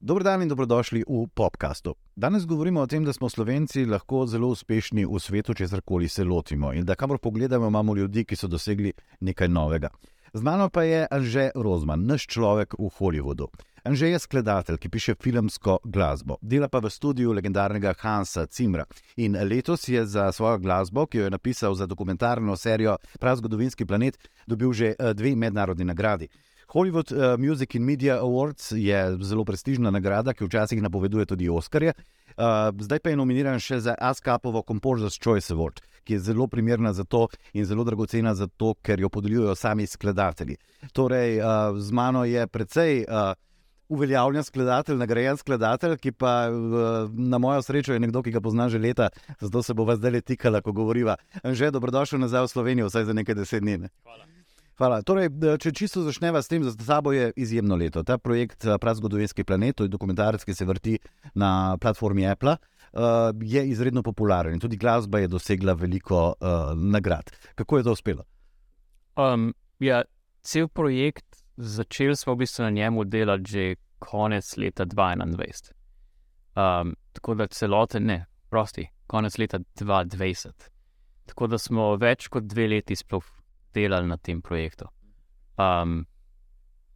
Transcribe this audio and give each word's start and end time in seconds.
Dobro 0.00 0.24
dan 0.24 0.42
in 0.42 0.48
dobrodošli 0.48 1.02
v 1.08 1.26
podkastu. 1.34 1.94
Danes 2.16 2.46
govorimo 2.46 2.80
o 2.80 2.86
tem, 2.86 3.04
da 3.04 3.12
smo 3.12 3.28
Slovenci 3.28 3.84
lahko 3.84 4.26
zelo 4.26 4.46
uspešni 4.48 5.02
v 5.02 5.18
svetu, 5.18 5.54
če 5.58 5.66
karkoli 5.66 6.08
se 6.08 6.22
lotimo 6.24 6.70
in 6.72 6.84
da 6.86 6.94
kamor 6.94 7.18
pogledamo, 7.18 7.66
imamo 7.66 7.96
ljudi, 7.96 8.22
ki 8.24 8.36
so 8.36 8.46
dosegli 8.46 8.92
nekaj 9.20 9.48
novega. 9.48 9.90
Z 10.32 10.42
mano 10.42 10.68
pa 10.70 10.84
je 10.86 11.06
Anže 11.10 11.50
Rozman, 11.54 12.06
naš 12.06 12.28
človek 12.30 12.78
v 12.78 12.86
Hollywoodu. 12.98 13.48
Anže 13.84 14.12
je 14.12 14.18
skladatelj, 14.22 14.78
ki 14.78 14.88
piše 14.88 15.14
filmsko 15.18 15.80
glasbo, 15.84 16.36
dela 16.42 16.68
pa 16.68 16.78
v 16.78 16.90
studiu 16.94 17.32
legendarnega 17.34 17.96
Hansa 17.98 18.46
Cimra. 18.46 18.84
In 19.16 19.34
letos 19.34 19.88
je 19.88 20.06
za 20.06 20.30
svojo 20.32 20.58
glasbo, 20.58 21.06
ki 21.06 21.18
jo 21.18 21.24
je 21.24 21.34
napisal 21.34 21.74
za 21.74 21.86
dokumentarno 21.86 22.56
serijo 22.56 22.98
Prazgodovinski 23.18 23.86
planet, 23.86 24.18
dobil 24.46 24.72
že 24.72 24.94
eh, 24.94 25.14
dve 25.14 25.34
mednarodni 25.34 25.84
nagradi. 25.84 26.28
Hollywood 26.68 27.12
uh, 27.12 27.38
Music 27.38 27.74
and 27.74 27.84
Media 27.84 28.20
Awards 28.20 28.72
je 28.76 29.16
zelo 29.20 29.44
prestižna 29.44 29.90
nagrada, 29.90 30.34
ki 30.34 30.44
včasih 30.44 30.82
napoveduje 30.82 31.24
tudi 31.26 31.48
Oscarje. 31.48 31.94
Uh, 32.36 32.68
zdaj 32.80 33.00
pa 33.00 33.10
je 33.10 33.16
nominiran 33.16 33.56
še 33.60 33.80
za 33.80 33.94
ASCAP-ovo 33.96 34.60
Composer's 34.68 35.16
Choice 35.16 35.48
Award, 35.54 35.80
ki 36.04 36.18
je 36.18 36.26
zelo 36.28 36.46
primerna 36.46 36.92
za 36.92 37.08
to 37.08 37.26
in 37.56 37.64
zelo 37.64 37.88
dragocena 37.88 38.34
za 38.34 38.46
to, 38.46 38.74
ker 38.84 39.00
jo 39.00 39.08
podeljujejo 39.08 39.56
sami 39.56 39.86
skladatelji. 39.88 40.58
Torej, 40.92 41.40
uh, 41.40 41.80
z 41.80 41.90
mano 41.92 42.24
je 42.28 42.46
precej. 42.46 43.04
Uh, 43.08 43.32
Uveljavljen 43.88 44.44
skladatelj, 44.44 44.98
nagrajen 45.00 45.38
skladatelj, 45.40 45.94
ki 45.96 46.10
pa 46.12 46.50
na 47.16 47.38
mojo 47.40 47.62
srečo 47.64 47.96
je 47.96 48.02
nekdo, 48.04 48.20
ki 48.20 48.36
ga 48.36 48.42
pozna 48.44 48.68
že 48.68 48.76
leta, 48.76 49.08
zato 49.40 49.64
se 49.64 49.72
bo 49.72 49.88
zdaj 49.88 50.12
le 50.12 50.20
tikala, 50.20 50.60
ko 50.60 50.76
govoriva. 50.76 51.16
Že 51.40 51.72
dobrodošel 51.72 52.20
nazaj 52.20 52.44
v 52.44 52.52
Slovenijo, 52.52 52.92
vsaj 52.92 53.08
za 53.08 53.16
nekaj 53.16 53.40
deset 53.40 53.64
dni. 53.64 53.88
Hvala. 54.04 54.37
Hvala. 54.78 55.00
Torej, 55.02 55.32
če 55.58 55.72
čisto 55.74 56.04
začneva 56.06 56.38
s 56.38 56.50
tem, 56.50 56.62
za 56.62 56.70
sabo 56.70 57.10
je 57.10 57.32
izjemno 57.36 57.74
leto. 57.76 58.04
Ta 58.06 58.14
projekt 58.22 58.62
eh, 58.62 58.76
Prazgodovinski 58.78 59.42
planet, 59.44 59.76
to 59.76 59.86
je 59.86 59.90
dokumentarec, 59.90 60.44
ki 60.46 60.54
se 60.54 60.66
vrti 60.68 60.98
na 61.34 61.76
platformi 61.82 62.26
Apple, 62.30 62.54
uh, 62.54 63.34
je 63.42 63.64
izredno 63.68 64.04
popularen 64.06 64.54
in 64.54 64.62
tudi 64.62 64.78
glasba 64.78 65.18
je 65.18 65.28
dosegla 65.28 65.74
veliko 65.74 66.20
uh, 66.30 66.70
nagrad. 66.78 67.32
Kako 67.58 67.78
je 67.78 67.84
to 67.88 67.94
uspelo? 67.96 68.22
Um, 69.18 69.50
ja, 69.82 70.04
cel 70.46 70.68
projekt, 70.70 71.42
začeli 71.56 72.14
smo 72.16 72.36
v 72.36 72.44
bistvu 72.44 72.68
na 72.68 72.70
njemu 72.70 73.04
delati 73.04 73.50
že 73.50 73.64
konec 73.98 74.52
leta 74.56 74.86
2021. 74.86 75.74
Um, 76.54 76.94
tako 77.12 77.34
da 77.34 77.46
celoten, 77.46 78.06
ne, 78.06 78.20
prosti, 78.50 78.86
konec 79.06 79.38
leta 79.38 79.58
2020. 79.58 80.70
Tako 81.26 81.50
da 81.50 81.58
smo 81.58 81.96
več 81.98 82.30
kot 82.30 82.46
dve 82.46 82.68
leti 82.68 82.96
sploh 82.96 83.26
delali 83.78 84.10
na 84.10 84.16
tem 84.16 84.42
projektu. 84.42 84.90
Um, 85.58 86.02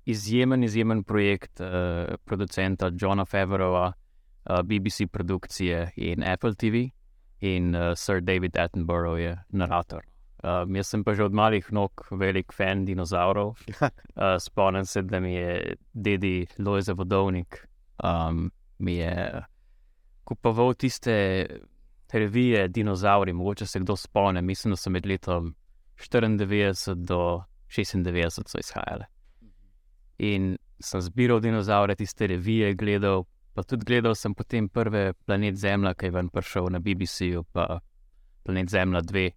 izjemen, 0.05 0.65
izjemen 0.67 1.05
projekt 1.05 1.61
uh, 1.61 2.15
producenta 2.25 2.91
Johna 3.01 3.25
Favorova, 3.25 3.93
uh, 3.93 4.63
BBC 4.63 5.07
produkcije 5.13 5.91
in 5.97 6.23
Apple 6.23 6.55
TV, 6.55 6.89
in 7.41 7.75
uh, 7.75 7.93
Sir 7.97 8.21
David 8.21 8.57
Attenborough 8.57 9.21
je 9.21 9.37
narator. 9.49 10.03
Um, 10.43 10.77
jaz 10.77 10.91
sem 10.91 11.05
pa 11.05 11.15
že 11.15 11.25
od 11.25 11.35
malih 11.35 11.69
nog 11.73 12.07
velik 12.11 12.53
fan 12.53 12.85
dinozaurov. 12.85 13.55
Uh, 14.13 14.37
spomnim 14.39 14.85
se, 14.85 15.03
da 15.03 15.21
mi 15.21 15.33
je 15.35 15.77
dedi 15.93 16.47
Lojze 16.59 16.93
Vodovnik 16.93 17.67
um, 18.05 18.51
kupoval 20.25 20.75
tiste 20.75 21.47
revije 22.13 22.69
Dinozauri, 22.69 23.33
mogoče 23.33 23.67
se 23.67 23.81
kdo 23.81 23.97
spomni, 23.97 24.43
mislim, 24.43 24.73
da 24.73 24.77
so 24.77 24.91
med 24.91 25.07
letom 25.07 25.55
94 25.97 26.95
do 26.95 27.43
96 27.69 28.49
so 28.49 28.59
izhajale. 28.61 29.07
In 30.19 30.57
sem 30.81 31.01
zbiral 31.01 31.41
dinozaure, 31.41 31.97
tiste 31.97 32.27
revije, 32.27 32.75
gledal, 32.75 33.25
pa 33.55 33.63
tudi 33.63 33.87
gledal 33.87 34.15
sem 34.15 34.35
potem 34.35 34.69
prve 34.69 35.13
planet 35.27 35.57
Zemlja, 35.57 35.95
ki 35.95 36.11
je 36.11 36.15
ven 36.17 36.29
prišel 36.33 36.71
na 36.73 36.81
BBC-ju, 36.83 37.45
pa 37.53 37.81
planet 38.45 38.71
Zemlja 38.71 39.03
2. 39.03 39.31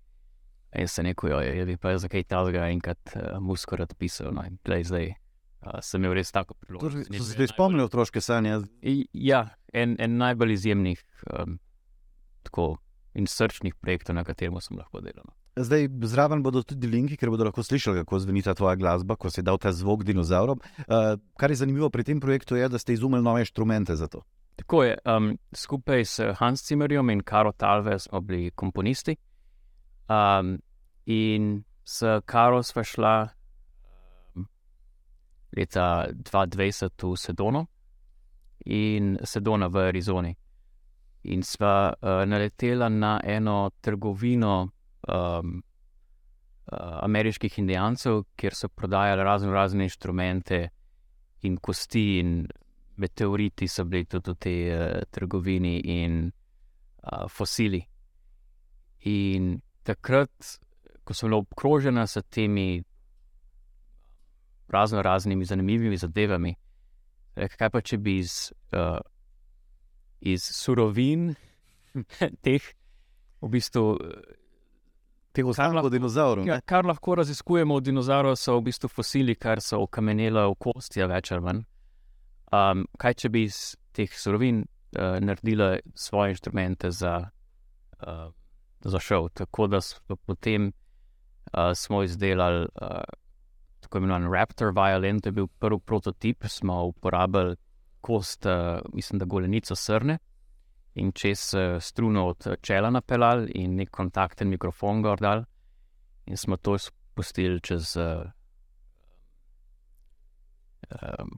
In 0.76 0.88
se 0.88 1.04
neko, 1.04 1.30
jo 1.32 1.40
je, 1.40 1.66
bi 1.66 1.78
pa 1.78 1.94
za 1.98 2.10
kaj 2.12 2.26
talega 2.28 2.66
enkrat 2.68 3.14
uh, 3.16 3.38
muskorat 3.40 3.94
pisal. 3.98 4.34
No, 4.36 4.44
in 4.44 4.58
glej, 4.66 4.84
zdaj 4.90 5.06
uh, 5.14 5.78
sem 5.80 6.04
imel 6.04 6.18
res 6.18 6.34
tako 6.36 6.58
priložnost. 6.60 7.08
Torej, 7.08 7.24
si 7.24 7.38
ti 7.40 7.48
spomnil 7.48 7.86
otroške 7.88 8.22
sanje? 8.22 8.58
Ja, 9.14 9.46
en, 9.74 9.96
en 10.00 10.18
najbolj 10.20 10.58
izjemnih 10.58 11.06
um, 11.32 11.56
tako, 12.44 12.74
in 13.16 13.30
srčnih 13.32 13.78
projektov, 13.80 14.20
na 14.20 14.26
katerem 14.28 14.60
sem 14.62 14.76
lahko 14.76 15.00
delal. 15.06 15.32
Zdaj, 15.56 15.88
zraven 16.04 16.44
bodo 16.44 16.64
tudi 16.68 16.88
linki, 16.88 17.16
ker 17.18 17.30
bodo 17.32 17.46
lahko 17.48 17.64
slišali, 17.64 18.02
kako 18.04 18.20
zveni 18.20 18.42
ta 18.44 18.54
tvoja 18.54 18.76
glasba, 18.76 19.16
ko 19.16 19.30
si 19.32 19.42
dal 19.42 19.58
ta 19.58 19.72
zvok 19.72 20.04
dinozaurom. 20.04 20.60
Uh, 20.84 21.16
kar 21.40 21.52
je 21.52 21.62
zanimivo 21.64 21.90
pri 21.90 22.04
tem 22.04 22.20
projektu, 22.20 22.56
je, 22.60 22.68
da 22.70 22.80
ste 22.80 22.94
izumili 22.94 23.24
nove 23.24 23.46
inštrumente 23.46 23.96
za 23.96 24.08
to. 24.08 24.24
Tako 24.56 24.84
je. 24.84 24.98
Um, 25.06 25.38
skupaj 25.56 26.06
s 26.06 26.20
Hans 26.40 26.68
Zimmerjem 26.68 27.10
in 27.10 27.24
Karo 27.24 27.52
Talve 27.52 28.00
smo 28.00 28.22
bili 28.22 28.52
komponisti. 28.52 29.16
Um, 30.10 30.60
in 31.06 31.64
s 31.84 32.04
Karo 32.26 32.64
smo 32.64 32.84
šla 32.84 33.28
leta 35.58 36.08
2020 36.12 37.12
v 37.12 37.18
Sedono 37.18 37.66
in 38.66 39.18
Sedona 39.24 39.68
v 39.68 39.88
Arizoni. 39.88 40.36
In 41.24 41.44
sva 41.44 41.94
uh, 41.94 42.26
naletela 42.28 42.90
na 42.90 43.22
eno 43.24 43.72
trgovino 43.82 44.75
um, 45.08 45.64
uh, 46.72 47.00
ameriških 47.02 47.60
indijancev, 47.60 48.24
kjer 48.36 48.56
so 48.56 48.70
prodajali 48.70 49.24
razno 49.24 49.54
razne 49.54 49.84
inštrumente 49.84 50.70
in 51.42 51.58
kosti, 51.58 52.20
in 52.20 52.48
meteoriti 52.96 53.68
so 53.68 53.84
bili 53.84 54.06
tudi 54.06 54.32
v 54.32 54.36
tej 54.36 54.60
uh, 54.74 55.04
trgovini, 55.12 55.80
in 55.84 56.32
uh, 56.32 57.30
fosili. 57.30 57.84
In 59.06 59.60
takrat, 59.84 60.60
ko 61.04 61.14
sem 61.14 61.30
bila 61.30 61.44
obkrožena 61.44 62.08
s 62.08 62.18
temi 62.30 62.84
razno 64.68 65.02
raznimi 65.02 65.46
zanimivimi 65.46 65.98
zadevami, 65.98 66.56
rekel, 67.36 67.58
kaj 67.58 67.70
pa 67.70 67.82
če 67.82 67.98
bi 67.98 68.18
iz, 68.18 68.52
uh, 68.74 68.98
iz 70.22 70.42
surovin 70.42 71.36
teh, 72.46 72.64
v 73.42 73.50
bistvu 73.52 73.84
teh 75.36 75.48
ostalih 75.48 75.90
dinozaurov. 75.92 76.48
Ja, 76.48 76.60
kar 76.62 76.88
lahko 76.88 77.18
raziskujemo 77.20 77.76
od 77.76 77.88
dinozaurov, 77.90 78.38
so 78.40 78.58
v 78.60 78.70
bistvu 78.70 78.90
fosili, 78.92 79.36
kar 79.36 79.62
so 79.64 79.82
okamenjali 79.84 80.46
v 80.52 80.56
kosti, 80.68 81.04
več 81.12 81.32
ali 81.36 81.46
manj. 81.46 81.66
Um, 82.56 82.86
kaj 83.02 83.18
če 83.24 83.32
bi 83.34 83.44
iz 83.50 83.60
teh 83.96 84.12
surovin 84.16 84.64
uh, 84.64 85.18
naredili 85.20 85.82
svoje 85.98 86.36
inštrumente 86.36 86.92
za, 86.96 87.18
uh, 88.00 88.30
za 88.86 89.02
šov? 89.02 89.32
Tako 89.42 89.68
da 89.74 89.82
smo 89.82 90.16
potem 90.16 90.70
uh, 90.72 91.74
smo 91.76 92.04
izdelali 92.04 92.68
uh, 92.82 93.04
tako 93.86 93.98
imenovan 94.02 94.32
Raptor 94.34 94.72
violin, 94.74 95.20
to 95.22 95.30
je 95.30 95.40
bil 95.42 95.48
prvi 95.60 95.80
prototip, 95.80 96.46
smo 96.48 96.84
uporabili 96.94 97.56
kost, 98.02 98.46
uh, 98.46 98.80
mislim, 98.94 99.20
da 99.20 99.26
golenico 99.26 99.76
srne 99.76 100.18
in 100.96 101.12
čez 101.12 101.54
uh, 101.54 101.82
struno 101.82 102.28
od 102.28 102.48
čela 102.62 102.90
napeljali 102.90 103.52
in 103.56 103.76
nek 103.76 103.92
kontakten 103.92 104.50
mikrofon 104.50 105.02
gor 105.02 105.20
dal, 105.20 105.44
in 106.26 106.38
smo 106.38 106.58
to 106.58 106.78
spustili 106.78 107.62
čez. 107.62 107.96
Uh, 107.98 108.32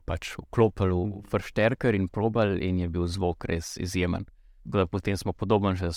Pač 0.04 0.34
vklopili 0.36 0.92
v 0.92 1.22
vršterker 1.32 1.96
in 1.96 2.10
probali, 2.12 2.60
in 2.68 2.82
je 2.82 2.88
bil 2.92 3.06
zvok 3.08 3.46
res 3.48 3.78
izjemen. 3.80 4.26
Da, 4.64 4.84
potem 4.86 5.16
smo 5.16 5.32
podobno 5.32 5.72
že 5.74 5.88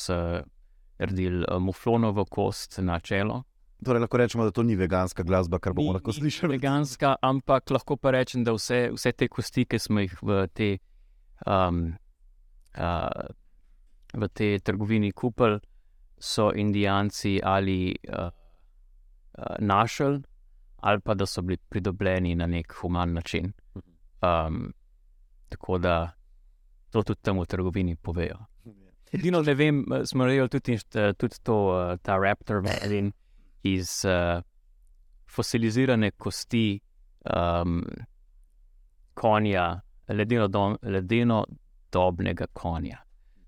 naredili 1.02 1.46
muflonovo 1.60 2.26
kost 2.26 2.80
na 2.80 3.00
čelo. 3.00 3.44
Torej, 3.86 4.00
lahko 4.00 4.18
rečemo, 4.18 4.44
da 4.44 4.52
to 4.52 4.64
ni 4.64 4.76
veganska 4.76 5.24
glasba, 5.24 5.60
kar 5.60 5.74
bomo 5.74 5.90
ni, 5.90 5.98
lahko 5.98 6.14
slišali. 6.14 6.54
Veganska, 6.54 7.16
ampak 7.22 7.72
lahko 7.74 7.98
pa 7.98 8.12
rečem, 8.14 8.44
da 8.46 8.54
vse, 8.54 8.92
vse 8.94 9.12
te 9.12 9.28
kosti, 9.28 9.66
ki 9.66 9.80
smo 9.82 10.04
jih 10.04 10.14
v 10.22 10.44
te 10.54 10.68
um, 11.50 11.88
uh, 12.78 13.26
v 14.14 14.28
tej 14.28 14.60
trgovini 14.60 15.12
kupili, 15.12 15.60
so 16.22 16.52
Indijanci 16.56 17.40
ali 17.44 17.96
uh, 18.10 18.26
uh, 18.26 19.56
našli, 19.60 20.22
ali 20.78 21.00
pa 21.02 21.14
da 21.14 21.26
so 21.26 21.42
bili 21.42 21.58
pridobljeni 21.58 22.36
na 22.36 22.48
nek 22.48 22.74
human 22.82 23.14
način. 23.14 23.54
Um, 24.22 24.74
tako 25.50 25.78
da 25.78 26.12
to 26.90 27.04
tudi 27.04 27.22
tam 27.22 27.40
v 27.40 27.46
trgovini 27.46 27.96
povejo. 27.96 28.38
Edino, 29.12 29.42
ne 29.42 29.54
vem, 29.54 29.86
smo 30.06 30.26
rejali 30.26 30.50
tudi, 30.50 30.78
tudi 31.18 31.36
to, 31.44 31.58
uh, 31.68 31.98
ta 32.02 32.18
raptor 32.18 32.62
vedin 32.64 33.12
iz 33.64 34.06
uh, 34.06 34.44
fosilizirane 35.28 36.12
kosti 36.12 36.80
um, 37.36 37.84
konja, 39.14 39.82
ledeno, 40.08 40.48
do, 40.48 40.78
ledeno 40.82 41.46
dobnega 41.92 42.46
konja. 42.54 43.04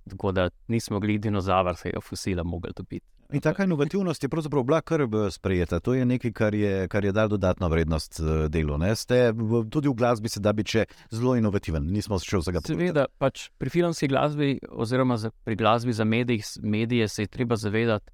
Tako 0.10 0.32
da 0.32 0.50
nismo 0.68 0.96
mogli 0.96 1.18
dinozavrskega 1.18 2.02
fosila 2.02 2.44
mogli 2.44 2.72
dobiti. 2.76 3.06
In 3.34 3.42
taka 3.42 3.64
inovativnost 3.64 4.24
je 4.24 4.30
pravzaprav 4.30 4.64
bila 4.64 4.82
kar 4.82 5.02
eh, 5.02 5.32
sprejeta. 5.32 5.80
To 5.80 5.94
je 5.94 6.06
nekaj, 6.06 6.32
kar 6.32 6.56
je, 6.56 6.88
kar 6.88 7.06
je 7.06 7.12
dal 7.12 7.28
dodatno 7.28 7.70
vrednost 7.70 8.20
eh, 8.20 8.50
delu. 8.50 8.78
Ne? 8.78 8.96
Ste 8.96 9.32
tudi 9.72 9.90
v 9.90 9.94
glasbi 9.94 10.30
se 10.30 10.40
da 10.40 10.54
biti 10.54 10.84
zelo 11.10 11.36
inovativen, 11.36 11.88
nismo 11.90 12.20
še 12.20 12.44
vsega 12.44 12.62
povedali. 12.62 12.78
Seveda, 12.78 13.08
pač 13.18 13.48
pri 13.58 13.74
filmski 13.74 14.12
glasbi, 14.12 14.60
oziroma 14.70 15.18
za, 15.18 15.32
pri 15.44 15.56
glasbi 15.56 15.94
za 15.94 16.06
medij, 16.06 16.44
medije, 16.62 17.08
se 17.08 17.26
je 17.26 17.34
treba 17.34 17.56
zavedati, 17.56 18.12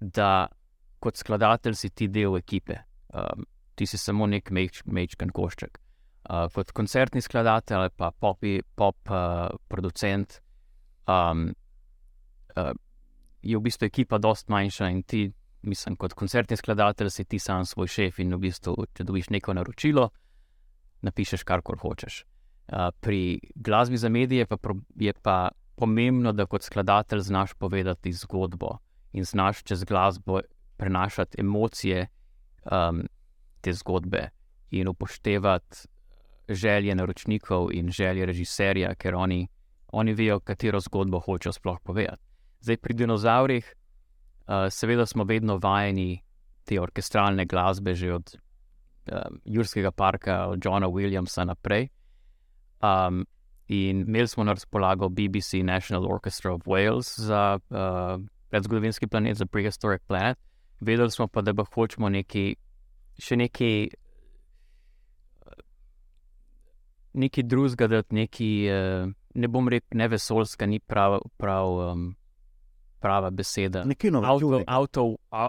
da 0.00 0.48
kot 0.98 1.16
skladatelj 1.20 1.78
si 1.78 1.90
ti 1.90 2.08
del 2.08 2.36
ekipe. 2.40 2.80
Um, 3.14 3.46
ti 3.74 3.86
si 3.86 3.98
samo 3.98 4.26
nek 4.26 4.50
mečken 4.50 5.30
košček. 5.30 5.78
Uh, 6.24 6.48
kot 6.50 6.72
koncertni 6.72 7.20
skladatelj 7.20 7.76
ali 7.76 7.90
pa 7.96 8.10
popi, 8.10 8.58
pop 8.74 8.96
uh, 9.12 9.52
producent. 9.68 10.40
Um, 11.06 11.52
uh, 12.56 12.72
je 13.42 13.56
v 13.58 13.60
bistvu 13.60 13.86
ekipa 13.86 14.18
precej 14.18 14.48
manjša 14.48 14.88
in 14.90 15.02
ti, 15.02 15.32
mislim, 15.62 15.96
kot 15.96 16.14
koncertni 16.16 16.56
skladatelj, 16.56 17.10
si 17.10 17.24
ti 17.24 17.38
sam 17.38 17.64
svoj 17.64 17.88
šef 17.88 18.18
in 18.24 18.32
v 18.34 18.38
bistvu, 18.46 18.86
če 18.96 19.04
dobiš 19.04 19.28
neko 19.30 19.54
naročilo, 19.54 20.08
napišeš 21.04 21.44
kar 21.44 21.62
kar 21.62 21.80
hočeš. 21.82 22.24
Uh, 22.72 22.88
pri 23.00 23.40
glasbi 23.54 24.00
za 24.00 24.08
medije 24.08 24.46
pa 24.46 24.56
je 24.96 25.12
pa 25.22 25.50
pomembno, 25.76 26.32
da 26.32 26.46
kot 26.46 26.62
skladatelj 26.62 27.20
znaš 27.20 27.54
povedati 27.54 28.12
zgodbo 28.12 28.78
in 29.12 29.24
znaš 29.24 29.62
čez 29.62 29.84
glasbo 29.84 30.40
prenašati 30.76 31.40
emocije 31.40 32.06
um, 32.70 33.02
te 33.60 33.72
zgodbe 33.72 34.30
in 34.70 34.88
upoštevati 34.88 35.88
želje 36.48 36.94
naročnikov 36.94 37.68
in 37.72 37.90
želje 37.90 38.26
režiserja, 38.26 38.94
ker 38.94 39.14
oni, 39.14 39.48
oni 39.94 40.14
vejo, 40.14 40.40
katero 40.40 40.80
zgodbo 40.80 41.20
hočejo 41.20 41.52
sploh 41.52 41.80
povedati. 41.82 42.22
Zdaj, 42.60 42.76
pri 42.76 42.94
dinozaurih, 42.94 43.74
uh, 44.48 44.68
seveda, 44.70 45.06
smo 45.06 45.24
vedno 45.24 45.58
vajeni 45.62 46.22
te 46.64 46.80
orkestralne 46.80 47.44
glasbe, 47.46 47.94
že 47.94 48.12
od 48.14 48.34
um, 49.12 49.40
Jurskega 49.44 49.90
parka, 49.90 50.46
od 50.48 50.64
Johna 50.64 50.88
Williamsa 50.88 51.44
naprej. 51.44 51.88
Um, 52.80 53.26
in 53.68 54.00
imeli 54.00 54.28
smo 54.28 54.44
na 54.44 54.52
razpolago 54.52 55.08
BBC 55.08 55.62
National 55.62 56.12
Orchestra 56.12 56.52
of 56.54 56.62
Wales 56.66 57.20
za 57.20 57.58
uh, 57.70 58.24
predzgodovinski 58.50 59.06
planet, 59.06 59.36
za 59.36 59.46
Prehistoric 59.46 60.02
Planet. 60.06 60.38
Vedeli 60.80 61.10
smo 61.10 61.26
pa, 61.26 61.42
da 61.42 61.54
pa 61.54 61.64
hočemo 61.74 62.08
neki, 62.08 62.56
še 63.18 63.36
neki. 63.36 63.90
Nekaj 67.14 67.44
drugega, 67.46 67.86
da 67.86 68.02
neki, 68.10 68.48
ne 69.34 69.48
bom 69.48 69.68
rekel, 69.68 69.98
ne 69.98 70.08
vesoljska, 70.08 70.66
ni 70.66 70.78
prav, 70.80 71.18
prav 71.36 71.72
um, 71.72 72.14
prava 73.04 73.30
beseda. 73.30 73.84
Nekje 73.84 74.10
novo. 74.10 74.26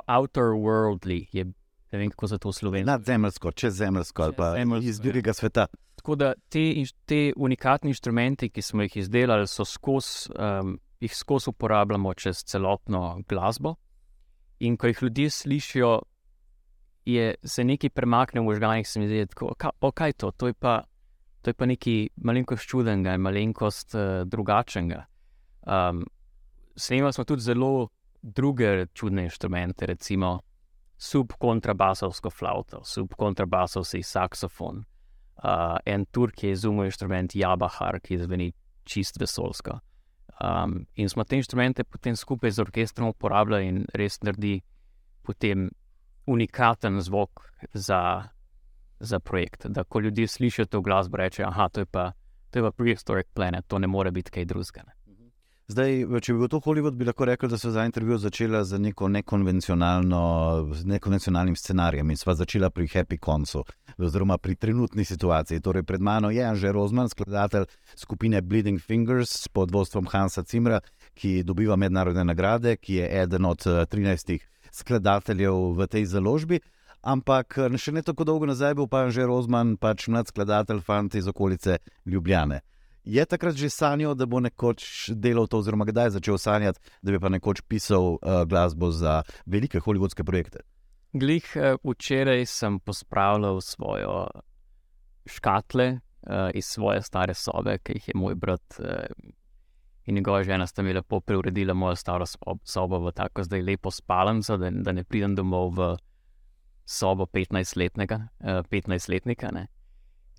Outerworldly 0.07 1.25
je, 1.31 1.45
ne 1.91 1.99
vem 1.99 2.09
kako 2.09 2.27
za 2.27 2.37
to 2.37 2.51
slovensko. 2.53 2.91
Nadzemljsko, 2.91 3.51
čezemljsko 3.51 4.23
ali 4.23 4.33
pa 4.33 4.55
iz 4.81 4.99
drugega 4.99 5.33
sveta. 5.33 5.67
Tako 5.95 6.15
da 6.15 6.33
te, 6.49 6.83
te 7.05 7.33
unikatni 7.35 7.89
inštrumenti, 7.89 8.49
ki 8.49 8.61
smo 8.61 8.83
jih 8.83 8.97
izdelali, 8.97 9.47
so 9.47 9.65
skos, 9.65 10.29
um, 10.29 10.79
jih 10.99 11.15
skozi 11.15 11.49
uporabljamo 11.49 12.13
čez 12.13 12.43
celotno 12.43 13.21
glasbo. 13.29 13.75
In 14.59 14.77
ko 14.77 14.87
jih 14.87 14.99
ljudje 15.01 15.29
slišijo, 15.29 16.01
je, 17.05 17.35
se 17.43 17.63
nekaj 17.63 17.89
premakne 17.89 18.41
v 18.41 18.43
možganjih, 18.43 18.87
se 18.87 18.99
mi 18.99 19.07
zdi, 19.07 19.25
da 19.25 20.05
je 20.05 20.13
to, 20.13 20.31
to 20.31 20.47
je 20.47 20.53
pa. 20.53 20.83
To 21.45 21.53
je 21.53 21.53
pa 21.53 21.67
nekaj 21.69 22.07
malenkost 22.25 22.65
čudenega, 22.65 23.19
malenkost 23.21 23.93
uh, 23.93 24.23
drugačnega. 24.25 25.03
Um, 25.61 26.01
snemali 26.75 27.13
smo 27.13 27.23
tudi 27.23 27.45
zelo 27.45 27.89
druge 28.21 28.87
čudne 28.93 29.27
inštrumente, 29.29 29.85
recimo 29.85 30.39
subkontrabasovsko 30.97 32.29
flauto, 32.29 32.81
subkontrabasovski 32.83 34.01
saksofon, 34.03 34.81
uh, 35.43 35.77
en 35.85 36.05
turk 36.05 36.43
je 36.43 36.51
izumil 36.51 36.89
inštrument 36.89 37.35
Jabahar, 37.35 37.99
ki 38.01 38.17
zveni 38.17 38.49
čist 38.83 39.21
vesolsko. 39.21 39.77
Um, 40.41 40.81
in 40.95 41.09
smo 41.09 41.23
te 41.23 41.37
inštrumente 41.37 41.83
potem 41.83 42.15
skupaj 42.15 42.51
z 42.51 42.65
orkestrom 42.65 43.13
uporabljali 43.13 43.67
in 43.67 43.83
res 43.93 44.17
naredi 44.23 44.63
potem 45.21 45.69
unikaten 46.25 46.97
zvok 47.01 47.45
za, 47.73 48.29
za 48.99 49.19
projekt. 49.19 49.65
Da, 49.65 49.83
ko 49.83 49.99
ljudje 49.99 50.27
slišijo 50.27 50.65
to 50.65 50.81
glasbo, 50.81 51.17
rečejo: 51.17 51.51
to 51.71 51.81
je 51.81 51.85
pa, 51.85 52.11
to 52.49 52.59
je 52.59 52.63
pa 52.63 52.71
prehistoric 52.71 53.27
planet, 53.33 53.67
to 53.67 53.79
ne 53.79 53.87
more 53.87 54.11
biti 54.11 54.31
kaj 54.31 54.45
drugega. 54.45 54.95
Zdaj, 55.65 56.03
če 56.21 56.35
bi 56.35 56.43
bil 56.43 56.49
to 56.53 56.59
Hollywood, 56.61 56.93
bi 56.93 57.07
lahko 57.07 57.25
rekel, 57.25 57.49
da 57.49 57.57
so 57.57 57.71
za 57.73 57.81
intervju 57.87 58.19
začela 58.21 58.59
z 58.69 58.77
neko 58.77 59.07
nekonvencionalnim 59.09 61.55
scenarijem 61.57 62.11
in 62.13 62.19
sva 62.21 62.35
začela 62.37 62.69
pri 62.69 62.85
happy 62.85 63.17
koncu, 63.17 63.65
oziroma 63.97 64.37
pri 64.37 64.53
trenutni 64.61 65.01
situaciji. 65.09 65.63
Torej, 65.65 65.81
pred 65.83 66.01
mano 66.05 66.29
je 66.29 66.45
Anže 66.45 66.69
Rozman, 66.71 67.09
skladatelj 67.09 67.65
skupine 67.97 68.41
Bleeding 68.45 68.77
Fingers 68.81 69.47
pod 69.47 69.71
vodstvom 69.73 70.05
Hansa 70.13 70.43
Cimra, 70.43 70.79
ki 71.17 71.43
dobiva 71.43 71.75
mednarodne 71.75 72.23
nagrade, 72.29 72.77
ki 72.77 72.93
je 73.01 73.09
eden 73.23 73.45
od 73.49 73.65
13 73.65 74.33
eh, 74.35 74.39
skladateljev 74.69 75.73
v 75.81 75.87
tej 75.89 76.05
založbi. 76.13 76.61
Ampak 77.05 77.59
eh, 77.61 77.75
še 77.77 77.93
ne 77.93 78.01
tako 78.05 78.25
dolgo 78.25 78.47
nazaj 78.49 78.73
bil 78.79 78.87
pa 78.89 79.03
Anže 79.05 79.27
Rozman, 79.29 79.75
pač 79.77 80.07
mlad 80.09 80.31
skladatelj, 80.31 80.81
fant 80.85 81.13
iz 81.15 81.29
okolice 81.29 81.77
Ljubljane. 82.09 82.63
Je 83.05 83.21
takrat 83.29 83.53
že 83.53 83.69
sanjal, 83.69 84.15
da 84.17 84.25
bo 84.25 84.39
nekoč 84.41 85.11
delal 85.13 85.45
to, 85.45 85.61
oziroma 85.61 85.85
kdaj 85.85 86.09
je 86.09 86.15
začel 86.17 86.39
sanjati, 86.41 86.81
da 87.05 87.13
bi 87.13 87.21
pa 87.21 87.29
nekoč 87.29 87.61
pisal 87.69 88.15
uh, 88.15 88.41
glasbo 88.49 88.89
za 88.89 89.19
velike 89.45 89.77
holivudske 89.77 90.25
projekte? 90.25 90.63
Glih, 91.13 91.45
uh, 91.53 91.77
včeraj 91.85 92.47
sem 92.49 92.79
pospravljal 92.81 93.61
svojo 93.61 94.25
škatle 95.29 95.87
uh, 95.93 96.49
iz 96.57 96.65
svoje 96.65 97.05
stare 97.05 97.37
sobe, 97.37 97.77
ki 97.85 97.99
jih 97.99 98.09
je 98.09 98.17
moj 98.17 98.39
brat 98.41 98.81
uh, 98.81 99.05
in 100.09 100.17
njegova 100.17 100.41
žena 100.43 100.65
sta 100.65 100.81
mi 100.81 100.97
lepo 100.97 101.21
preuredila 101.21 101.77
mojo 101.77 101.95
staro 101.95 102.25
sobo 102.65 102.99
v 103.05 103.13
tako 103.13 103.45
zdaj 103.45 103.61
lepo 103.61 103.93
spalnico, 103.93 104.57
da, 104.57 104.73
da 104.73 104.97
ne 104.97 105.05
pridem 105.05 105.37
domov 105.37 105.77
v 105.77 105.93
sobo 106.85 107.25
15-letnika. 107.25 108.19
Uh, 108.39 108.61
15 108.69 109.09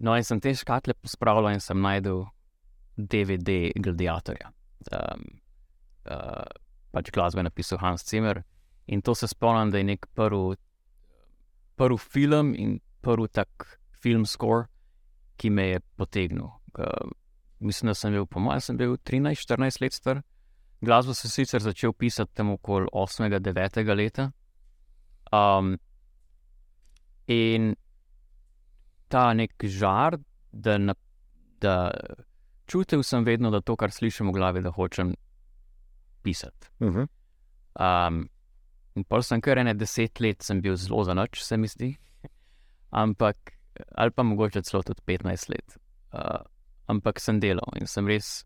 no, 0.01 0.15
in 0.17 0.25
sem 0.25 0.41
te 0.41 0.53
škatle 0.55 0.95
pospravljal 0.95 1.55
in 1.55 1.61
sem 1.61 1.81
najdel. 1.81 2.27
DVD 2.97 3.73
Gladiatorja. 3.77 4.49
Um, 4.89 5.25
uh, 6.09 6.47
pač 6.97 7.11
glasbo 7.13 7.43
je 7.43 7.49
napisal 7.49 7.81
Hans 7.83 8.07
Zimmer. 8.09 8.43
In 8.87 9.03
to 9.03 9.15
se 9.15 9.29
spomnim, 9.29 9.71
da 9.71 9.79
je 9.79 9.85
nek 9.85 10.07
prvi 10.15 10.57
prv 11.77 11.99
film 12.01 12.55
in 12.57 12.79
prvi 13.05 13.29
tak 13.29 13.67
film 13.93 14.25
score, 14.25 14.67
ki 15.37 15.51
me 15.51 15.69
je 15.75 15.81
potegnil. 15.97 16.49
Uh, 16.79 17.11
mislim, 17.61 17.91
da 17.91 17.95
sem 17.95 18.13
bil, 18.13 18.25
po 18.27 18.41
mojem, 18.41 18.61
sem 18.61 18.77
bil 18.81 18.97
13-14 18.97 19.83
let 19.83 19.93
star. 19.93 20.23
Glasbo 20.81 21.15
sem 21.15 21.31
sicer 21.31 21.61
začel 21.61 21.93
pisati 21.93 22.33
tam 22.35 22.55
okoli 22.55 22.89
8-9 22.93 23.95
leta. 23.97 24.31
Um, 25.33 25.77
in 27.27 27.75
ta 29.09 29.33
nek 29.35 29.55
žar, 29.63 30.19
da, 30.53 30.79
na, 30.79 30.95
da 31.61 31.91
čutil 32.67 33.03
sem 33.03 33.25
vedno, 33.25 33.51
da 33.51 33.61
to, 33.61 33.77
kar 33.77 33.91
slišim 33.95 34.31
v 34.31 34.37
glavi, 34.39 34.63
da 34.63 34.73
hočem 34.75 35.15
pisati. 36.23 36.69
Uh 36.81 36.95
-huh. 36.95 37.09
um, 37.79 38.29
in 38.95 39.05
pol 39.05 39.23
sem 39.23 39.41
kar 39.41 39.59
ene 39.59 39.75
deset 39.75 40.21
let 40.21 40.47
bil 40.63 40.77
zelo 40.77 41.05
za 41.05 41.15
noč, 41.15 41.43
se 41.43 41.57
mi 41.57 41.69
zdi. 41.69 41.97
Ampak, 42.91 43.37
ali 43.95 44.11
pa 44.11 44.23
mogoče 44.23 44.63
celo 44.63 44.83
tudi 44.83 45.01
15 45.07 45.51
let. 45.51 45.79
Uh, 46.13 46.41
ampak 46.87 47.21
sem 47.21 47.41
delal 47.41 47.77
in 47.81 47.87
sem 47.87 48.07
res 48.07 48.45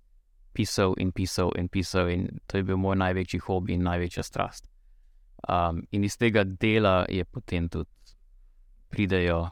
pisal 0.53 0.95
in 0.99 1.13
pisal 1.13 1.53
in 1.59 1.69
pisal, 1.69 2.09
in 2.09 2.41
to 2.47 2.57
je 2.57 2.63
bil 2.63 2.77
moj 2.77 2.97
največji 2.97 3.41
hobi 3.47 3.73
in 3.73 3.83
največja 3.83 4.23
strast. 4.23 4.69
Um, 5.49 5.87
in 5.91 6.05
iz 6.05 6.17
tega 6.17 6.45
dela 6.45 7.07
je 7.09 7.25
potem 7.25 7.69
tudi 7.69 7.89
pridejo 8.91 9.49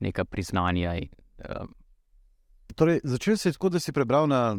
neka 0.00 0.24
priznanja 0.24 0.94
in 1.00 1.08
um, 1.48 1.74
Torej, 2.76 3.00
začel 3.04 3.36
si 3.36 3.52
tako, 3.52 3.68
da 3.68 3.80
si 3.80 3.92
prebral 3.92 4.26
na 4.28 4.56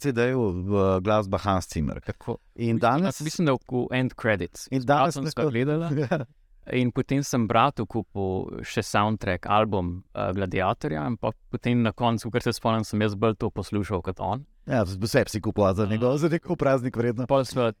CD-ju 0.00 0.64
glasba 1.02 1.38
Hans 1.38 1.68
Zimmer. 1.68 2.00
In 2.54 2.78
danes. 2.78 3.20
Mislim, 3.20 3.46
da 3.46 3.52
v 3.52 3.86
End 3.92 4.14
Credits. 4.14 4.68
In 4.70 4.86
danes 4.86 5.14
sem 5.14 5.26
to 5.26 5.50
gledal. 5.50 5.84
In 6.72 6.92
potem 6.92 7.20
sem 7.20 7.42
bratu 7.44 7.84
kupil 7.84 8.62
še 8.64 8.80
soundtrack, 8.80 9.44
album 9.52 9.98
uh, 10.16 10.30
Gladiatorja, 10.32 11.02
in 11.04 11.18
potem 11.20 11.82
na 11.84 11.92
koncu, 11.92 12.30
ker 12.32 12.40
se 12.40 12.54
spomnim, 12.56 12.86
sem 12.88 13.02
jaz 13.04 13.12
bolj 13.20 13.36
to 13.36 13.50
poslušal 13.52 14.00
kot 14.00 14.22
on. 14.24 14.46
Ja, 14.64 14.80
vse 14.88 15.26
si 15.28 15.42
kupil 15.44 15.66
za 15.76 15.84
njega, 15.90 16.08
uh, 16.08 16.16
za 16.16 16.30
neko 16.32 16.56
praznik 16.56 16.96
vredno. 16.96 17.28
Sva, 17.44 17.74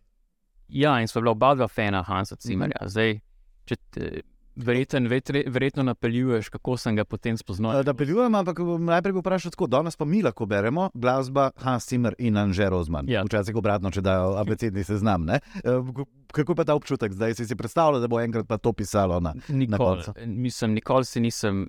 ja, 0.68 0.98
in 1.00 1.08
smo 1.08 1.24
bila 1.24 1.32
oba 1.32 1.54
dva 1.56 1.68
fana 1.72 2.02
Hansa 2.04 2.36
Zimmerja. 2.36 2.76
Mm 2.82 2.84
-hmm. 2.84 2.92
Zdaj, 2.92 3.20
če 3.64 3.76
te, 3.90 4.10
verjetno, 4.56 5.08
verjetno 5.46 5.82
napeljuješ, 5.82 6.48
kako 6.48 6.76
sem 6.76 6.96
ga 6.96 7.04
potem 7.04 7.38
spoznal. 7.38 7.82
Da 7.84 7.94
peljujem, 7.94 8.34
ampak 8.34 8.58
najprej 8.80 9.12
bi 9.12 9.18
vprašal 9.22 9.50
tako, 9.54 9.66
danes 9.66 9.96
pa 9.96 10.04
mi 10.04 10.22
lahko 10.22 10.46
beremo 10.46 10.90
glasba 10.94 11.50
Hans 11.62 11.88
Zimmer 11.88 12.14
in 12.18 12.36
Anže 12.36 12.68
Rozman. 12.70 13.08
Ja. 13.08 13.24
Včasih 13.24 13.56
obratno, 13.56 13.90
če 13.90 14.00
dajo 14.00 14.34
abecedni 14.40 14.84
seznam. 14.84 15.24
Ne? 15.24 15.40
Eh, 15.64 16.04
Kako 16.34 16.54
pa 16.54 16.62
je 16.62 16.66
ta 16.66 16.74
občutek 16.74 17.12
zdaj? 17.12 17.34
Si 17.34 17.46
si 17.46 17.56
predstavljal, 17.56 18.00
da 18.02 18.08
bo 18.10 18.18
enkrat 18.20 18.46
pa 18.48 18.58
to 18.58 18.72
pisalo 18.72 19.20
na, 19.20 19.34
na 19.48 19.54
Nikoli, 19.54 19.78
koncu? 19.78 20.12
mislim, 20.26 20.74
nikoli 20.74 21.04
si 21.04 21.20
nisem 21.20 21.68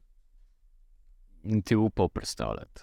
niti 1.44 1.76
upal 1.76 2.10
predstavljati. 2.10 2.82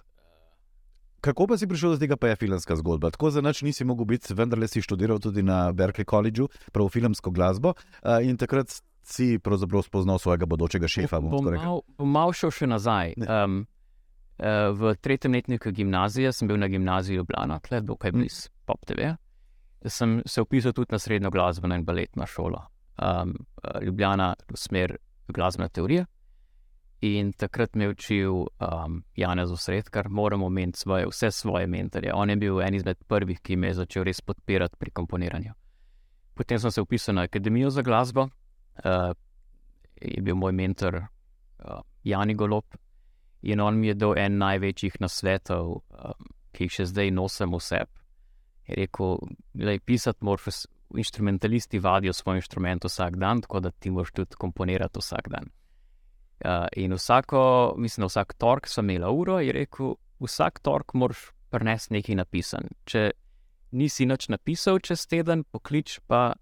Kako 1.23 1.47
pa 1.47 1.57
si 1.59 1.67
prišel 1.71 1.95
do 1.95 1.99
tega, 2.03 2.17
pa 2.19 2.33
je 2.33 2.37
filmska 2.37 2.77
zgodba? 2.77 3.11
Tako 3.15 3.31
za 3.31 3.41
nič 3.41 3.63
nisi 3.63 3.85
mogel 3.87 4.05
biti, 4.11 4.35
vendarle 4.35 4.67
si 4.69 4.83
študiral 4.83 5.21
tudi 5.23 5.43
na 5.43 5.73
Berkeley 5.73 6.07
Collegeu, 6.11 6.49
prav 6.75 6.89
filmsko 6.91 7.31
glasbo 7.31 7.75
eh, 8.03 8.27
in 8.27 8.37
takrat 8.37 8.75
si 9.03 9.39
pravzaprav 9.39 9.83
spoznal 9.83 10.19
svojega 10.19 10.47
bodočega 10.47 10.89
šefa. 10.89 11.21
bom 11.21 11.45
mal, 11.45 11.83
mal 11.99 12.33
šel 12.33 12.51
še 12.51 12.67
nazaj. 12.67 13.15
Ne. 13.17 13.27
Um, 13.27 13.67
uh, 14.39 14.71
v 14.79 14.95
tretjem 15.01 15.33
letniku 15.33 15.71
gimnazije 15.71 16.33
sem 16.33 16.49
bil 16.49 16.57
na 16.57 16.69
gimnaziji 16.69 17.17
Ljubljana, 17.17 17.61
tle 17.61 17.81
dokaj 17.81 18.13
Mm. 18.13 18.19
blizu 18.19 18.49
Pop 18.67 18.85
TV. 18.87 19.15
Sem 19.87 20.23
se 20.27 20.43
upisal 20.43 20.73
tudi 20.73 20.93
na 20.93 20.99
srednjo 20.99 21.31
glasbeno 21.31 21.75
in 21.75 21.85
baletno 21.85 22.27
šolo. 22.27 22.63
Um, 23.03 23.35
Ljubljana, 23.83 24.35
v 24.49 24.57
smer 24.57 24.97
glasbene 25.29 25.69
teorije. 25.69 26.07
In 27.03 27.33
takrat 27.33 27.75
me 27.75 27.85
je 27.85 27.91
učil 27.91 28.33
um, 28.33 29.03
Janez 29.17 29.51
Osredkar, 29.51 30.09
moramo 30.09 30.47
imeti 30.47 30.79
svoje, 30.79 31.07
vse 31.11 31.31
svoje 31.31 31.67
mentorje. 31.67 32.13
On 32.15 32.31
je 32.31 32.37
bil 32.37 32.61
en 32.63 32.75
izmed 32.75 32.97
prvih, 33.09 33.41
ki 33.41 33.57
me 33.57 33.67
je 33.67 33.75
začel 33.75 34.05
res 34.05 34.21
podpirati 34.21 34.77
pri 34.79 34.91
komponiranju. 34.91 35.53
Potem 36.35 36.59
sem 36.59 36.71
se 36.71 36.81
upisal 36.81 37.15
na 37.15 37.23
Akademijo 37.23 37.71
za 37.71 37.83
glasbo, 37.83 38.29
uh, 38.85 39.13
je 40.01 40.23
bil 40.23 40.37
moj 40.37 40.53
mentor 40.53 40.97
uh, 40.97 41.81
Jani 42.05 42.35
Golop 42.35 42.77
in 43.43 43.61
on 43.61 43.79
mi 43.81 43.91
je 43.91 43.95
dal 43.95 44.19
en 44.19 44.39
največjih 44.39 45.01
nasvetov, 45.01 45.83
um, 45.91 46.31
ki 46.53 46.69
jih 46.69 46.77
še 46.79 46.87
zdaj 46.93 47.11
nosim 47.11 47.55
v 47.55 47.61
sebi. 47.63 48.03
Je 48.69 48.85
rekel, 48.85 49.19
da 49.59 49.75
pisati 49.85 50.25
moraš, 50.25 50.65
instrumentalisti 50.97 51.81
vadijo 51.83 52.13
svoj 52.13 52.39
inštrument 52.39 52.85
vsak 52.85 53.17
dan, 53.17 53.41
tako 53.43 53.61
da 53.61 53.71
ti 53.71 53.91
moraš 53.91 54.13
tudi 54.13 54.39
komponirati 54.39 55.01
vsak 55.01 55.29
dan. 55.33 55.51
Uh, 56.43 56.67
in 56.77 56.93
vsako, 56.93 57.75
mislim, 57.79 58.03
da 58.03 58.11
vsak 58.11 58.35
torek 58.39 58.69
sem 58.69 58.91
imel 58.91 59.11
uro, 59.11 59.41
je 59.41 59.53
rekel, 59.53 59.95
vsak 60.21 60.61
torek 60.63 60.95
moraš 60.95 61.31
prenesti 61.51 61.95
nekaj 61.99 62.19
napisan. 62.19 62.71
Če 62.85 63.11
nisi 63.73 64.07
nič 64.07 64.29
napisal 64.29 64.81
čez 64.85 65.07
teden, 65.07 65.45
poklič 65.45 66.01
pa 66.07 66.35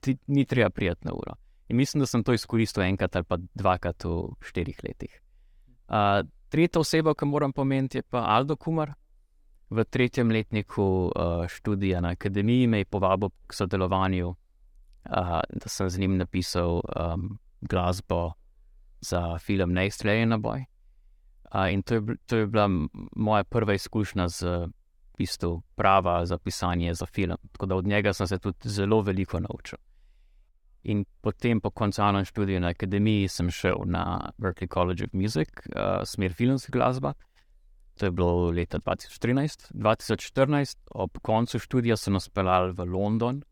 ti, 0.00 0.16
ni 0.26 0.44
treba 0.44 0.70
prijeti 0.70 1.06
na 1.06 1.12
uro. 1.12 1.34
In 1.68 1.76
mislim, 1.76 2.00
da 2.00 2.06
sem 2.06 2.24
to 2.24 2.32
izkoristil 2.32 2.82
enkrat 2.82 3.16
ali 3.16 3.24
pa 3.24 3.38
dvakrat 3.54 4.04
v 4.04 4.34
štirih 4.40 4.80
letih. 4.84 5.20
Uh, 5.88 6.26
tretja 6.48 6.80
oseba, 6.80 7.14
ki 7.14 7.26
moram 7.26 7.52
pomeniti, 7.52 7.98
je 7.98 8.02
pa 8.02 8.24
Aldo 8.36 8.56
Kumar. 8.56 8.94
V 9.70 9.84
tretjem 9.84 10.30
letniku 10.30 10.84
uh, 10.84 11.46
študija 11.48 12.00
na 12.00 12.12
akademiji 12.14 12.66
me 12.66 12.78
je 12.78 12.84
povabil 12.84 13.32
k 13.46 13.56
sodelovanju, 13.56 14.28
uh, 14.28 15.40
da 15.50 15.68
sem 15.68 15.90
z 15.90 15.98
njim 15.98 16.16
napisal 16.16 16.80
um, 16.84 17.38
glasbo 17.60 18.32
za 19.00 19.38
film 19.38 19.72
Neistrejen 19.72 20.28
na 20.28 20.38
boj. 20.38 20.64
Uh, 21.54 21.72
in 21.72 21.82
to 21.82 21.94
je, 21.94 22.02
to 22.26 22.36
je 22.36 22.46
bila 22.46 22.68
moja 23.16 23.44
prva 23.44 23.74
izkušnja 23.74 24.28
z 24.28 24.42
v 24.44 24.68
bistvu 25.18 25.62
prava 25.74 26.26
za 26.26 26.38
pisanje 26.38 26.94
za 26.94 27.06
film. 27.06 27.36
Tako 27.52 27.66
da 27.66 27.76
od 27.76 27.86
njega 27.86 28.12
sem 28.12 28.26
se 28.26 28.38
tudi 28.38 28.68
zelo 28.68 29.00
veliko 29.00 29.40
naučil. 29.40 29.78
In 30.84 31.04
potem, 31.20 31.60
po 31.60 31.70
končanem 31.70 32.24
študiju 32.24 32.60
na 32.60 32.68
akademiji, 32.68 33.28
sem 33.28 33.50
šel 33.50 33.86
na 33.86 34.30
Berkeley 34.38 34.68
College 34.74 35.04
of 35.04 35.12
Music, 35.12 35.48
uh, 35.48 36.04
smer 36.04 36.32
filmska 36.32 36.72
glasba. 36.72 37.14
To 37.94 38.06
je 38.06 38.10
bilo 38.10 38.50
leta 38.50 38.78
2013. 38.78 39.70
2014, 39.72 40.76
ob 40.90 41.18
koncu 41.22 41.58
študija, 41.58 41.96
sem 41.96 42.16
uspel 42.16 42.72
v 42.76 42.84
London. 42.84 43.42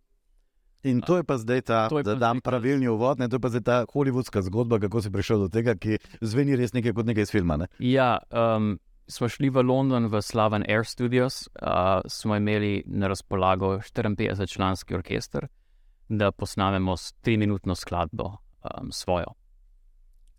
In 0.83 1.01
to 1.01 1.17
je 1.17 1.25
pa 1.25 1.39
zdaj 1.39 1.61
ta, 1.63 1.87
je 1.87 2.03
da 2.03 2.15
pa 2.15 2.19
dam 2.19 2.41
zdaj 2.41 2.51
pravilni 2.51 2.89
uvod, 2.89 3.19
ne, 3.19 3.29
to 3.29 3.39
je 3.39 3.41
pa 3.41 3.49
zdaj 3.49 3.63
ta 3.63 3.77
holivudska 3.93 4.43
zgodba, 4.43 4.81
kako 4.83 5.03
si 5.03 5.13
prišel 5.15 5.47
do 5.47 5.49
tega, 5.49 5.77
ki 5.79 5.99
zveni 6.21 6.59
res 6.59 6.75
nekaj 6.75 6.93
kot 6.93 7.07
nekaj 7.07 7.23
iz 7.23 7.31
filma. 7.31 7.57
Ne? 7.57 7.69
Ja, 7.79 8.19
um, 8.35 8.75
smo 9.07 9.29
šli 9.29 9.51
v 9.51 9.63
London, 9.63 10.07
v 10.07 10.23
Slaven 10.23 10.65
Air 10.69 10.85
Studios, 10.85 11.49
uh, 11.63 12.01
smo 12.07 12.37
imeli 12.37 12.83
na 12.87 13.09
razpolago 13.09 13.79
54-članski 13.79 14.95
orkester, 14.95 15.49
da 16.09 16.33
posnamemo 16.33 16.95
triminutno 17.21 17.75
skladbo 17.75 18.25
um, 18.25 18.93
svojo. 18.93 19.35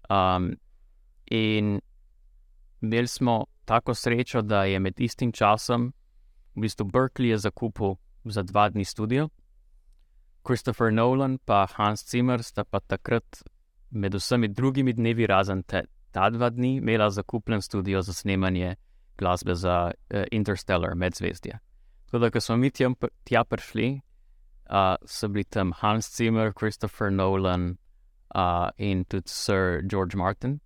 Um, 0.10 0.56
in 1.26 1.80
imeli 2.82 3.08
smo 3.08 3.46
tako 3.66 3.94
srečo, 3.94 4.42
da 4.42 4.64
je 4.64 4.80
med 4.80 5.00
istim 5.00 5.32
časom, 5.32 5.94
v 6.56 6.62
bistvu 6.62 6.86
Berkeley 6.86 7.30
je 7.30 7.38
zakupil 7.38 7.96
za 8.24 8.44
dva 8.44 8.70
dni 8.70 8.86
studio. 8.86 9.30
Christopher 10.46 10.92
Nolan 10.92 11.32
in 11.32 11.68
Hans 11.76 12.10
Zimmer 12.10 12.44
sta 12.44 12.64
pa 12.64 12.80
takrat 12.80 13.44
med 13.90 14.16
vsemi 14.16 14.48
drugimi 14.48 14.94
dnevi, 14.94 15.28
razen 15.28 15.64
te, 15.64 15.84
ta 16.14 16.30
dva 16.30 16.50
dni, 16.54 16.76
imela 16.78 17.10
zakupljen 17.10 17.62
studio 17.62 18.02
za 18.02 18.14
snemanje 18.14 18.76
glasbe 19.18 19.56
za 19.56 19.92
uh, 19.92 20.24
Interstellar, 20.32 20.96
medzvezdje. 20.96 21.60
Tako 22.06 22.20
da, 22.20 22.30
ko 22.30 22.42
smo 22.42 22.58
mi 22.58 22.70
tja, 22.72 22.90
tja 23.24 23.44
prišli, 23.44 24.02
uh, 24.70 24.96
so 25.06 25.28
bili 25.28 25.44
tam 25.44 25.74
Hans 25.78 26.16
Zimmer, 26.16 26.54
Christopher 26.60 27.12
Nolan 27.12 27.78
uh, 28.36 28.70
in 28.78 29.06
tudi 29.06 29.30
Sir 29.30 29.82
George 29.90 30.18
Martin. 30.18 30.60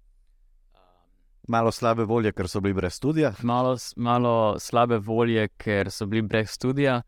Malo 1.47 1.71
slabe 1.71 2.03
volje, 2.03 2.33
ker 2.35 2.49
so 2.51 2.59
bili 2.59 2.75
brez 2.75 2.93
studija. 2.93 3.31
Malo, 3.43 3.77
malo 3.95 4.59
slabe 4.59 4.97
volje, 4.99 5.47
ker 5.47 5.91
so 5.91 6.05
bili 6.05 6.21
brez 6.21 6.49
studija, 6.51 7.01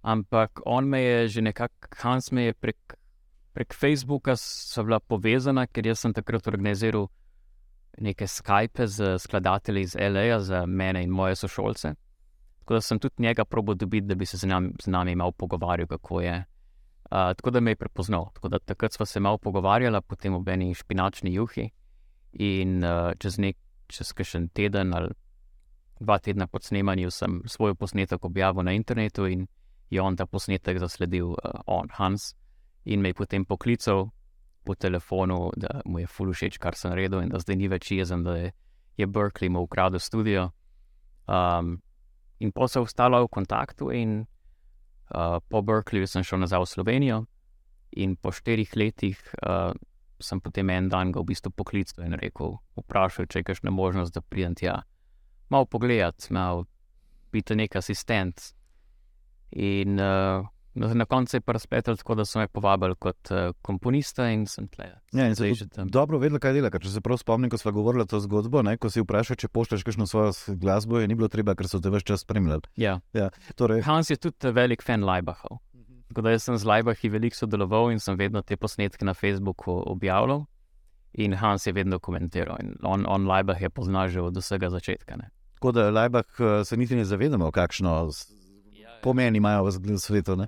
ampak 0.00 0.60
on 0.66 0.88
me 0.88 1.02
je 1.02 1.28
že 1.28 1.42
nekako, 1.42 1.88
Hans 2.00 2.32
me 2.32 2.44
je 2.44 2.54
prek, 2.54 2.96
prek 3.52 3.74
Facebooka 3.74 4.36
sva 4.36 4.84
bila 4.84 5.00
povezana, 5.00 5.66
ker 5.66 5.86
jaz 5.86 6.00
sem 6.00 6.14
takrat 6.16 6.48
organiziral 6.48 7.10
neke 7.98 8.26
Skype 8.26 8.86
z 8.86 9.18
skladatelji 9.18 9.80
iz 9.80 9.94
LA 9.94 10.40
za 10.40 10.66
mene 10.66 11.02
in 11.02 11.10
moje 11.10 11.36
sošolce. 11.36 11.94
Tako 12.58 12.74
da 12.74 12.80
sem 12.80 12.98
tudi 12.98 13.14
njega 13.18 13.44
probo 13.44 13.74
dobiti, 13.74 14.06
da 14.06 14.14
bi 14.14 14.26
se 14.26 14.36
z 14.36 14.46
nami, 14.46 14.72
z 14.82 14.86
nami 14.86 15.14
malo 15.14 15.32
pogovarjal, 15.32 15.86
kako 15.86 16.20
je. 16.20 16.44
Uh, 17.04 17.34
tako 17.36 17.50
da 17.50 17.60
me 17.60 17.70
je 17.70 17.76
prepoznal. 17.76 18.30
Tako 18.34 18.48
da 18.48 18.58
takrat 18.58 18.92
sva 18.92 19.06
se 19.06 19.20
malo 19.20 19.38
pogovarjala, 19.38 20.00
potem 20.00 20.34
ob 20.34 20.48
eni 20.48 20.74
špinačni 20.74 21.34
juhi. 21.34 21.70
In 22.32 22.84
uh, 22.84 23.12
čez 23.18 23.38
nek, 23.38 23.56
čez 23.86 24.12
kakšen 24.12 24.48
teden 24.48 24.94
ali 24.94 25.12
dva 26.00 26.18
tedna 26.18 26.46
po 26.46 26.58
snemanju 26.60 27.10
sem 27.10 27.42
svoj 27.46 27.74
posnetek 27.74 28.24
objavil 28.24 28.62
na 28.62 28.72
internetu 28.72 29.26
in 29.26 29.46
je 29.90 30.00
on 30.02 30.16
ta 30.16 30.26
posnetek 30.26 30.78
zasledil, 30.78 31.26
uh, 31.26 31.60
on, 31.66 31.88
Hans, 31.92 32.34
in 32.84 33.00
me 33.00 33.08
je 33.08 33.14
potem 33.14 33.44
poklical 33.44 34.10
po 34.64 34.74
telefonu, 34.74 35.50
da 35.56 35.80
mu 35.84 36.02
je 36.02 36.06
ful 36.06 36.32
všeč, 36.32 36.58
kar 36.62 36.76
sem 36.78 36.92
naredil, 36.92 37.22
in 37.22 37.32
da 37.32 37.40
zdaj 37.42 37.58
ni 37.58 37.70
več 37.70 37.90
jezen, 37.92 38.24
da 38.26 38.36
je, 38.38 38.52
je 38.96 39.06
Berkeley 39.06 39.50
mu 39.50 39.64
ukradel 39.66 40.00
studio. 40.00 40.50
Um, 41.26 41.80
in 42.38 42.52
pa 42.52 42.68
se 42.68 42.80
ostala 42.80 43.22
v 43.22 43.30
kontaktu, 43.30 43.90
in 43.94 44.20
uh, 45.14 45.38
po 45.48 45.62
Berkeleyju 45.62 46.10
sem 46.10 46.26
šel 46.26 46.42
nazaj 46.44 46.64
v 46.64 46.70
Slovenijo, 46.74 47.22
in 47.92 48.16
po 48.16 48.32
štirih 48.32 48.76
letih 48.78 49.18
uh, 49.42 49.74
sem 50.22 50.40
potem 50.40 50.70
en 50.70 50.88
dan 50.88 51.12
ga 51.12 51.20
v 51.20 51.32
bistvu 51.32 51.50
poklical 51.50 52.06
in 52.06 52.16
rekel, 52.18 52.56
vprašal, 52.78 53.26
če 53.26 53.42
je 53.42 53.48
kakšna 53.50 53.74
možnost, 53.74 54.14
da 54.14 54.22
pridem 54.22 54.54
tja. 54.58 54.80
Malo 55.50 55.66
pogledati, 55.66 56.30
malo 56.32 56.66
biti 57.32 57.56
nek 57.58 57.76
asistent. 57.76 58.52
In 59.52 59.98
uh, 60.00 60.46
na 60.74 60.94
na 60.94 61.04
koncu 61.04 61.36
je 61.36 61.40
pa 61.40 61.52
razpletel 61.52 61.96
tako, 61.96 62.14
da 62.14 62.24
so 62.24 62.38
me 62.38 62.48
povabili 62.48 62.94
kot 62.96 63.30
uh, 63.30 63.36
komponista 63.62 64.28
in 64.28 64.46
sem 64.46 64.68
tle. 64.68 64.86
Ja, 65.12 65.26
in 65.26 65.34
se 65.34 65.42
zdaj 65.42 65.50
tudi 65.50 65.58
že 65.58 65.68
tam. 65.68 65.88
dobro 65.88 66.18
vedela, 66.18 66.38
kaj 66.38 66.52
dela. 66.52 66.70
Ker 66.70 66.80
če 66.80 66.88
se 66.88 67.00
prav 67.00 67.18
spomnim, 67.18 67.50
ko 67.50 67.58
smo 67.58 67.72
govorili 67.72 68.06
to 68.06 68.20
zgodbo, 68.20 68.62
ne, 68.62 68.76
ko 68.76 68.90
si 68.90 69.00
vprašal, 69.00 69.36
če 69.36 69.48
pošleš 69.48 69.82
kakšno 69.82 70.06
svojo 70.06 70.32
glasbo, 70.56 70.98
je 70.98 71.08
ni 71.08 71.14
bilo 71.14 71.28
treba, 71.28 71.54
ker 71.54 71.68
so 71.68 71.80
te 71.80 71.90
več 71.90 72.04
čas 72.04 72.20
spremljali. 72.20 72.62
Ja. 72.76 73.00
Torej, 73.54 73.82
Hans 73.82 74.10
je 74.10 74.16
tudi 74.18 74.36
eh, 74.42 74.52
velik 74.52 74.82
fan 74.82 75.02
Leibachov. 75.02 75.60
Tako 76.08 76.20
da 76.22 76.38
sem 76.38 76.56
z 76.56 76.64
Leibachi 76.64 77.08
veliko 77.08 77.36
sodeloval 77.36 77.88
in 77.88 77.98
sem 77.98 78.16
vedno 78.16 78.42
te 78.42 78.56
posnetke 78.56 79.04
na 79.04 79.14
Facebooku 79.14 79.72
objavljal. 79.86 80.44
In 81.14 81.34
Hans 81.34 81.66
je 81.66 81.72
vedno 81.72 81.98
komentiral. 81.98 82.56
In 82.60 82.74
on, 82.82 83.04
on 83.06 83.26
Leibach 83.26 83.60
je 83.60 83.68
poznal 83.68 84.08
že 84.08 84.20
od 84.20 84.32
vsega 84.34 84.70
začetka. 84.70 85.16
Ne. 85.16 85.28
tako 85.54 85.72
da 85.72 85.90
Lajbah 85.90 86.24
eh, 86.38 86.64
se 86.64 86.76
niti 86.76 86.96
ne 86.96 87.04
zavedamo, 87.04 87.50
kakšno 87.50 88.10
s- 88.10 88.32
pomen 89.02 89.36
imajo 89.36 89.64
v 89.64 89.70
svetu. 89.98 90.36
Ne? 90.36 90.46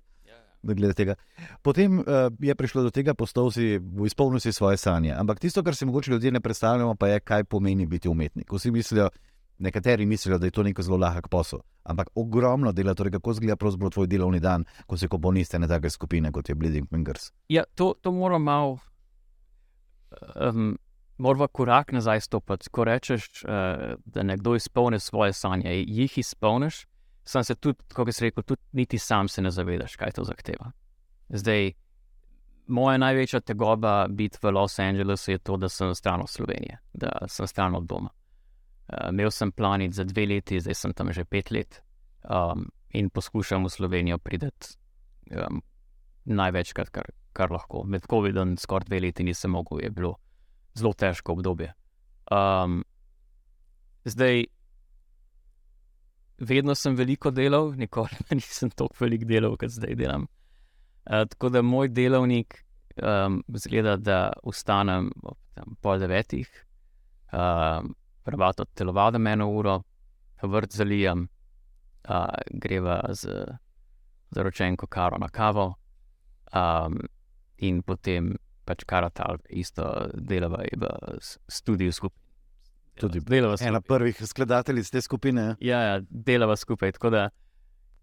Glede 0.72 0.94
tega. 0.94 1.14
Potem 1.62 1.98
uh, 1.98 2.04
je 2.40 2.54
prišlo 2.54 2.82
do 2.82 2.90
tega, 2.90 3.14
postal 3.14 3.50
si, 3.50 3.80
izpolnil 4.06 4.40
si 4.40 4.52
svoje 4.52 4.76
sanje. 4.76 5.12
Ampak 5.12 5.40
tisto, 5.40 5.62
kar 5.62 5.76
si 5.76 5.86
mogoče 5.86 6.10
ljudje 6.10 6.32
ne 6.32 6.40
predstavljamo, 6.40 6.94
pa 6.94 7.08
je, 7.08 7.20
kaj 7.20 7.44
pomeni 7.44 7.86
biti 7.86 8.08
umetnik. 8.08 8.52
Vsi 8.52 8.70
mislijo, 8.70 9.10
nekateri 9.58 10.06
mislijo, 10.06 10.38
da 10.38 10.46
je 10.46 10.50
to 10.50 10.62
neko 10.62 10.82
zelo 10.82 10.96
lahek 10.96 11.28
posel. 11.28 11.60
Ampak 11.84 12.08
ogromno 12.14 12.72
dela, 12.72 12.94
torej 12.94 13.12
kako 13.18 13.30
izgleda 13.30 13.56
pravzaprav 13.56 13.90
tvoj 13.90 14.06
delovni 14.06 14.40
dan, 14.40 14.64
ko 14.86 14.96
si 14.96 15.08
komponist 15.08 15.54
ene 15.54 15.68
take 15.68 15.90
skupine, 15.90 16.32
kot 16.32 16.48
je 16.48 16.54
Bleeding 16.54 16.88
Fingers. 16.88 17.30
Ja, 17.48 17.64
to, 17.74 17.94
to 18.00 18.12
moram 18.12 18.42
malo 18.42 18.78
um, 20.40 20.78
moramo 21.18 21.46
korak 21.46 21.92
nazaj 21.92 22.20
stopiti. 22.20 22.70
Ko 22.70 22.84
rečeš, 22.84 23.44
uh, 23.44 23.50
da 24.04 24.22
nekdo 24.22 24.54
izpolni 24.54 25.00
svoje 25.00 25.32
sanje, 25.32 25.84
jih 25.86 26.18
izpolniš, 26.18 26.86
sem 27.24 27.44
se 27.44 27.54
tudi, 27.54 27.84
kot 27.94 28.10
si 28.12 28.26
rekel, 28.26 28.44
tudi 28.44 28.62
niti 28.72 28.98
sam 28.98 29.28
se 29.28 29.42
ne 29.42 29.50
zavedaš, 29.50 29.96
kaj 29.96 30.12
to 30.18 30.24
zahteva. 30.24 30.70
Zdaj, 31.28 31.72
moja 32.66 32.98
največja 32.98 33.40
tegoba 33.40 34.06
biti 34.08 34.38
v 34.42 34.52
Los 34.52 34.78
Angelesu 34.78 35.30
je 35.32 35.38
to, 35.38 35.56
da 35.56 35.68
sem 35.68 35.94
stran 35.94 36.20
od 36.20 36.30
Slovenije, 36.30 36.78
da 36.92 37.12
sem 37.28 37.46
stran 37.46 37.74
od 37.74 37.86
doma. 37.88 38.10
Uh, 38.88 39.08
imel 39.08 39.30
sem 39.30 39.52
planit 39.52 39.94
za 39.94 40.04
dve 40.04 40.26
leti, 40.26 40.60
zdaj 40.60 40.74
sem 40.74 40.92
tam 40.92 41.12
že 41.12 41.24
pet 41.24 41.50
let 41.50 41.80
um, 42.28 42.68
in 42.92 43.10
poskušam 43.10 43.64
v 43.64 43.70
Slovenijo 43.70 44.18
priti 44.18 44.76
um, 45.32 45.62
največkrat, 46.24 46.90
kar, 46.90 47.08
kar 47.32 47.52
lahko. 47.52 47.84
Med 47.84 48.04
COVID-om 48.10 48.56
skoraj 48.60 48.88
dve 48.88 49.00
leti 49.00 49.24
nisem 49.24 49.50
mogel, 49.50 49.80
je 49.80 49.90
bilo 49.90 50.14
zelo 50.76 50.92
težko 50.92 51.32
obdobje. 51.32 51.72
Um, 52.32 52.84
zdaj, 54.04 54.44
vedno 56.44 56.74
sem 56.74 56.96
veliko 56.96 57.30
delal, 57.30 57.72
nikoli 57.76 58.26
nisem 58.38 58.70
tako 58.70 58.94
veliko 59.00 59.28
delal, 59.28 59.56
kot 59.60 59.72
zdaj 59.74 59.96
delam. 59.98 60.28
Uh, 61.04 61.24
tako 61.28 61.50
da 61.52 61.62
moj 61.62 61.88
delovnik 61.92 62.64
um, 63.02 63.42
zgleda, 63.54 63.96
da 63.96 64.18
ustanem 64.42 65.10
ob 65.22 65.38
pol 65.80 65.98
devetih, 66.02 66.48
um, 67.32 67.94
prevato 68.26 68.64
telovadem 68.74 69.26
eno 69.26 69.48
uro, 69.54 69.82
vrt 70.42 70.72
zalijam, 70.74 71.28
uh, 72.08 72.26
greva 72.50 73.00
z 73.12 73.44
zaročenko 74.34 74.86
karo 74.86 75.18
na 75.18 75.28
kavo, 75.28 75.74
um, 76.54 76.98
in 77.58 77.82
potem 77.82 78.34
pač 78.64 78.84
karatal, 78.88 79.38
isto 79.48 79.84
delava 80.14 80.64
v 80.64 80.88
studiu 81.48 81.92
skupaj. 81.92 82.23
Tudi 83.00 83.20
delava 83.20 83.56
skupaj. 83.56 83.68
Ena 83.68 83.80
prvih 83.80 84.20
skladateljic 84.26 84.90
te 84.90 85.00
skupine. 85.00 85.56
Ja, 85.60 85.80
ja 85.80 86.00
delava 86.10 86.56
skupaj. 86.56 86.92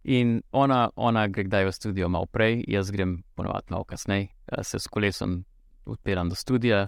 In 0.04 0.42
ona, 0.52 0.90
ona 0.96 1.28
gre 1.28 1.46
kdaj 1.46 1.66
v 1.66 1.72
studio 1.72 2.10
malo 2.10 2.26
prej, 2.26 2.64
jaz 2.68 2.90
grem 2.92 3.22
ponovadi 3.36 3.70
malo 3.70 3.84
kasneje, 3.84 4.32
se 4.64 4.80
s 4.80 4.88
kolesom 4.88 5.44
odpiram 5.86 6.30
do 6.30 6.36
studia, 6.36 6.88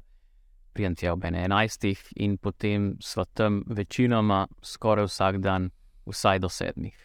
prijem 0.74 0.96
tja 0.96 1.14
ob 1.14 1.24
11. 1.24 1.96
in 2.16 2.38
potem 2.38 2.96
sva 3.02 3.26
tam 3.34 3.62
večinoma 3.68 4.48
skoraj 4.62 5.06
vsak 5.06 5.38
dan, 5.38 5.70
vsaj 6.10 6.40
do 6.40 6.50
sedmih. 6.50 6.98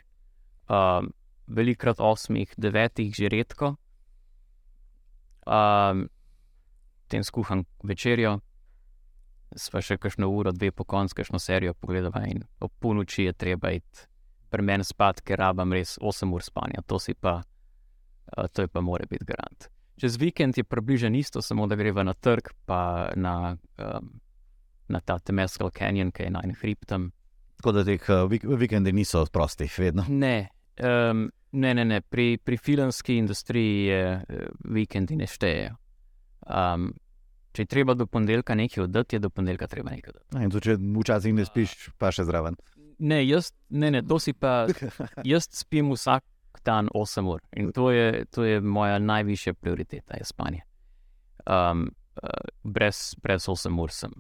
Um, 0.69 1.13
velikrat 1.47 2.01
osmih, 2.01 2.55
devetih, 2.57 3.15
že 3.15 3.29
redko. 3.29 3.77
Um, 5.47 6.09
potem 7.05 7.25
skuham 7.25 7.65
večerjo, 7.85 8.41
sva 9.57 9.81
še 9.85 9.97
kakšno 9.97 10.29
uro, 10.29 10.53
dve 10.53 10.71
po 10.73 10.85
koncu, 10.85 11.21
kakšno 11.21 11.39
serijo 11.39 11.75
pogledava 11.75 12.25
in 12.29 12.45
ob 12.61 12.73
polnoči 12.79 13.29
je 13.29 13.33
treba 13.33 13.73
iti 13.77 14.07
pri 14.49 14.65
meni 14.65 14.85
spat, 14.85 15.21
ker 15.25 15.41
rabam 15.43 15.73
res 15.77 15.99
8 16.01 16.33
ur 16.33 16.45
spanja, 16.45 16.83
to, 16.87 16.99
pa, 17.21 17.41
uh, 17.43 18.47
to 18.53 18.65
je 18.65 18.69
pa 18.69 18.81
mora 18.81 19.05
biti 19.11 19.27
garant. 19.29 19.69
Čez 19.99 20.17
vikend 20.17 20.57
je 20.57 20.65
približno 20.65 21.11
isto, 21.19 21.43
samo 21.43 21.67
da 21.67 21.77
greva 21.77 22.05
na 22.07 22.15
trg, 22.15 22.53
pa 22.65 23.11
na, 23.17 23.57
um, 23.83 24.13
na 24.89 25.01
ta 25.01 25.19
Temescal 25.19 25.71
Canyon, 25.75 26.13
ki 26.15 26.29
je 26.29 26.31
na 26.31 26.45
enem 26.45 26.57
hribtem. 26.61 27.11
Tako 27.59 27.73
da 27.73 27.85
teh 27.85 28.07
uh, 28.09 28.31
vikendi 28.59 28.93
niso 28.95 29.25
prosti, 29.33 29.67
vedno. 29.79 30.07
Ne, 30.09 30.49
um, 30.79 31.27
ne, 31.53 31.75
ne, 31.75 31.85
ne. 31.85 32.01
Pri, 32.01 32.39
pri 32.39 32.57
filmski 32.57 33.19
industriji 33.19 33.85
je 33.91 34.03
uh, 34.15 34.49
vikendi 34.71 35.19
ne 35.19 35.27
štejejo. 35.27 35.75
Um, 36.47 36.93
če 37.59 37.67
je 37.67 37.71
treba 37.75 37.95
do 37.99 38.07
ponedeljka 38.07 38.55
nekaj 38.55 38.85
oddati, 38.85 39.17
je 39.19 39.25
do 39.27 39.31
ponedeljka 39.35 39.67
treba 39.67 39.91
nekaj 39.91 40.15
oddati. 40.15 40.45
In 40.45 40.55
to, 40.55 40.63
če 40.63 40.77
včasih 40.79 41.35
ne 41.35 41.47
spiš, 41.49 41.75
pa 41.99 42.13
še 42.15 42.29
zraven. 42.29 42.59
Ne, 42.99 43.19
jaz, 43.27 43.51
ne, 43.71 43.91
ne, 43.95 44.03
to 44.07 44.19
si 44.23 44.35
pa. 44.35 44.69
Jaz 45.33 45.51
spim 45.55 45.91
vsak 45.95 46.23
dan 46.67 46.91
8 46.95 47.29
ur 47.31 47.43
in 47.57 47.71
to 47.73 47.91
je, 47.95 48.25
to 48.35 48.45
je 48.45 48.61
moja 48.61 48.99
najvišja 48.99 49.55
prioriteta, 49.55 50.19
je 50.19 50.27
spanje. 50.27 50.65
Um, 51.47 51.87
uh, 52.19 52.51
brez, 52.63 53.15
brez 53.23 53.47
8 53.49 53.79
ur 53.83 53.95
sem. 53.95 54.15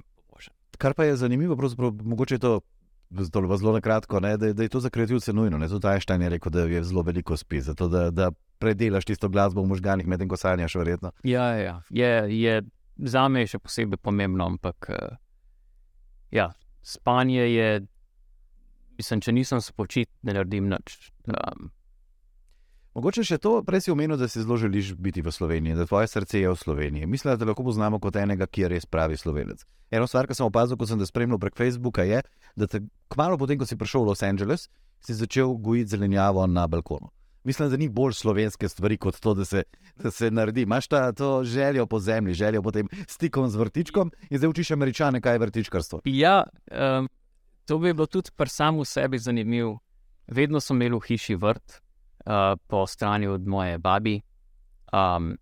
Kar 0.79 0.95
pa 0.95 1.09
je 1.09 1.17
zanimivo, 1.19 1.57
mogoče 2.07 2.37
je 2.37 2.39
to 2.39 2.53
zelo, 3.11 3.57
zelo 3.57 3.73
na 3.73 3.81
kratko, 3.83 4.21
da, 4.21 4.37
da 4.37 4.63
je 4.63 4.69
to 4.69 4.81
za 4.81 4.91
kreativce 4.95 5.33
nujno. 5.33 5.59
Tudi 5.69 5.89
Einstein 5.91 6.23
je 6.23 6.29
rekel, 6.29 6.53
da 6.55 6.69
je 6.71 6.85
zelo 6.85 7.03
veliko 7.03 7.37
spi, 7.37 7.61
zato 7.61 7.89
da, 7.89 8.11
da 8.11 8.31
predelaš 8.59 9.05
tisto 9.05 9.29
glasbo 9.29 9.63
v 9.63 9.73
možganjih, 9.75 10.07
medtem 10.07 10.29
ko 10.29 10.37
sanjaš, 10.37 10.75
verjetno. 10.75 11.11
Ja, 11.23 11.51
ja. 11.59 11.83
Je, 11.91 12.41
je, 12.41 12.63
za 12.99 13.29
me 13.29 13.45
je 13.45 13.55
še 13.55 13.63
posebej 13.63 14.01
pomembno, 14.03 14.47
ampak 14.51 14.91
uh, 14.91 15.17
ja, 16.35 16.51
spanje 16.83 17.47
je, 17.47 17.69
mislim, 18.99 19.23
če 19.25 19.35
nisem 19.35 19.63
spočit, 19.65 20.11
ne 20.23 20.37
naredim 20.37 20.71
nič. 20.71 21.11
Um, 21.31 21.71
Mogoče 22.99 23.23
še 23.23 23.37
to, 23.39 23.61
prej 23.63 23.85
si 23.85 23.93
omenil, 23.93 24.17
da 24.19 24.27
si 24.27 24.41
zelo 24.43 24.57
želiš 24.59 24.97
biti 24.99 25.23
v 25.23 25.31
Sloveniji, 25.31 25.77
da 25.79 25.87
tvoje 25.87 26.09
srce 26.11 26.41
je 26.41 26.51
v 26.51 26.59
Sloveniji. 26.59 27.07
Mislim, 27.07 27.31
da 27.31 27.39
te 27.39 27.47
lahko 27.47 27.63
poznamo 27.63 28.01
kot 28.03 28.17
enega, 28.19 28.49
ki 28.51 28.65
je 28.65 28.71
res 28.73 28.89
pravi 28.91 29.15
slovenec. 29.21 29.63
Eno 29.95 30.09
stvar, 30.11 30.27
ki 30.27 30.35
sem 30.35 30.49
opazil, 30.49 30.75
ko 30.81 30.89
sem 30.89 30.99
te 30.99 31.07
spremljal 31.07 31.39
prek 31.39 31.55
Facebooka, 31.61 32.03
je, 32.09 32.25
da 32.59 32.67
te 32.67 32.83
kmalo 33.15 33.39
potem, 33.39 33.61
ko 33.61 33.69
si 33.69 33.79
prišel 33.79 34.03
v 34.03 34.11
Los 34.11 34.25
Angeles, 34.27 34.67
si 35.05 35.15
začel 35.15 35.55
gojiti 35.63 35.95
zelenjavo 35.95 36.43
na 36.51 36.67
balkonu 36.67 37.13
mislim, 37.45 37.71
da 37.71 37.77
ni 37.77 37.89
bolj 37.89 38.13
slovenske 38.13 38.69
stvari 38.69 38.97
kot 38.97 39.21
to, 39.21 39.35
da 39.35 39.45
se, 39.45 39.63
da 39.97 40.11
se 40.11 40.31
naredi. 40.31 40.63
Imáš 40.63 40.89
ta 40.89 41.13
željo 41.43 41.87
po 41.87 41.99
zemlji, 41.99 42.35
željo 42.35 42.63
po 42.63 42.71
tem 42.71 42.89
stikom 43.07 43.49
z 43.49 43.57
vrtičkom 43.57 44.13
in 44.31 44.39
zdaj 44.39 44.51
učiš 44.51 44.71
američane, 44.71 45.21
kaj 45.21 45.35
je 45.35 45.39
vrtičkarstvo. 45.39 46.01
Ja, 46.05 46.45
um, 46.71 47.09
to 47.65 47.79
bi 47.79 47.95
bilo 47.95 48.07
tudi 48.07 48.31
pri 48.37 48.49
samem 48.49 48.85
sebi 48.85 49.19
zanimivo. 49.19 49.79
Vedno 50.27 50.61
sem 50.61 50.77
imel 50.77 50.99
v 50.99 51.07
hiši 51.07 51.35
vrt, 51.35 51.81
uh, 52.27 52.59
po 52.67 52.87
strani 52.87 53.27
od 53.27 53.47
moje 53.47 53.79
babi. 53.79 54.21
Um, 54.93 55.37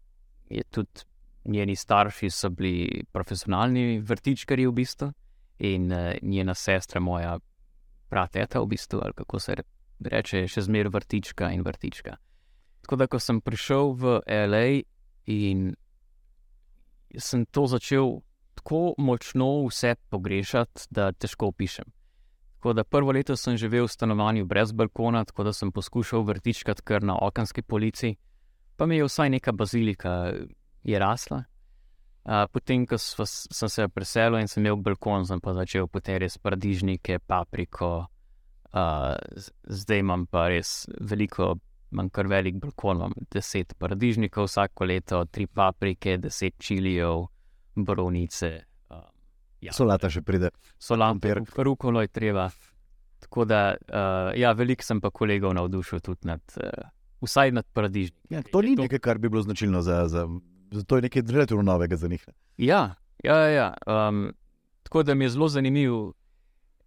tudi 0.71 1.07
njeni 1.45 1.77
starši 1.77 2.31
so 2.31 2.51
bili 2.51 3.05
profesionalni 3.13 4.01
vrtičkari 4.01 4.67
v 4.67 4.73
bistvu 4.73 5.13
in 5.59 5.93
uh, 5.93 6.13
njena 6.23 6.55
sestra, 6.55 7.01
moja 7.01 7.39
prateta 8.09 8.61
v 8.61 8.67
bistvu, 8.67 9.01
ali 9.03 9.13
kako 9.13 9.39
se 9.39 9.55
reče 9.55 9.76
reče, 10.01 10.47
še 10.49 10.67
zmeraj 10.67 10.93
vrtička 10.93 11.51
in 11.55 11.65
vrtička. 11.67 12.17
Tako 12.87 12.97
da, 12.97 13.07
ko 13.11 13.19
sem 13.19 13.41
prišel 13.41 13.93
v 13.99 14.21
L.A. 14.27 14.83
in 15.27 15.75
sem 17.19 17.47
to 17.51 17.67
začel 17.67 18.21
tako 18.55 18.95
močno 18.99 19.67
vse 19.67 19.95
pogrešati, 20.11 20.87
da 20.91 21.13
težko 21.13 21.51
opišem. 21.53 21.91
Tako 22.57 22.73
da 22.73 22.85
prvo 22.85 23.13
leto 23.13 23.37
sem 23.37 23.57
živel 23.57 23.87
v 23.87 23.93
stanovanju 23.93 24.47
brez 24.47 24.73
balkona, 24.73 25.25
tako 25.25 25.45
da 25.45 25.53
sem 25.53 25.73
poskušal 25.73 26.23
vrtičkati 26.23 26.83
kar 26.83 27.03
na 27.03 27.19
okenski 27.23 27.63
polici, 27.63 28.17
pa 28.77 28.87
mi 28.87 28.97
je 28.97 29.05
vsaj 29.05 29.31
neka 29.31 29.53
bazilika 29.53 30.33
je 30.83 30.99
rasla. 30.99 31.45
Uh, 32.27 32.47
potem, 32.53 32.87
ko 32.87 32.99
sem 32.99 33.69
se 33.69 33.89
preselil 33.89 34.41
in 34.41 34.49
sem 34.51 34.65
imel 34.65 34.81
balkon, 34.83 35.27
sem 35.27 35.41
pa 35.41 35.55
začel 35.55 35.87
poterjati 35.87 36.41
paradižnike, 36.43 37.21
papriko, 37.27 38.07
zdaj 39.67 39.99
imam 39.99 40.27
pa 40.27 40.49
res 40.49 40.87
veliko, 41.01 41.55
imam 41.93 42.11
kar 42.11 42.27
velik 42.27 42.59
balkon, 42.61 42.97
imam 42.97 43.15
deset 43.33 43.75
paradižnikov 43.79 44.49
vsako 44.49 44.85
leto, 44.85 45.25
tri 45.31 45.47
paprike, 45.47 46.19
deset 46.19 46.59
čilijev, 46.59 47.27
borovnice. 47.77 48.53
Uh, 48.91 49.05
ja. 49.61 49.73
Solata 49.73 50.11
še 50.11 50.23
pride. 50.27 50.51
Solata, 50.79 51.37
rukolo 51.57 52.03
je 52.05 52.09
treba. 52.09 52.49
Tako 53.21 53.45
da, 53.49 53.61
uh, 53.75 54.33
ja, 54.37 54.53
veliko 54.53 54.85
sem 54.85 55.01
pa 55.01 55.11
kolegov 55.11 55.55
navdušil 55.57 56.03
tudi 56.05 56.29
nad, 56.29 56.43
uh, 56.61 56.91
vsaj 57.25 57.55
nad 57.57 57.67
paradižniki. 57.73 58.35
Ja, 58.35 58.43
to 58.53 58.63
ni 58.63 58.77
nekaj, 58.77 59.01
kar 59.03 59.19
bi 59.19 59.31
bilo 59.33 59.43
značilno 59.43 59.83
za, 59.83 60.05
za, 60.09 60.27
za 60.73 60.85
to, 60.85 61.01
je 61.01 61.09
nekaj 61.09 61.25
relativno 61.29 61.65
novega 61.65 61.97
za 61.97 62.09
njih. 62.09 62.29
Ja, 62.59 62.95
ja, 63.25 63.39
ja. 63.49 63.73
Um, 63.87 64.31
tako 64.83 65.03
da 65.03 65.15
mi 65.15 65.25
je 65.25 65.35
zelo 65.35 65.49
zanimivo. 65.49 66.13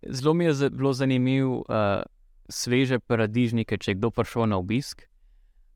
Zelo 0.02 0.34
mi 0.34 0.46
je 0.46 0.70
bilo 0.70 0.94
zanimivo 0.94 1.58
uh, 1.58 2.02
sveže 2.50 3.00
paradižnike, 3.00 3.78
če 3.78 3.92
je 3.92 3.96
kdo 3.96 4.12
prišel 4.12 4.48
na 4.50 4.58
obisk. 4.58 5.04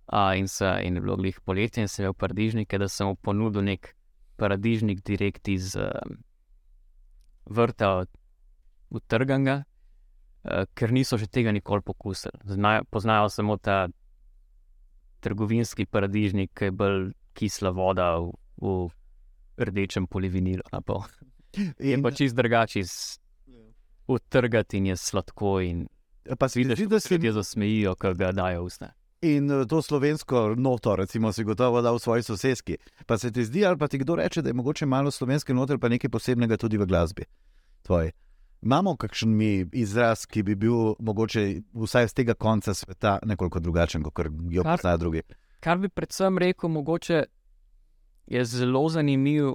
Uh, 0.08 0.36
in, 0.38 0.48
se, 0.48 0.68
in 0.84 0.96
je 0.96 1.02
bilo 1.02 1.16
glih 1.16 1.40
poletje, 1.42 1.84
in 1.84 1.88
sem 1.88 2.04
imel 2.04 2.14
paradižnike, 2.14 2.78
da 2.78 2.88
sem 2.92 3.08
mu 3.08 3.16
ponudil 3.16 3.64
nek 3.64 3.94
paradižnik 4.36 5.04
direkt 5.06 5.48
iz 5.48 5.76
uh, 5.80 5.92
vrta 7.46 8.04
od 8.90 9.04
Trganga, 9.08 9.64
uh, 9.64 10.66
ker 10.76 10.92
niso 10.92 11.18
še 11.18 11.28
tega 11.28 11.52
nikoli 11.56 11.82
pokusili. 11.82 12.36
Znajo, 12.46 12.84
poznajo 12.92 13.30
samo 13.30 13.58
ta 13.58 13.88
trgovinski 15.24 15.86
paradižnik, 15.86 16.52
ki 16.52 16.72
je 16.72 16.76
bolj 16.76 17.12
kisla 17.34 17.72
voda 17.72 18.18
v, 18.20 18.34
v 18.60 18.90
rdečem 19.58 20.08
polivinilu. 20.08 20.64
In 21.80 22.04
pa 22.04 22.12
čist 22.12 22.36
drugačen 22.36 22.88
utrgati 24.08 24.78
in 24.78 24.86
je 24.86 24.98
sladko. 24.98 25.62
In 25.62 25.88
pa 26.40 26.50
si 26.50 26.64
vidiš, 26.64 26.88
da 26.90 27.00
se 27.00 27.14
ljudje 27.14 27.32
zasmejijo, 27.32 27.96
ko 27.96 28.14
ga 28.14 28.32
dajo 28.32 28.64
usta. 28.64 28.92
In 29.22 29.52
eh, 29.52 29.66
to 29.68 29.82
slovensko 29.82 30.56
noto, 30.58 30.96
recimo, 30.96 31.32
si 31.32 31.44
gotovo 31.44 31.82
da 31.82 31.92
v 31.92 32.00
svoji 32.00 32.24
sosedski. 32.24 32.78
Pa 33.06 33.18
se 33.18 33.32
ti 33.32 33.46
zdi, 33.46 33.66
ali 33.66 33.78
pa 33.78 33.88
ti 33.88 33.98
kdo 33.98 34.16
reče, 34.16 34.42
da 34.42 34.50
je 34.50 34.54
mogoče 34.54 34.86
malo 34.86 35.12
slovenske 35.12 35.54
noter, 35.54 35.80
pa 35.80 35.90
nekaj 35.90 36.10
posebnega 36.10 36.58
tudi 36.58 36.78
v 36.78 36.86
glasbi. 36.86 37.24
Tvoj. 37.82 38.12
Imamo 38.62 38.96
kakšen 38.96 39.36
mi 39.38 39.66
izraz, 39.74 40.26
ki 40.26 40.44
bi 40.44 40.56
bil 40.56 40.96
mogoče 41.00 41.62
vsaj 41.74 42.08
z 42.08 42.14
tega 42.14 42.34
konca 42.34 42.74
sveta 42.74 43.18
nekoliko 43.26 43.60
drugačen, 43.60 44.04
kot 44.04 44.20
jo 44.50 44.64
poznajo 44.64 44.98
drugi. 44.98 45.22
Kar 45.60 45.78
bi 45.78 45.90
predvsem 45.90 46.38
rekel, 46.38 46.70
mogoče 46.70 47.24
je 48.28 48.46
zelo 48.46 48.90
zanimiv, 48.90 49.54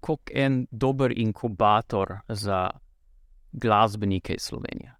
kot 0.00 0.30
en 0.34 0.66
dober 0.70 1.12
inkubator 1.16 2.18
za 2.28 2.70
glasbenike 3.52 4.34
iz 4.34 4.42
Slovenije. 4.42 4.94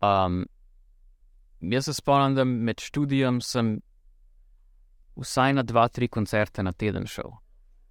Um, 0.00 0.46
jaz 1.60 1.84
se 1.84 1.94
spomnim, 1.94 2.34
da 2.34 2.44
med 2.44 2.80
študijem 2.80 3.40
sem 3.40 3.80
vsaj 5.16 5.52
na 5.52 5.62
dva, 5.62 5.88
tri 5.88 6.08
koncerte 6.08 6.62
na 6.62 6.72
teden 6.72 7.06
šel. 7.06 7.30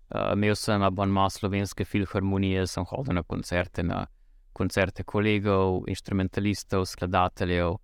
Uh, 0.10 0.34
imel 0.34 0.56
sem 0.56 0.82
abonma 0.82 1.30
slovenske 1.30 1.86
filharmonije, 1.86 2.68
sem 2.68 2.86
hodil 2.90 3.14
na 3.14 3.24
koncerte, 3.24 3.84
na 3.84 4.08
koncerte 4.54 5.04
kolegov, 5.04 5.84
instrumentalistov, 5.88 6.86
skladateljev. 6.86 7.78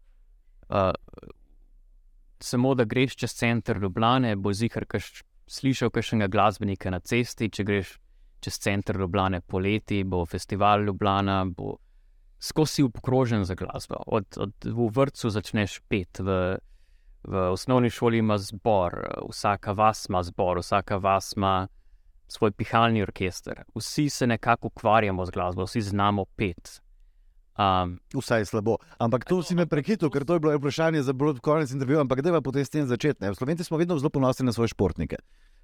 Uh, 0.69 0.91
samo 2.39 2.73
da 2.75 2.83
greš 2.83 3.15
čez 3.15 3.33
center 3.33 3.77
Ljubljane, 3.77 4.35
bo 4.35 4.53
zihar 4.53 4.85
kaš, 4.85 5.21
slišal 5.47 5.89
kakšnega 5.89 6.27
glasbenika 6.27 6.89
na 6.89 6.99
cesti, 6.99 7.49
če 7.49 7.63
greš 7.63 7.95
čez 8.41 8.59
center 8.59 8.97
Ljubljane 8.97 9.41
poleti, 9.41 10.03
bo 10.03 10.25
festival 10.25 10.83
Ljubljana, 10.83 11.45
bo 11.45 11.77
skozi 12.39 12.83
obkrožen 12.83 13.45
za 13.45 13.55
glasbo. 13.55 13.95
Od, 14.07 14.37
od, 14.37 14.53
v 14.65 14.89
vrtu 14.91 15.29
začneš 15.29 15.79
pet, 15.87 16.19
v, 16.19 16.57
v 17.23 17.33
osnovni 17.51 17.89
šoli 17.89 18.17
ima 18.17 18.37
zbor, 18.37 18.99
vsaka 19.29 19.71
vas 19.71 20.05
ima 20.09 20.23
zbor, 20.23 20.59
vsaka 20.59 20.97
vas 20.97 21.33
ima 21.37 21.67
svoj 22.27 22.51
pihalni 22.51 23.01
orkester. 23.01 23.63
Vsi 23.75 24.09
se 24.09 24.27
nekako 24.27 24.67
ukvarjamo 24.67 25.25
z 25.25 25.31
glasbo, 25.31 25.65
vsi 25.65 25.81
znamo 25.81 26.25
pet. 26.35 26.81
Um, 27.55 27.99
Vsaj 28.13 28.41
je 28.41 28.45
slabo. 28.45 28.77
Ampak 28.99 29.25
to 29.25 29.39
si 29.43 29.55
me 29.55 29.65
prehitil, 29.65 30.09
ker 30.11 30.25
to 30.25 30.35
je 30.35 30.39
bilo 30.43 30.57
vprašanje 30.57 31.05
za 31.07 31.13
bolj 31.13 31.39
konec 31.39 31.71
intervjuja. 31.71 32.01
Ampak 32.01 32.21
da 32.21 32.33
pa 32.35 32.41
potem 32.41 32.65
s 32.65 32.69
tem 32.69 32.87
začeti. 32.87 33.23
ne. 33.23 33.35
Slovenci 33.35 33.63
smo 33.63 33.77
vedno 33.77 33.97
zelo 33.97 34.09
ponosni 34.09 34.45
na 34.45 34.51
svoje 34.51 34.67
športnike. 34.67 35.15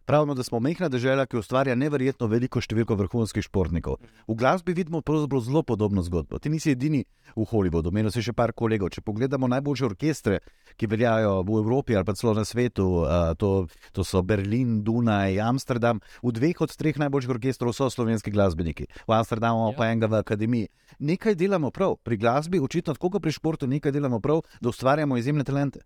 Pravimo, 0.05 0.33
da 0.33 0.43
smo 0.43 0.59
mehna 0.59 0.89
država, 0.89 1.25
ki 1.25 1.37
ustvarja 1.37 1.75
neverjetno 1.75 2.27
veliko 2.27 2.61
število 2.61 2.95
vrhunskih 2.95 3.43
športnikov. 3.43 3.95
V 4.27 4.35
glasbi 4.35 4.73
vidimo 4.73 5.01
zelo 5.41 5.63
podobno 5.63 6.01
zgodbo. 6.01 6.39
Ti 6.39 6.49
nisi 6.49 6.71
edini 6.71 7.05
v 7.35 7.45
Hollywoodu, 7.45 7.91
menil 7.91 8.11
si 8.11 8.21
še 8.21 8.33
par 8.33 8.51
kolegov. 8.51 8.89
Če 8.89 9.01
pogledamo 9.01 9.47
najboljše 9.47 9.85
orkestre, 9.85 10.39
ki 10.75 10.87
veljajo 10.87 11.43
v 11.45 11.59
Evropi 11.61 11.95
ali 11.95 12.05
pa 12.05 12.13
celo 12.13 12.33
na 12.33 12.45
svetu, 12.45 13.05
to, 13.37 13.67
to 13.91 14.03
so 14.03 14.21
Berlin, 14.21 14.81
Dunaj, 14.83 15.39
Amsterdam. 15.39 16.01
V 16.23 16.33
dveh 16.33 16.61
od 16.61 16.75
treh 16.75 16.97
najboljših 16.97 17.29
orkestrov 17.37 17.73
so 17.77 17.89
slovenski 17.89 18.31
glasbeniki, 18.31 18.89
v 19.07 19.13
Amsterdamu 19.13 19.71
Ja. 19.71 19.77
pa 19.77 19.91
enega 19.93 20.07
v 20.07 20.19
akademiji. 20.25 20.67
Nekaj 20.99 21.35
delamo 21.35 21.71
prav, 21.71 21.95
pri 22.03 22.17
glasbi, 22.17 22.59
očitno 22.59 22.93
tako 22.97 23.11
kot 23.11 23.21
pri 23.21 23.31
športu, 23.31 23.67
nekaj 23.67 23.91
delamo 23.91 24.19
prav, 24.19 24.41
da 24.61 24.69
ustvarjamo 24.69 25.17
izjemne 25.17 25.43
talente. 25.43 25.79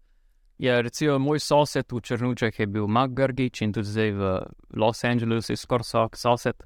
Ja, 0.58 0.82
recimo 0.82 1.20
moj 1.20 1.40
sosed 1.40 1.92
v 1.92 2.00
Črnučah 2.02 2.60
je 2.60 2.66
bil 2.68 2.88
Mark 2.88 3.12
Grgič 3.12 3.62
in 3.62 3.74
tudi 3.76 3.92
zdaj 3.92 4.12
v 4.12 4.30
Los 4.80 5.04
Angelesu 5.04 5.52
je 5.52 5.58
skoraj 5.60 5.84
sok- 5.84 6.16
sosed. 6.16 6.64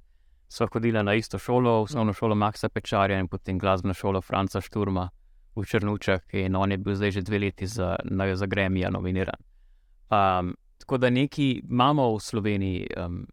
Sva 0.50 0.68
hodila 0.74 1.02
na 1.04 1.14
isto 1.14 1.38
šolo, 1.38 1.82
osnovno 1.82 2.14
šolo 2.14 2.36
Maxa 2.36 2.70
Pečarja 2.70 3.20
in 3.20 3.28
potem 3.28 3.58
glasbeno 3.58 3.94
šolo 3.94 4.22
Franca 4.22 4.62
Šturma 4.62 5.10
v 5.56 5.66
Črnučah 5.66 6.22
in 6.34 6.56
on 6.56 6.72
je 6.72 6.78
bil 6.78 6.96
zdaj 6.96 7.12
že 7.12 7.22
dve 7.22 7.40
leti 7.40 7.68
za, 7.68 7.96
na, 8.06 8.36
za 8.36 8.46
Grammy 8.46 8.86
nominiran. 8.92 9.42
Um, 10.10 10.56
tako 10.78 10.98
da 10.98 11.10
neki 11.10 11.62
imamo 11.70 12.16
v 12.16 12.20
Sloveniji. 12.20 12.88
Um, 12.98 13.28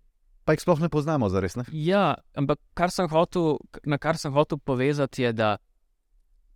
Pa 0.47 0.55
jih 0.55 0.61
sploh 0.62 0.79
ne 0.81 0.88
poznamo, 0.88 1.27
zares. 1.29 1.57
Ne? 1.57 1.64
Ja, 1.73 2.14
ampak 2.38 2.61
kar 2.75 2.90
sem 2.95 3.09
hotel, 3.11 3.59
na 3.83 3.99
kar 3.99 4.14
sem 4.14 4.33
hotel 4.33 4.59
povezati, 4.62 5.23
je, 5.23 5.33
da 5.33 5.57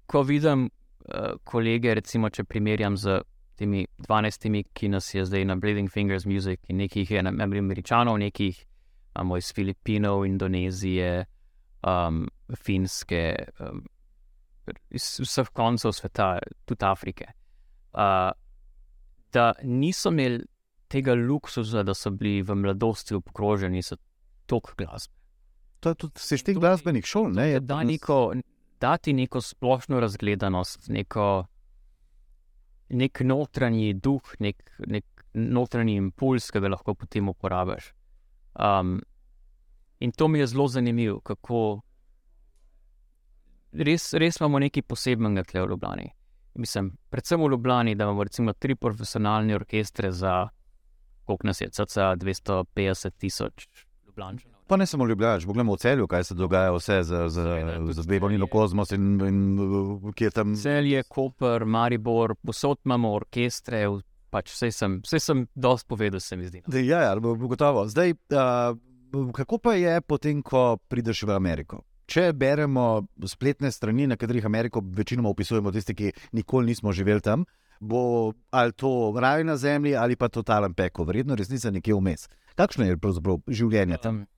ko 0.07 0.23
vidim 0.23 0.69
uh, 0.71 1.35
kolege, 1.45 1.95
recimo, 1.99 2.31
če 2.31 2.45
primerjam 2.45 2.95
z 2.97 3.19
temi 3.61 3.85
12, 4.09 4.65
ki 4.73 4.89
nas 4.89 5.13
je 5.15 5.25
zdaj 5.29 5.45
na 5.45 5.57
Bleeding 5.61 5.91
Fingers 5.93 6.25
Music, 6.27 6.61
in 6.69 6.81
nekih 6.81 7.11
je 7.11 7.23
na 7.23 7.33
Američanov, 7.45 8.19
nekih 8.19 8.65
imamo 9.15 9.37
iz 9.37 9.53
Filipinov, 9.55 10.25
Indonezije, 10.27 11.25
um, 11.83 12.29
Finske, 12.57 13.35
um, 13.61 13.83
iz 14.91 15.19
vseh 15.21 15.49
koncev 15.53 15.93
sveta, 15.93 16.39
tudi 16.65 16.85
Afrike. 16.85 17.33
Uh, 17.93 18.31
da 19.33 19.53
niso 19.63 20.09
imeli 20.09 20.45
tega 20.89 21.15
luksuza, 21.15 21.83
da 21.83 21.95
so 21.95 22.11
bili 22.11 22.43
v 22.43 22.55
mladosti 22.55 23.15
obkroženi 23.15 23.83
s 23.83 23.93
tok 24.47 24.75
glasbe. 24.79 25.15
To 25.81 25.89
je 25.89 25.95
tudi 25.95 26.21
sistem 26.21 26.59
glasbenih 26.61 27.05
šol. 27.07 27.31
Ne? 27.33 27.53
Da, 27.53 27.61
danes- 27.75 27.93
neko, 27.93 28.35
dati 28.81 29.13
neko 29.13 29.41
splošno 29.41 30.01
razgledanost, 30.01 30.89
neko, 30.89 31.45
nek 32.91 33.21
notranji 33.25 33.95
duh, 33.95 34.35
nek, 34.39 34.63
nek 34.87 35.25
notranji 35.35 35.97
impuls, 36.01 36.51
ki 36.51 36.63
ga 36.63 36.73
lahko 36.75 36.95
potem 36.99 37.29
uporabiš. 37.31 37.93
Um, 38.59 38.99
in 40.01 40.13
to 40.13 40.29
mi 40.29 40.39
je 40.39 40.47
zelo 40.51 40.67
zanimivo, 40.69 41.21
kako 41.21 41.81
res, 43.73 44.13
res 44.15 44.41
imamo 44.41 44.59
nekaj 44.67 44.83
posebnega 44.83 45.45
tukaj 45.47 45.67
v 45.67 45.71
Ljubljani. 45.75 46.09
Mislim, 46.61 46.95
predvsem 47.11 47.43
v 47.43 47.51
Ljubljani, 47.55 47.95
da 47.95 48.05
imamo 48.05 48.25
recimo 48.27 48.53
tri 48.53 48.75
profesionalne 48.75 49.55
orkestre 49.55 50.13
za, 50.13 50.49
koliko 51.25 51.47
nas 51.47 51.61
je, 51.61 51.71
cca 51.71 52.15
250 52.17 53.19
tisoč 53.19 53.69
Ljubljančanov. 54.07 54.60
Pa 54.71 54.77
ne 54.77 54.87
samo 54.87 55.07
Ljubljana, 55.07 55.39
pogledamo 55.47 55.75
v 55.75 55.79
celju, 55.83 56.07
kaj 56.07 56.25
se 56.25 56.35
dogaja, 56.35 56.71
vse 56.73 57.03
z, 57.03 57.29
z, 57.29 57.43
Seveda, 57.43 57.73
tudi 57.79 57.93
z 57.93 58.07
Bebonino 58.07 58.47
Celje. 58.47 58.51
Kozmos 58.53 58.93
in, 58.95 59.09
in 59.27 59.41
uh, 59.59 60.13
ki 60.15 60.25
je 60.25 60.31
tam. 60.31 60.53
Celje, 60.55 61.03
Koper, 61.11 61.65
Maribor, 61.67 62.37
posod 62.47 62.79
imamo 62.87 63.11
orkestre, 63.17 63.81
pač 64.31 64.53
vse 64.55 64.71
sem, 64.71 64.95
vse 65.03 65.19
sem 65.19 65.43
dosti 65.59 65.91
povedal, 65.91 66.23
se 66.23 66.39
mi 66.39 66.47
zdi. 66.47 66.63
no. 66.63 66.71
Da, 66.71 66.79
Ja, 66.87 67.03
ja, 67.03 67.19
gotovo. 67.19 67.89
Zdaj, 67.91 68.15
uh, 68.31 68.79
kako 69.35 69.59
pa 69.59 69.75
je 69.75 69.99
potem, 70.07 70.39
ko 70.43 70.79
prideš 70.89 71.27
v 71.27 71.35
Ameriko? 71.35 71.83
Če 72.07 72.31
beremo 72.33 73.09
spletne 73.27 73.75
strani, 73.75 74.07
na 74.07 74.15
katerih 74.17 74.47
Ameriko 74.47 74.87
večinoma 74.87 75.35
opisujemo, 75.35 75.75
tisti, 75.75 75.99
ki 75.99 76.13
nikoli 76.33 76.71
nismo 76.71 76.95
živeli 76.95 77.21
tam, 77.21 77.43
bo 77.81 78.33
ali 78.51 78.73
to 78.73 79.15
raj 79.19 79.43
na 79.45 79.57
zemlji 79.57 79.97
ali 79.97 80.17
pa 80.17 80.29
totalen 80.29 80.75
peko, 80.75 81.05
verjetno 81.05 81.35
resnica 81.35 81.71
nekje 81.71 81.95
vmes. 81.95 82.29
Kakšno 82.55 82.87
je 82.87 82.99
pravzaprav 83.03 83.43
življenje 83.49 83.99
tam? 83.99 84.23
Um, 84.23 84.29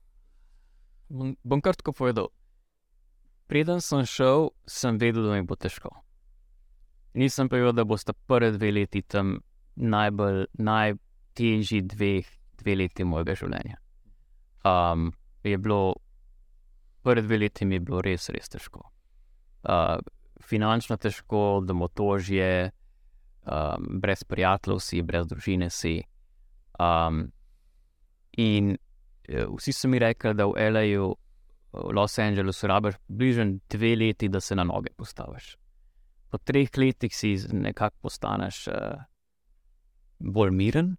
bom, 1.13 1.61
kar 1.61 1.77
tako 1.77 1.93
povedal. 1.93 2.29
Preden 3.47 3.81
sem 3.81 4.05
šel, 4.07 4.49
sem 4.65 4.97
vedel, 4.97 5.27
da 5.27 5.37
mi 5.37 5.45
bo 5.45 5.55
težko. 5.59 5.91
Nisem 7.13 7.49
pa 7.49 7.59
vedel, 7.59 7.75
da 7.77 7.85
bosta 7.85 8.15
prve 8.27 8.53
dve 8.55 8.71
leti 8.73 9.03
tam 9.05 9.37
najbolj, 9.75 10.47
najtežji 10.57 11.83
dveh, 11.93 12.29
dve 12.61 12.75
leti 12.79 13.05
mojega 13.05 13.35
življenja. 13.37 13.77
Um, 14.65 15.11
je 15.43 15.57
bilo, 15.59 15.95
prve 17.05 17.25
dve 17.27 17.43
leti 17.43 17.67
mi 17.69 17.77
je 17.77 17.85
bilo 17.85 18.01
res, 18.01 18.29
res 18.33 18.49
težko. 18.49 18.87
Uh, 19.63 19.99
finančno 20.43 20.97
težko, 20.97 21.61
domotožje, 21.67 22.71
um, 23.45 23.99
brez 24.01 24.23
prijateljev 24.23 24.81
si, 24.81 25.03
brez 25.05 25.27
družine 25.29 25.69
si. 25.69 25.99
Um, 26.81 27.27
in 28.39 28.77
vsi 29.27 29.73
so 29.73 29.87
mi 29.87 29.99
rekli, 29.99 30.33
da 30.33 30.47
v 30.47 30.57
L.A.U., 30.69 31.13
v 31.73 31.93
Los 31.95 32.19
Angelesu, 32.19 32.67
rabiš 32.69 32.99
bližen 33.07 33.59
dve 33.69 33.95
leti, 33.95 34.29
da 34.29 34.41
se 34.41 34.55
na 34.55 34.63
noge 34.63 34.91
postaviš. 34.97 35.55
Po 36.29 36.37
treh 36.37 36.69
letih 36.77 37.15
si 37.15 37.35
nekako 37.51 37.97
postaneš 38.07 38.67
uh, 38.67 39.05
bolj 40.19 40.51
miren, 40.53 40.95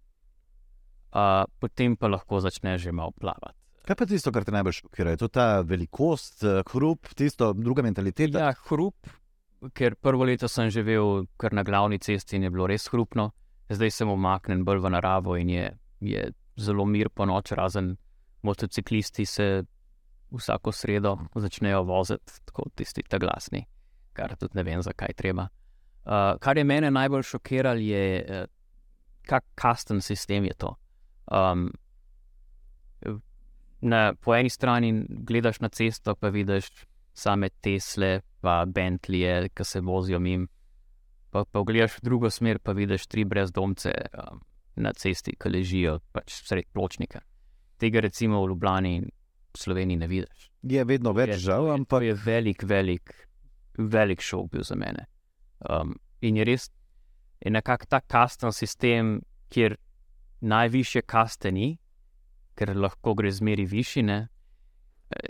uh, 1.15 1.43
potem 1.59 1.95
pa 1.95 2.07
lahko 2.11 2.39
začneš 2.43 2.81
že 2.87 2.91
malo 2.91 3.11
plavati. 3.11 3.55
Kaj 3.85 3.95
pa 3.95 4.05
tisto, 4.09 4.31
kar 4.33 4.43
te 4.43 4.51
najbolj 4.51 4.79
šokira? 4.79 5.11
Je 5.13 5.21
to 5.21 5.27
ta 5.29 5.61
velikost, 5.61 6.43
eh, 6.43 6.63
hrup, 6.71 7.05
tisto 7.13 7.51
druga 7.53 7.83
mentaliteta? 7.85 8.39
Ja, 8.39 8.53
hrup, 8.65 8.95
ker 9.77 9.95
prvo 9.95 10.25
leto 10.25 10.47
sem 10.49 10.71
živel 10.73 11.27
kar 11.37 11.53
na 11.53 11.63
glavni 11.63 11.99
cesti 12.01 12.35
in 12.35 12.47
je 12.47 12.49
bilo 12.49 12.65
res 12.67 12.87
hrupno, 12.89 13.29
zdaj 13.69 13.91
sem 13.91 14.09
umaknjen 14.09 14.63
bolj 14.65 14.81
v 14.81 14.89
naravo 14.89 15.37
in 15.37 15.49
je, 15.49 15.67
je 16.01 16.25
zelo 16.57 16.85
mir 16.85 17.11
po 17.13 17.29
noč, 17.29 17.53
razen 17.53 17.93
motociklisti 18.45 19.25
se 19.25 19.47
vsako 20.31 20.71
sredo 20.71 21.17
začnejo 21.35 21.83
voziti, 21.83 22.41
tako 22.45 22.69
tisti 22.75 23.03
ta 23.09 23.17
glasni, 23.21 23.65
kar 24.13 24.35
tudi 24.39 24.57
ne 24.57 24.63
vem, 24.63 24.81
zakaj 24.85 25.15
treba. 25.17 25.47
Uh, 26.05 26.35
kar 26.39 26.57
je 26.57 26.63
mene 26.63 26.91
najbolj 26.91 27.23
šokiralo, 27.25 27.81
je, 27.81 28.05
uh, 28.21 28.45
kak 29.25 29.45
kasten 29.55 30.01
sistem 30.01 30.45
je 30.45 30.53
to. 30.53 30.75
Um, 31.31 31.71
na, 33.81 34.13
po 34.21 34.35
eni 34.35 34.49
strani 34.49 34.93
gledaš 35.09 35.59
na 35.59 35.69
cesto, 35.69 36.15
pa 36.15 36.29
vidiš 36.29 36.69
same 37.13 37.49
Tesle, 37.61 38.19
pa 38.41 38.65
Bentleyje, 38.67 39.49
ki 39.55 39.65
se 39.65 39.81
vozijo 39.81 40.19
mim, 40.19 40.47
pa 41.31 41.45
pogledaš 41.45 41.97
v 41.99 42.05
drugo 42.05 42.29
smer, 42.29 42.59
pa 42.59 42.71
vidiš 42.71 43.07
tri 43.07 43.25
brezdomce 43.25 43.93
um, 44.13 44.41
na 44.75 44.93
cesti, 44.93 45.35
ki 45.39 45.49
ležijo 45.49 45.99
pač 46.13 46.41
sred 46.43 46.69
pločnika. 46.73 47.21
Tega 47.77 47.99
recimo 47.99 48.41
v 48.43 48.49
Ljubljani 48.49 48.95
in 48.95 49.09
Sloveniji 49.57 49.97
ne 49.97 50.07
vidiš. 50.07 50.51
Je 50.63 50.83
vedno 50.83 51.13
več 51.13 51.35
žal, 51.43 51.71
ampak 51.71 51.99
To 51.99 52.05
je 52.05 52.13
velik, 52.13 52.63
velik, 52.63 53.13
velik 53.77 54.21
šok 54.21 54.51
bil 54.51 54.63
za 54.63 54.75
mene. 54.75 55.05
Um, 55.69 55.95
in 56.21 56.37
je 56.37 56.43
res 56.45 56.69
je 57.45 57.51
nekako 57.51 57.85
ta 57.85 57.99
kasten 58.01 58.51
sistem, 58.51 59.21
kjer 59.49 59.75
najvišje 60.41 61.01
kaste 61.01 61.51
ni, 61.51 61.77
ker 62.55 62.75
lahko 62.75 63.13
gre 63.13 63.31
zmeri 63.31 63.65
višine. 63.65 64.27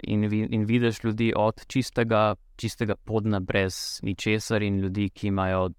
In, 0.08 0.22
vi- 0.30 0.48
in 0.52 0.64
vidiš 0.66 1.04
ljudi 1.04 1.34
od 1.36 1.66
čistega, 1.68 2.36
čistega 2.56 2.96
podna, 2.96 3.40
brez 3.40 4.00
ničesar, 4.04 4.64
in 4.64 4.80
ljudi, 4.80 5.10
ki 5.10 5.28
imajo 5.28 5.70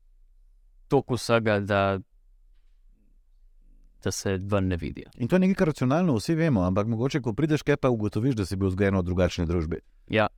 toliko 0.89 1.15
vsega, 1.15 1.61
da, 1.61 1.99
da 4.05 4.13
se 4.13 4.39
ven 4.43 4.69
ne 4.69 4.77
vidijo. 4.77 5.11
In 5.17 5.29
to 5.29 5.37
je 5.37 5.41
nekaj, 5.41 5.55
kar 5.55 5.69
racionalno 5.73 6.15
vsi 6.17 6.35
vemo, 6.35 6.63
ampak 6.63 6.87
mogoče, 6.87 7.21
ko 7.21 7.33
prideš, 7.33 7.63
kaj 7.63 7.77
pa 7.77 7.91
ugotoviš, 7.91 8.37
da 8.37 8.47
si 8.47 8.57
bil 8.57 8.69
vzgojen 8.69 8.99
v 8.99 9.03
drugačni 9.03 9.47
družbi. 9.47 9.81
Ja, 10.11 10.29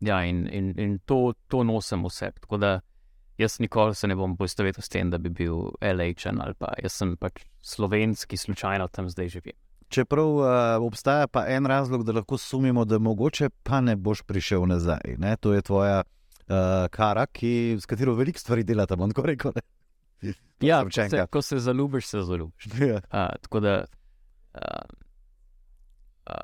ja 0.00 0.22
in, 0.24 0.46
in, 0.52 0.74
in 0.78 0.98
to, 1.04 1.32
to 1.48 1.64
nosim 1.64 2.04
vse. 2.06 2.32
Tako 2.40 2.56
da 2.56 2.80
jaz 3.38 3.60
nikoli 3.60 3.94
se 3.94 4.08
ne 4.08 4.16
bom 4.16 4.36
poistovetil 4.36 4.82
s 4.82 4.88
tem, 4.88 5.10
da 5.10 5.18
bi 5.18 5.30
bil 5.30 5.70
L.A.čan 5.80 6.40
ali 6.42 6.54
pa 6.58 6.72
jaz 6.82 6.98
sem 6.98 7.16
pač 7.16 7.44
slovenski, 7.62 8.36
slučajno 8.36 8.88
tam 8.88 9.08
zdaj 9.08 9.28
živim. 9.28 9.56
Čeprav 9.88 10.34
uh, 10.36 10.46
obstaja 10.84 11.28
pa 11.32 11.46
en 11.48 11.66
razlog, 11.66 12.04
da 12.04 12.12
lahko 12.12 12.38
sumimo, 12.38 12.84
da 12.84 12.98
mogoče 12.98 13.48
pa 13.62 13.80
ne 13.80 13.96
boš 13.96 14.22
prišel 14.22 14.66
nazaj. 14.68 15.16
Ne? 15.18 15.36
To 15.40 15.54
je 15.54 15.62
tvoja 15.62 16.02
uh, 16.02 16.88
kara, 16.90 17.26
ki, 17.26 17.78
s 17.80 17.86
katero 17.86 18.14
veliko 18.14 18.38
stvari 18.38 18.64
delata, 18.64 18.96
bom 18.96 19.10
tako 19.10 19.26
rekel. 19.30 19.52
ne. 19.56 19.64
Ja, 20.60 20.84
se, 20.90 21.26
ko 21.30 21.42
se 21.42 21.58
zaljubiš, 21.58 22.06
se 22.06 22.22
zaljubiš. 22.22 22.66
Ja. 22.88 22.94
Uh, 22.94 23.36
tako 23.42 23.60
da. 23.60 23.84
Uh, 24.54 24.60
uh, 26.26 26.34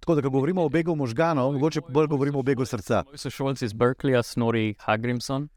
Tako 0.00 0.14
da, 0.14 0.22
ko 0.22 0.30
govorimo 0.30 0.64
o 0.64 0.68
begu 0.68 0.94
možganov, 0.96 1.52
mogoče 1.52 1.80
bolj 1.88 2.06
govorimo 2.06 2.38
o 2.38 2.42
begu 2.42 2.64
srca. 2.64 3.02
Moj 3.06 3.18
sošolc 3.18 3.62
iz 3.62 3.72
Berkeleyja, 3.72 4.22
Snorri 4.22 4.74
Hagrimson, 4.80 5.48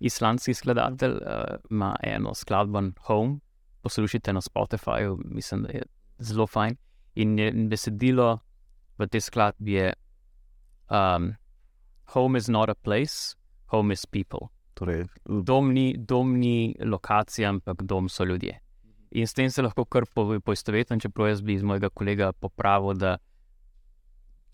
islandski 0.00 0.54
skladatelj, 0.54 1.12
uh, 1.12 1.44
ima 1.70 1.96
eno 2.02 2.34
skladbo 2.34 2.82
Home, 3.06 3.38
poslušajte 3.82 4.32
na 4.32 4.40
Spotifyju, 4.40 5.18
mislim, 5.24 5.62
da 5.62 5.68
je 5.68 5.82
zelo 6.18 6.46
fajn. 6.46 6.76
In 7.14 7.38
je 7.38 7.52
besedilo 7.52 8.38
v 8.98 9.06
tej 9.06 9.20
skladbi 9.20 9.72
je: 9.72 9.92
um, 10.90 11.34
Home 12.04 12.38
is 12.38 12.48
not 12.48 12.68
a 12.68 12.74
place, 12.74 13.36
home 13.66 13.92
is 13.92 14.06
people. 14.06 14.50
Torej, 14.80 15.04
Dom 15.44 15.72
ni, 15.72 15.92
dom 15.98 16.38
ni 16.38 16.54
lokacija, 16.80 17.50
ampak 17.50 17.82
dom 17.84 18.08
so 18.08 18.24
ljudje. 18.24 18.54
In 19.12 19.26
s 19.26 19.34
tem 19.34 19.50
se 19.50 19.62
lahko 19.62 19.84
kar 19.84 20.06
po- 20.08 20.40
poistovetim, 20.40 21.00
čeprav 21.00 21.28
jaz 21.28 21.42
bi 21.42 21.54
iz 21.54 21.62
mojega 21.62 21.90
kolega 21.90 22.32
popravil, 22.32 22.94
da 22.94 23.18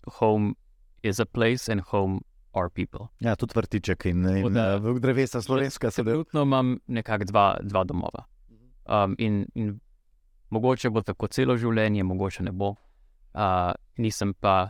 home 0.09 0.53
is 1.01 1.19
a 1.19 1.25
place 1.25 1.69
and 1.69 1.81
home 1.81 2.19
are 2.53 2.69
people. 2.69 3.07
ja, 3.19 3.35
tudi 3.35 3.53
vrtiček 3.55 4.05
in, 4.05 4.25
in 4.27 4.53
da- 4.53 4.75
uh, 4.77 4.99
drevesa 4.99 5.41
slovenska 5.41 5.91
se 5.91 6.03
da. 6.03 6.11
Trenutno 6.11 6.41
imam 6.41 6.77
nekako 6.87 7.23
dva, 7.23 7.57
dva 7.61 7.83
domova. 7.83 8.25
Um, 8.85 9.15
in, 9.17 9.45
in 9.55 9.79
mogoče 10.49 10.89
bo 10.89 11.01
tako 11.01 11.27
celo 11.27 11.57
življenje, 11.57 12.03
mogoče 12.03 12.43
ne 12.43 12.51
bo. 12.51 12.69
Uh, 13.33 13.71
nisem 13.97 14.33
pa, 14.33 14.69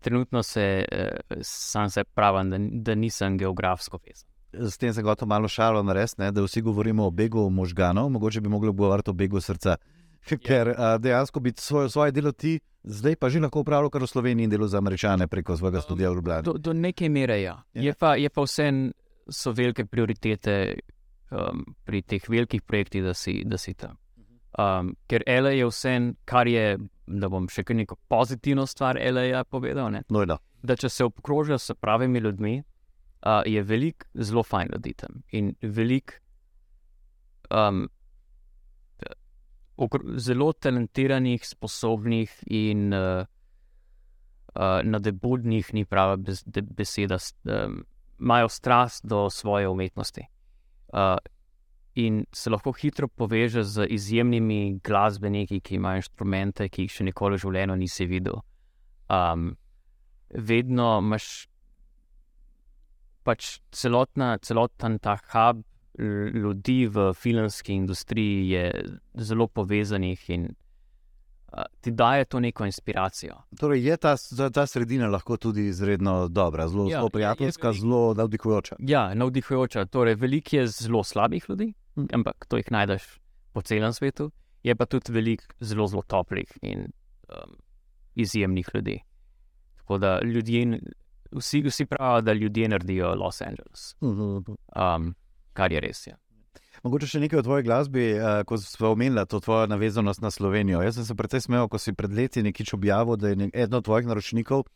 trenutno 0.00 0.42
se 0.42 0.84
uh, 0.84 1.36
sam 1.42 1.90
se 1.90 2.04
pravim, 2.04 2.50
da, 2.50 2.58
da 2.60 2.94
nisem 2.94 3.38
geografsko 3.38 3.98
vezan. 3.98 4.28
S 4.60 4.78
tem 4.78 4.92
se 4.94 5.02
gotovo 5.02 5.28
malo 5.28 5.48
šalo 5.48 5.82
narediti, 5.82 6.30
da 6.32 6.42
vsi 6.42 6.62
govorimo 6.62 7.06
o 7.06 7.10
begu 7.10 7.50
možganov, 7.50 8.10
mogoče 8.10 8.40
bi 8.40 8.48
mogli 8.48 8.72
govoriti 8.72 9.10
o 9.10 9.14
begu 9.14 9.40
srca. 9.40 9.76
Ker 10.46 10.68
uh, 10.68 10.76
dejansko 11.00 11.40
bi 11.40 11.52
svoje, 11.56 11.90
svoje 11.90 12.12
delo 12.12 12.32
ti 12.32 12.60
zdaj 12.84 13.16
pa 13.16 13.28
že 13.28 13.40
lahko 13.40 13.60
upravljal, 13.60 13.90
kar 13.90 14.02
v 14.02 14.06
Sloveniji 14.06 14.44
in 14.44 14.50
delo 14.50 14.68
za 14.68 14.78
američane 14.78 15.26
preko 15.26 15.56
svojega 15.56 15.80
studia 15.80 16.10
v 16.10 16.14
Ljubljani. 16.14 16.42
Do, 16.42 16.52
do 16.52 16.72
neke 16.72 17.08
mere 17.08 17.40
ja. 17.42 17.62
Ja. 17.74 17.82
Je 17.82 17.94
pa, 17.94 18.14
je 18.16 18.30
pa 18.30 18.42
vse 18.42 18.70
so 19.28 19.52
velike 19.52 19.86
prioritete 19.86 20.76
um, 21.30 21.64
pri 21.84 22.02
teh 22.02 22.28
velikih 22.28 22.62
projektih, 22.62 23.02
da 23.02 23.14
si, 23.14 23.42
da 23.44 23.58
si 23.58 23.74
tam. 23.74 23.96
Um, 24.58 24.94
ker 25.08 25.24
LA 25.26 25.56
je 25.56 25.66
vse, 25.66 25.94
kar 26.24 26.48
je, 26.48 26.78
da 27.06 27.28
bom 27.28 27.48
še 27.48 27.64
kar 27.64 27.76
neko 27.76 27.96
pozitivno 28.08 28.66
stvar 28.66 29.00
LA 29.00 29.44
povedal. 29.44 29.90
Ne? 29.90 30.04
No, 30.08 30.24
no. 30.24 30.38
da 30.62 30.76
če 30.76 30.88
se 30.88 31.04
obkrožijo 31.04 31.58
s 31.58 31.74
pravimi 31.80 32.20
ljudmi, 32.20 32.62
uh, 33.24 33.42
je 33.46 33.62
veliko 33.62 34.06
zelo 34.14 34.42
fajn 34.42 34.68
ljudi 34.72 34.94
tam 34.94 35.22
in 35.32 35.54
veliko 35.62 36.12
um, 37.50 37.88
zelo 40.16 40.52
talentiranih, 40.52 41.46
sposobnih 41.46 42.44
in 42.46 42.92
uh, 42.94 43.26
uh, 44.54 44.80
nadebudnih, 44.84 45.74
ni 45.74 45.84
prava 45.84 46.16
bez, 46.16 46.44
de, 46.46 46.62
beseda, 46.62 47.18
um, 47.44 47.84
imajo 48.20 48.48
strast 48.48 49.04
do 49.06 49.30
svoje 49.30 49.68
umetnosti. 49.68 50.26
Uh, 50.92 51.16
in 51.94 52.24
se 52.32 52.50
lahko 52.50 52.72
hitro 52.72 53.08
poveže 53.08 53.62
z 53.62 53.86
izjemnimi 53.90 54.78
glasbeniki, 54.84 55.60
ki 55.60 55.74
imajo 55.74 56.02
inštrumente, 56.02 56.68
ki 56.68 56.86
jih 56.86 56.92
še 56.92 57.04
nikoli 57.10 57.38
v 57.38 57.42
življenju 57.46 57.76
nisi 57.78 58.06
videl. 58.06 58.40
Um, 59.10 59.54
vedno 60.30 60.98
imaš 60.98 61.46
pač 63.24 63.46
celotna, 63.72 64.38
celoten 64.38 64.98
ta 64.98 65.16
hub 65.24 65.64
ljudi 66.34 66.86
v 66.86 67.12
filmski 67.14 67.72
industriji 67.74 68.48
je 68.48 68.64
zelo 69.16 69.46
povezanih 69.48 70.30
in 70.30 70.48
uh, 71.48 71.62
ti 71.80 71.90
daje 71.92 72.24
to 72.24 72.40
neko 72.40 72.64
inspiracijo. 72.64 73.36
Torej, 73.54 73.84
je 73.84 73.96
ta, 73.96 74.16
ta- 74.50 74.66
sredina 74.66 75.06
lahko 75.08 75.36
tudi 75.36 75.68
izredno 75.68 76.28
dobra, 76.28 76.68
zelo, 76.68 76.84
Ja, 76.84 76.90
zelo 76.90 77.02
je- 77.02 77.06
je 77.06 77.10
prijateljska, 77.10 77.68
veliko- 77.68 77.80
zelo 77.80 78.14
navdihujoča. 78.14 78.76
Ja, 78.80 79.14
navdihujoča. 79.14 79.84
Torej, 79.86 80.14
veliko 80.16 80.56
je 80.56 80.66
zelo 80.68 81.04
slabih 81.04 81.44
ljudi, 81.48 81.72
Hm. 81.94 82.06
ampak 82.12 82.46
to 82.46 82.56
jih 82.56 82.70
najdeš 82.70 83.02
po 83.52 83.62
celem 83.62 83.92
svetu. 83.92 84.30
Je 84.62 84.74
pa 84.74 84.86
tudi 84.86 85.12
veliko 85.12 85.44
zelo, 85.60 85.86
zelo 85.86 86.02
toplih 86.02 86.58
in 86.62 86.80
um, 86.80 87.54
izjemnih 88.14 88.66
ljudi. 88.74 88.98
Tako 89.76 89.98
da 89.98 90.20
ljudje, 90.22 90.80
vsi, 91.34 91.62
vsi 91.62 91.86
pravijo, 91.86 92.20
da 92.22 92.32
ljudje 92.32 92.68
naredijo 92.68 93.14
Los 93.14 93.42
Angeles, 93.42 93.94
um, 94.00 95.14
kar 95.52 95.72
je 95.72 95.80
res. 95.80 96.06
Ja. 96.06 96.16
Mogoče 96.84 97.06
še 97.08 97.20
nekaj 97.20 97.38
o 97.38 97.42
tvoji 97.42 97.64
glasbi, 97.64 98.06
uh, 98.14 98.42
ko 98.44 98.58
smo 98.60 98.90
omenili 98.92 99.22
to 99.26 99.40
tvojo 99.40 99.66
navezanost 99.66 100.20
na 100.20 100.30
Slovenijo. 100.30 100.82
Jaz 100.82 100.98
sem 100.98 101.04
se 101.04 101.14
precej 101.14 101.40
smejal, 101.40 101.68
ko 101.68 101.78
si 101.78 101.92
pred 101.92 102.12
leti 102.12 102.42
nekič 102.42 102.74
objavil, 102.74 103.16
da 103.16 103.28
je 103.28 103.36
nek- 103.36 103.54
eden 103.54 103.74
od 103.74 103.84
tvojih 103.84 104.06
naročnikov 104.06 104.66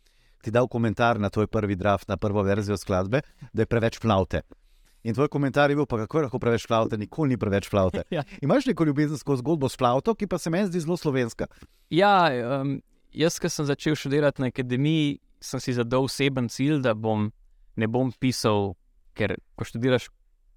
ti 0.42 0.50
dal 0.50 0.68
komentar 0.68 1.18
na 1.20 1.30
tvoj 1.30 1.46
prvi 1.46 1.74
draft, 1.76 2.08
na 2.08 2.16
prvo 2.16 2.42
verzijo 2.42 2.76
skladbe, 2.76 3.20
da 3.52 3.62
je 3.62 3.66
preveč 3.66 3.98
flaute. 3.98 4.40
In 5.02 5.14
tvoj 5.14 5.28
komentar 5.28 5.70
je 5.70 5.76
bil, 5.76 5.86
pa 5.86 5.96
kako 5.98 6.18
je 6.18 6.22
lahko 6.22 6.38
preveč 6.38 6.66
flaute, 6.66 6.98
nikoli 6.98 7.34
ni 7.34 7.36
preveč 7.36 7.68
flaute. 7.68 8.02
Ja. 8.14 8.22
Imaš 8.42 8.66
neko 8.66 8.84
ljubezensko 8.84 9.36
zgodbo 9.36 9.68
s 9.68 9.76
flauto, 9.76 10.14
ki 10.14 10.26
pa 10.26 10.38
se 10.38 10.50
meni 10.50 10.70
zdi 10.70 10.80
zelo 10.80 10.96
slovenska. 10.96 11.46
Ja, 11.90 12.30
um, 12.60 12.76
jaz, 13.12 13.38
ki 13.42 13.50
sem 13.50 13.66
začel 13.66 13.98
študirati 13.98 14.42
na 14.42 14.50
akademiji, 14.54 15.18
sem 15.40 15.60
si 15.60 15.72
zadal 15.72 16.06
oseben 16.08 16.48
cilj, 16.48 16.80
da 16.82 16.94
bom, 16.94 17.30
ne 17.76 17.88
bom 17.88 18.12
pisal, 18.12 18.74
ker 19.14 19.36
ko 19.58 19.66
študiraš 19.66 20.08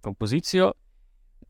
kompozicijo, 0.01 0.71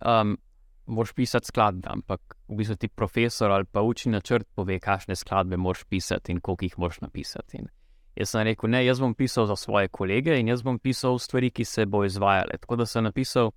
um, 0.06 0.38
moraš 0.86 1.14
pisati 1.14 1.48
skladbe, 1.48 1.88
ampak 1.90 2.36
v 2.48 2.58
bistvu 2.60 2.76
ti 2.76 2.88
profesor 2.88 3.52
ali 3.52 3.66
pa 3.66 3.82
učni 3.82 4.12
načrt 4.12 4.48
pove, 4.56 4.80
kakšne 4.80 5.16
skladbe 5.16 5.58
moraš 5.58 5.84
pisati 5.84 6.32
in 6.32 6.42
koliko 6.42 6.66
jih 6.66 6.80
moraš 6.80 7.02
napisati. 7.02 7.58
In 7.58 7.70
jaz 8.16 8.34
sem 8.34 8.44
rekel, 8.44 8.70
ne, 8.70 8.84
jaz 8.86 9.00
bom 9.00 9.16
pisal 9.16 9.48
za 9.48 9.56
svoje 9.56 9.88
kolege 9.88 10.40
in 10.40 10.52
jaz 10.52 10.64
bom 10.64 10.80
pisal 10.80 11.20
stvari, 11.20 11.52
ki 11.52 11.66
se 11.66 11.86
bo 11.86 12.04
izvajale. 12.06 12.58
Tako 12.60 12.76
da 12.76 12.86
sem 12.86 13.04
napisal 13.04 13.52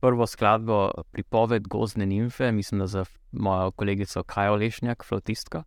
prvo 0.00 0.26
skladbo 0.26 0.90
Pripoved 1.12 1.68
gozdne 1.68 2.06
nimfe, 2.06 2.52
mislim, 2.52 2.78
da 2.78 2.86
za 2.86 3.04
mojo 3.32 3.70
kolegico 3.70 4.22
Kajo 4.22 4.56
Lešnjak, 4.56 5.04
flautistko. 5.04 5.62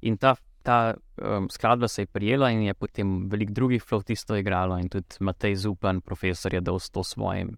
In 0.00 0.16
ta, 0.16 0.34
ta 0.64 0.94
um, 1.20 1.48
skladba 1.52 1.88
se 1.88 2.02
je 2.02 2.10
prijela, 2.10 2.48
in 2.50 2.64
je 2.64 2.74
potem 2.74 3.28
veliko 3.28 3.52
drugih 3.52 3.84
flautistov 3.84 4.40
igralo, 4.40 4.78
in 4.80 4.88
tudi 4.88 5.20
Matej 5.20 5.58
Zupan, 5.66 6.00
profesor, 6.00 6.54
je 6.54 6.62
dal 6.64 6.80
to 6.80 7.04
svojim 7.04 7.54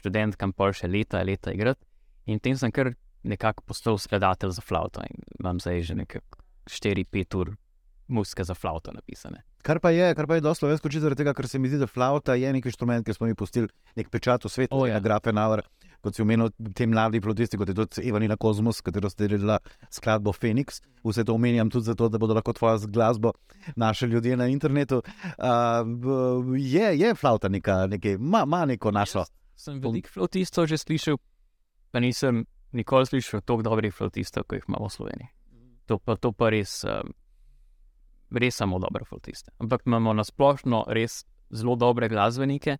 študentkam, 0.00 0.54
pa 0.56 0.72
še 0.72 0.88
leta, 0.88 1.20
leta 1.26 1.52
igrati. 1.52 1.84
In 2.32 2.40
tem 2.40 2.56
sem 2.56 2.72
kar 2.72 2.94
nekako 3.22 3.66
postal 3.68 3.98
skladatelj 4.00 4.56
za 4.56 4.64
flauto 4.64 5.02
in 5.04 5.20
imam 5.40 5.60
zdaj 5.60 5.82
že 5.82 5.94
nekako 5.94 6.40
4-5 6.70 7.36
ur 7.36 7.56
muzike 8.08 8.44
za 8.44 8.54
flauto 8.54 8.92
napisane. 8.92 9.42
Kar 9.62 9.80
pa 9.80 9.90
je, 9.90 10.14
kar 10.16 10.26
pa 10.26 10.38
je 10.38 10.40
dosti 10.40 10.64
slovensko, 10.64 10.88
čisto 10.88 11.04
zaradi 11.04 11.20
tega, 11.20 11.34
ker 11.36 11.46
se 11.48 11.58
mi 11.60 11.68
zdi, 11.68 11.78
da 11.82 11.86
flauta 11.86 12.34
je 12.34 12.52
nek 12.52 12.64
inštrument, 12.66 13.04
ki 13.06 13.14
smo 13.14 13.28
mi 13.28 13.36
pustili 13.36 13.68
nek 13.96 14.08
pečat 14.10 14.44
v 14.44 14.50
svetu, 14.50 14.72
O, 14.74 14.82
oh, 14.82 14.88
ja. 14.88 14.96
ja. 14.96 15.04
Grafenauer, 15.04 15.62
kot 16.00 16.16
si 16.16 16.22
omenil, 16.22 16.50
te 16.76 16.86
mladi 16.88 17.20
flautisti, 17.20 17.58
kot 17.60 17.68
je 17.68 17.76
tudi 17.76 18.04
Ivanina 18.08 18.36
Kozmos, 18.40 18.80
katero 18.84 19.10
ste 19.10 19.28
delali 19.28 19.58
skladbo 19.92 20.32
Phoenix. 20.32 20.80
Vse 21.04 21.24
to 21.24 21.34
omenjam 21.34 21.70
tudi 21.70 21.88
zato, 21.90 22.08
da 22.08 22.18
bodo 22.18 22.34
lahko 22.34 22.52
tvojo 22.56 22.78
glasbo 22.88 23.32
našli 23.76 24.08
ljudje 24.08 24.36
na 24.36 24.46
internetu. 24.48 25.02
Uh, 25.38 26.56
je, 26.58 26.98
je 26.98 27.14
flauta 27.14 27.48
neka, 27.48 27.86
nekaj, 27.86 28.12
ima, 28.12 28.42
ima 28.46 28.64
neko 28.64 28.90
našo. 28.90 29.24
Sem 29.56 29.80
veliko 29.80 30.08
flautistov 30.08 30.66
že 30.66 30.78
slišal, 30.80 31.18
pa 31.90 32.00
nisem 32.00 32.44
nikoli 32.72 33.06
slišal 33.06 33.40
tako 33.40 33.62
dobrih 33.62 33.94
flautistov, 33.94 34.44
kot 34.48 34.60
jih 34.60 34.68
imamo 34.68 34.88
v 34.88 34.94
Sloveniji. 34.96 35.28
To 35.86 35.98
pa, 35.98 36.16
to 36.16 36.32
pa 36.32 36.52
res, 36.54 36.84
um, 36.84 37.12
res 38.30 38.56
samo 38.56 38.78
dobre 38.78 39.04
flautiste. 39.04 39.52
Ampak 39.58 39.82
imamo 39.86 40.14
na 40.14 40.24
splošno 40.24 40.84
res 40.88 41.24
zelo 41.50 41.76
dobre 41.76 42.08
glasbenike. 42.08 42.78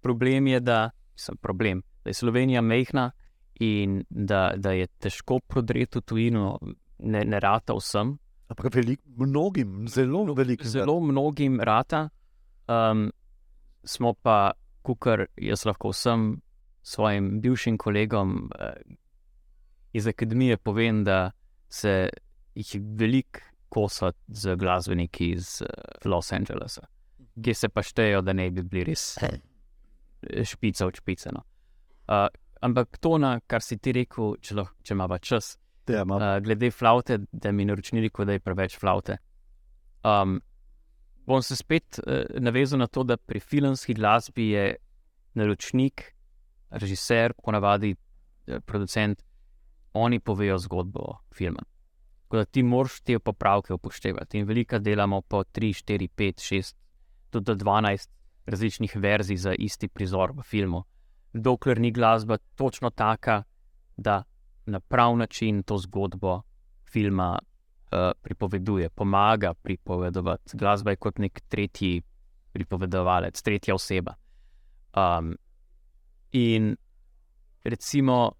Problem 0.00 0.46
je, 0.46 0.60
da, 0.60 0.90
sem 1.16 1.36
problem, 1.36 1.82
da 2.04 2.10
je 2.10 2.14
Slovenija 2.14 2.60
mehna 2.62 3.10
in 3.54 4.04
da, 4.10 4.52
da 4.56 4.72
je 4.72 4.86
težko 4.86 5.38
prodreti 5.40 5.98
v 5.98 6.02
tujino, 6.02 6.58
ne, 6.98 7.24
ne 7.24 7.40
rata 7.40 7.74
vsem. 7.74 8.16
Ampak 8.48 8.74
velik, 8.74 9.00
mnogim, 9.16 9.88
zelo 9.88 10.34
velikim. 10.34 10.68
Zelo 10.68 11.00
mnogim 11.00 11.60
rata. 11.60 12.08
Um, 12.68 13.10
smo 13.84 14.14
pa, 14.14 14.52
kar 15.00 15.26
jaz 15.36 15.64
lahko 15.64 15.94
vsem 15.94 16.40
svojim 16.82 17.40
bivšim 17.40 17.78
kolegom 17.78 18.50
uh, 18.52 18.74
iz 19.92 20.06
akademije 20.06 20.56
povem, 20.56 21.04
da 21.04 21.30
se 21.68 22.08
jih 22.54 22.76
veliko 22.98 23.40
kosa 23.68 24.12
z 24.28 24.56
glasbeniki 24.56 25.30
iz 25.30 25.62
uh, 25.62 26.10
Los 26.10 26.32
Angelesa, 26.32 26.86
ki 27.42 27.54
se 27.54 27.68
pa 27.68 27.82
štejejo, 27.82 28.20
da 28.22 28.32
ne 28.32 28.50
bi 28.50 28.62
bili 28.62 28.84
res 28.92 29.16
špica 30.44 30.86
od 30.86 30.96
špice. 30.96 31.32
No. 31.32 31.42
Uh, 32.08 32.26
ampak 32.60 32.98
to, 33.00 33.18
na 33.18 33.38
kar 33.46 33.62
si 33.62 33.78
ti 33.78 33.92
rekel, 33.92 34.36
če, 34.40 34.54
lahko, 34.58 34.76
če 34.82 34.94
ima 34.94 35.18
čas. 35.18 35.54
Ja, 35.88 36.02
ima. 36.02 36.16
Uh, 36.16 36.38
glede 36.44 36.70
flaute, 36.70 37.18
da 37.32 37.52
mi 37.52 37.64
naročnili, 37.64 38.10
da 38.24 38.32
je 38.32 38.40
preveč 38.40 38.78
flaute. 38.80 39.18
Um, 40.04 40.40
bom 41.26 41.42
se 41.42 41.56
spet 41.56 42.00
uh, 42.00 42.24
navezal 42.40 42.78
na 42.78 42.86
to, 42.86 43.04
da 43.04 43.16
pri 43.16 43.40
filmski 43.40 43.94
glasbi 43.94 44.50
je 44.50 44.76
naročnik, 45.34 46.12
režiser, 46.70 47.34
ponavadi 47.42 47.94
producent, 48.66 49.22
oni 49.94 50.20
povejo 50.20 50.58
zgodbo 50.58 51.18
filma. 51.32 51.62
Tako 52.22 52.36
da 52.36 52.44
ti 52.44 52.62
moraš 52.62 53.00
te 53.00 53.18
popravke 53.18 53.72
upoštevati. 53.72 54.38
In 54.38 54.46
veliko 54.46 54.78
delamo 54.78 55.20
po 55.20 55.44
3, 55.44 55.84
4, 55.84 56.08
5, 56.16 56.42
6, 56.54 56.74
tudi 57.30 57.52
12 57.52 58.08
različnih 58.46 58.96
verzij 58.96 59.36
za 59.36 59.54
isti 59.54 59.88
prizor 59.88 60.32
v 60.32 60.42
filmu. 60.42 60.84
Dokler 61.34 61.80
ni 61.80 61.90
glasba 61.90 62.38
točno 62.54 62.90
taka, 62.90 63.42
da 63.96 64.22
na 64.66 64.80
prav 64.80 65.16
način 65.16 65.62
to 65.62 65.78
zgodbo 65.78 66.42
filma 66.92 67.38
uh, 67.38 68.10
pripoveduje, 68.22 68.88
pomaga 68.90 69.54
pripovedovati. 69.54 70.56
Glasba 70.56 70.90
je 70.90 70.96
kot 70.96 71.18
nek 71.18 71.40
tretji 71.48 72.02
pripovedovalec, 72.52 73.42
tretja 73.42 73.74
oseba. 73.74 74.14
Um, 74.94 75.34
in 76.32 76.76
recimo, 77.64 78.32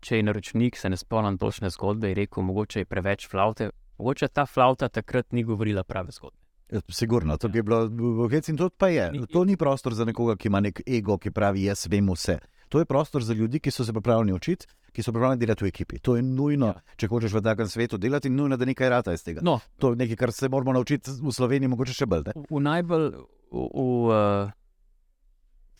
če 0.00 0.16
je 0.16 0.26
naročnik, 0.26 0.76
se 0.76 0.90
ne 0.90 0.98
spomnim 0.98 1.38
točne 1.38 1.70
zgodbe, 1.70 2.10
je 2.10 2.18
rekel, 2.24 2.42
mogoče 2.42 2.82
je 2.82 2.90
preveč 2.90 3.28
flaute, 3.30 3.70
mogoče 3.98 4.28
ta 4.28 4.46
flauta 4.46 4.88
takrat 4.88 5.32
ni 5.32 5.44
govorila 5.46 5.84
prave 5.84 6.10
zgodbe. 6.10 6.41
Ja, 6.72 6.80
sigurno, 6.88 7.36
to 7.36 7.50
je 7.52 7.62
bilo 7.62 7.84
v 8.24 8.30
Heci 8.32 8.50
in 8.50 8.56
to 8.56 8.70
pa 8.70 8.88
je. 8.88 9.10
To 9.32 9.44
ni 9.44 9.56
prostor 9.56 9.94
za 9.94 10.06
nekoga, 10.08 10.38
ki 10.40 10.48
ima 10.48 10.60
nek 10.60 10.80
ego, 10.86 11.18
ki 11.18 11.30
pravi: 11.30 11.66
Jaz 11.68 11.84
vem 11.90 12.08
vse. 12.08 12.38
To 12.72 12.80
je 12.80 12.88
prostor 12.88 13.22
za 13.22 13.34
ljudi, 13.36 13.60
ki 13.60 13.70
so 13.70 13.84
se 13.84 13.92
pripravljeni 13.92 14.32
učiti, 14.32 14.66
ki 14.92 15.02
so 15.02 15.12
pripravljeni 15.12 15.40
delati 15.40 15.64
v 15.64 15.68
ekipi. 15.68 15.98
To 15.98 16.16
je 16.16 16.22
nujno, 16.22 16.66
ja. 16.72 16.96
če 16.96 17.08
hočeš 17.12 17.34
v 17.36 17.42
takem 17.44 17.68
svetu 17.68 17.98
delati, 18.00 18.30
nujno, 18.32 18.56
da 18.56 18.64
nekaj 18.64 18.88
rata 18.88 19.12
iz 19.12 19.24
tega. 19.24 19.44
No. 19.44 19.58
To 19.78 19.90
je 19.92 20.00
nekaj, 20.00 20.16
kar 20.16 20.32
se 20.32 20.48
moramo 20.48 20.72
naučiti 20.72 21.12
v 21.20 21.32
Sloveniji, 21.36 21.68
mogoče 21.68 21.92
še 21.92 22.08
bolj. 22.08 22.32
V, 22.32 22.46
v 22.48 22.62
najbolj, 22.64 23.06
v, 23.52 23.68
v, 24.08 24.16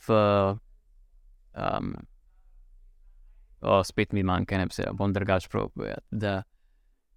v 0.04 0.20
um, 1.56 1.90
o, 3.62 3.80
spet 3.88 4.12
mi 4.12 4.26
manjka, 4.28 4.60
ne 4.60 4.68
bi 4.68 4.76
se, 4.76 4.92
bom 4.92 5.16
drugač 5.16 5.48
povedal. 5.48 6.44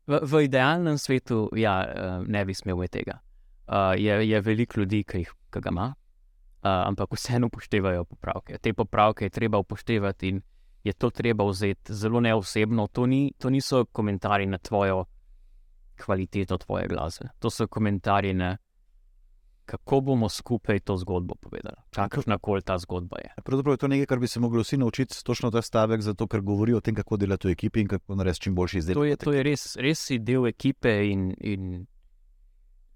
V, 0.08 0.24
v 0.24 0.44
idealnem 0.48 0.96
svetu, 0.96 1.50
ja, 1.60 1.82
ne 2.24 2.48
bi 2.48 2.56
smel 2.56 2.88
tega. 2.88 3.20
Uh, 3.68 3.94
je, 3.98 4.30
je 4.30 4.42
veliko 4.42 4.80
ljudi, 4.80 5.04
ki 5.04 5.18
jih 5.18 5.32
ki 5.50 5.62
ga 5.62 5.72
ima, 5.72 5.86
uh, 5.90 6.70
ampak 6.88 7.16
vseeno 7.18 7.48
upoštevajo 7.48 8.04
popravke. 8.06 8.58
Te 8.58 8.74
popravke 8.74 9.26
je 9.26 9.30
treba 9.30 9.58
upoštevati 9.58 10.30
in 10.30 10.42
je 10.84 10.94
to 10.94 11.10
treba 11.10 11.46
vzeti 11.50 11.94
zelo 11.94 12.20
neosebno. 12.20 12.88
To, 12.88 13.06
ni, 13.06 13.32
to 13.38 13.50
niso 13.50 13.86
komentarji 13.86 14.46
na 14.46 14.58
tvojo 14.58 15.06
kvaliteto 16.06 16.58
tvoje 16.58 16.88
glasbe, 16.88 17.30
to 17.40 17.50
so 17.50 17.68
komentarji 17.68 18.34
na 18.34 18.58
kako 19.66 20.02
bomo 20.02 20.30
skupaj 20.30 20.80
to 20.80 20.98
zgodbo 20.98 21.36
povedali. 21.36 21.76
Kakršna 21.96 22.38
koli 22.38 22.62
ta 22.62 22.78
zgodba 22.78 23.18
je. 23.18 23.34
Pravzaprav 23.44 23.74
je 23.74 23.78
to 23.78 23.88
nekaj, 23.88 24.06
kar 24.06 24.20
bi 24.20 24.28
se 24.28 24.40
mogli 24.40 24.62
vsi 24.62 24.78
naučiti, 24.78 25.24
točno 25.24 25.52
ta 25.52 25.62
stavek, 25.62 26.02
zato 26.02 26.28
ker 26.28 26.42
govori 26.42 26.74
o 26.74 26.82
tem, 26.82 26.96
kako 26.96 27.18
delati 27.18 27.48
v 27.48 27.52
ekipi 27.52 27.82
in 27.82 27.88
kako 27.88 28.16
narediti 28.16 28.42
čim 28.42 28.56
boljši 28.56 28.78
izdelek. 28.78 28.98
To 28.98 29.04
je, 29.04 29.16
to 29.16 29.34
je 29.34 29.44
res, 29.44 29.76
res 29.76 30.06
si 30.06 30.20
del 30.20 30.48
ekipe 30.48 31.10
in. 31.10 31.34
in 31.40 31.86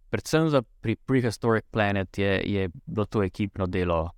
predvsem 0.10 0.50
za 0.50 0.62
pri 0.82 0.96
Prehistoric 0.96 1.66
Planet 1.72 2.18
je, 2.18 2.42
je 2.46 2.70
bilo 2.86 3.06
to 3.06 3.24
ekipno 3.24 3.68
delo 3.68 4.10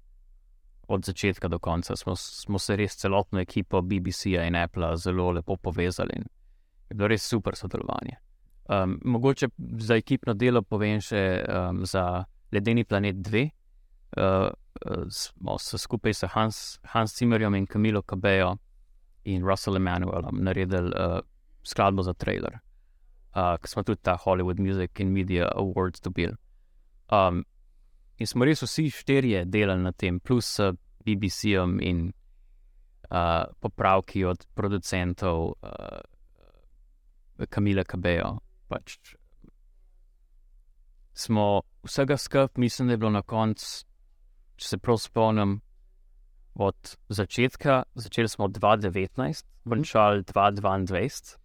od 0.87 1.05
začetka 1.05 1.47
do 1.47 1.59
konca. 1.59 1.95
Smo, 1.95 2.15
smo 2.15 2.59
se 2.59 2.75
res 2.75 2.95
celotno 2.97 3.39
ekipo 3.39 3.81
BBC-ja 3.81 4.43
in 4.47 4.55
Apple 4.55 4.97
zelo 4.97 5.31
lepo 5.31 5.55
povezali 5.57 6.09
in 6.15 6.23
je 6.89 6.95
bilo 6.95 7.07
res 7.07 7.27
super 7.27 7.55
sodelovanje. 7.55 8.17
Um, 8.69 8.99
mogoče 9.05 9.47
za 9.79 9.95
ekipno 9.95 10.33
delo 10.33 10.61
povem 10.61 11.01
še 11.01 11.43
um, 11.43 11.85
za 11.85 12.23
Ledeni 12.51 12.83
planet 12.83 13.15
2. 13.15 13.49
Uh, 14.17 14.49
smo 15.09 15.57
se 15.59 15.77
skupaj 15.77 16.13
s 16.13 16.27
Hans, 16.33 16.79
Hans 16.83 17.17
Zimmerjem 17.17 17.55
in 17.55 17.67
Camilo 17.67 18.01
Cabejo 18.01 18.57
in 19.23 19.43
Russell 19.43 19.75
Emanuelom 19.75 20.43
naredili 20.43 20.91
uh, 20.91 21.19
skladbo 21.63 22.03
za 22.03 22.13
trailer 22.13 22.59
uh, 23.35 23.57
ki 23.57 23.67
smo 23.67 23.83
tudi 23.83 24.01
ta 24.03 24.17
Hollywood 24.17 24.59
Music 24.59 24.99
and 24.99 25.13
Media 25.13 25.49
Awards 25.55 26.01
dobili. 26.01 26.35
Um, 27.11 27.43
in 28.17 28.27
smo 28.27 28.45
res 28.45 28.63
vsi 28.63 28.89
štirje 28.91 29.45
delali 29.45 29.83
na 29.83 29.91
tem, 29.91 30.19
plus 30.19 30.59
uh, 30.59 30.73
BBC-om 31.05 31.79
in 31.81 32.11
uh, 33.11 33.45
popravki 33.59 34.25
od 34.25 34.45
producentov 34.55 35.55
uh, 35.63 37.45
Kamila 37.49 37.83
Kabejo. 37.83 38.37
Pač. 38.69 39.15
Smo 41.13 41.61
vsega 41.83 42.17
skupaj, 42.17 42.61
mislim, 42.61 42.87
da 42.87 42.93
je 42.93 42.97
bilo 42.97 43.11
na 43.11 43.21
koncu, 43.21 43.65
če 44.55 44.67
se 44.67 44.77
prav 44.77 44.97
spomnim, 45.01 45.59
od 46.55 46.95
začetka, 47.09 47.83
začeli 47.95 48.27
smo 48.27 48.47
2019, 48.47 49.45
končali 49.63 50.23
2022, 50.23 51.37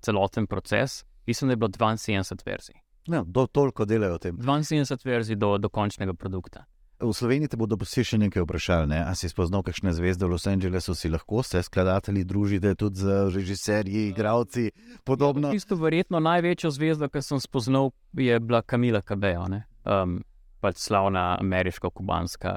celoten 0.00 0.46
proces 0.46 1.04
mislim, 1.30 1.48
da 1.48 1.56
je 1.56 1.62
bilo 1.62 1.70
72 1.70 2.46
verzij. 2.46 2.80
Ja, 3.08 3.22
do 3.26 3.46
toliko 3.46 3.86
delajo 3.86 4.18
o 4.18 4.18
tem. 4.18 4.36
72 4.36 5.06
verzij 5.06 5.36
do, 5.36 5.56
do 5.58 5.68
končnega 5.68 6.14
produkta. 6.14 6.66
V 7.00 7.12
Sloveniji 7.16 7.48
te 7.48 7.56
bodo 7.56 7.78
posebej 7.80 8.04
še 8.10 8.18
nekaj 8.20 8.44
vprašali. 8.44 8.90
Ne? 8.92 8.98
A 9.08 9.14
si 9.16 9.30
spoznal 9.32 9.62
kakšne 9.64 9.94
zvezde 9.96 10.26
v 10.28 10.34
Los 10.34 10.44
Angelesu, 10.50 10.92
si 10.92 11.08
lahko 11.08 11.40
se 11.40 11.62
skladatelji 11.64 12.26
družite 12.28 12.74
tudi 12.76 13.00
z 13.00 13.30
režiserji, 13.32 14.10
igravci, 14.10 14.68
podobno? 15.08 15.48
Ja, 15.48 15.56
isto 15.56 15.80
verjetno 15.80 16.20
največjo 16.20 16.68
zvezdo, 16.76 17.08
ki 17.08 17.22
sem 17.24 17.40
spoznal, 17.40 17.94
je 18.12 18.36
bila 18.44 18.60
Kamila 18.60 19.00
Kabejo, 19.00 19.46
um, 19.48 20.18
pač 20.60 20.82
slavna 20.84 21.38
ameriško-kubanska 21.40 22.52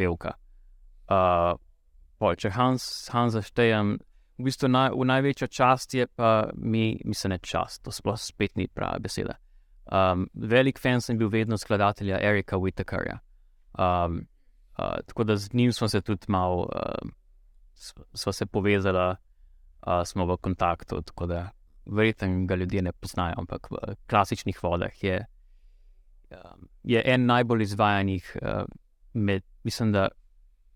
pevka. 0.00 0.38
Uh, 1.12 1.60
če 2.32 2.54
Hans, 2.56 2.88
Hans 3.12 3.36
zaštejem, 3.36 3.98
v 4.42 4.50
bistvu 4.50 4.68
naj, 4.68 4.90
v 4.98 5.06
največjo 5.06 5.46
čast 5.48 5.94
je 5.94 6.06
pa 6.06 6.50
mi, 6.58 6.98
mislim, 7.04 7.36
ne 7.36 7.38
čast, 7.38 7.84
to 7.86 7.94
sploh 7.94 8.18
spet 8.18 8.56
ni 8.58 8.66
prava 8.66 8.98
beseda. 8.98 9.38
Um, 9.86 10.26
velik 10.34 10.80
fan 10.82 11.00
sem 11.00 11.18
bil 11.18 11.30
vedno 11.30 11.58
skladatelja 11.58 12.18
Erika 12.22 12.58
Whitakerja. 12.58 13.20
Um, 13.78 14.26
uh, 14.78 14.98
tako 15.06 15.24
da 15.24 15.36
z 15.36 15.54
njim 15.54 15.72
smo 15.72 15.88
se 15.88 16.00
tudi 16.00 16.26
malo, 16.28 16.66
uh, 16.74 17.10
smo 18.14 18.32
se 18.32 18.46
povezali, 18.46 19.14
uh, 19.86 20.02
smo 20.04 20.26
v 20.26 20.36
kontaktu. 20.36 21.02
Verjetno 21.86 22.46
ga 22.46 22.54
ljudje 22.54 22.82
ne 22.82 22.92
poznajo, 22.92 23.34
ampak 23.38 23.70
v 23.70 23.94
klasičnih 24.10 24.62
vodah 24.62 25.04
je, 25.04 25.24
um, 26.30 26.68
je 26.82 27.02
en 27.04 27.26
najbolj 27.26 27.62
izvajanih, 27.62 28.36
uh, 28.42 28.64
med, 29.12 29.42
mislim, 29.64 29.92
da 29.92 30.08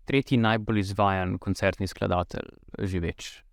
tretji 0.05 0.37
najbolj 0.37 0.79
izvajan 0.79 1.37
koncertni 1.37 1.87
skladatelj 1.87 2.47
živeč. 2.79 3.46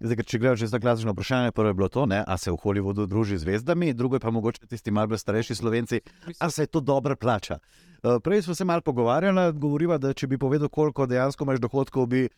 Zdaj, 0.00 0.24
če 0.24 0.38
gledaš 0.40 0.62
za 0.72 0.78
klasično 0.80 1.12
vprašanje, 1.12 1.52
prvo 1.52 1.68
je 1.68 1.74
bilo 1.76 1.88
to, 1.92 2.06
ali 2.08 2.38
se 2.38 2.50
v 2.50 2.56
Hollywoodu 2.56 3.04
druži 3.06 3.36
z 3.36 3.44
zvezdami, 3.44 3.92
drugo 3.92 4.16
je 4.16 4.20
pa 4.20 4.30
mogoče 4.30 4.66
tisti 4.66 4.90
malce 4.90 5.18
starejši 5.18 5.54
slovenci, 5.54 6.00
ali 6.38 6.52
se 6.52 6.66
to 6.66 6.80
dobro 6.80 7.16
plača. 7.16 7.58
Eh, 7.58 8.16
prej 8.24 8.42
smo 8.42 8.54
se 8.54 8.64
malo 8.64 8.80
pogovarjali, 8.80 9.52
govoriva, 9.52 9.98
da 9.98 10.14
če 10.16 10.26
bi 10.26 10.38
povedal, 10.38 10.68
koliko 10.72 11.06
dejansko 11.06 11.44
imaš 11.44 11.60
dohodkov, 11.60 12.06
bi 12.06 12.28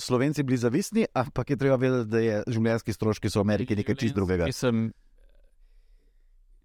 slovenci 0.00 0.42
bili 0.42 0.58
zavisni, 0.58 1.06
ampak 1.14 1.50
je 1.50 1.56
treba 1.56 1.76
vedeti, 1.76 2.10
da 2.10 2.18
je 2.18 2.42
življenjski 2.48 2.92
stroški 2.92 3.30
v 3.30 3.40
Ameriki 3.40 3.76
nekaj 3.76 3.94
čist 3.94 4.14
drugega. 4.14 4.50
Mislim, 4.50 4.90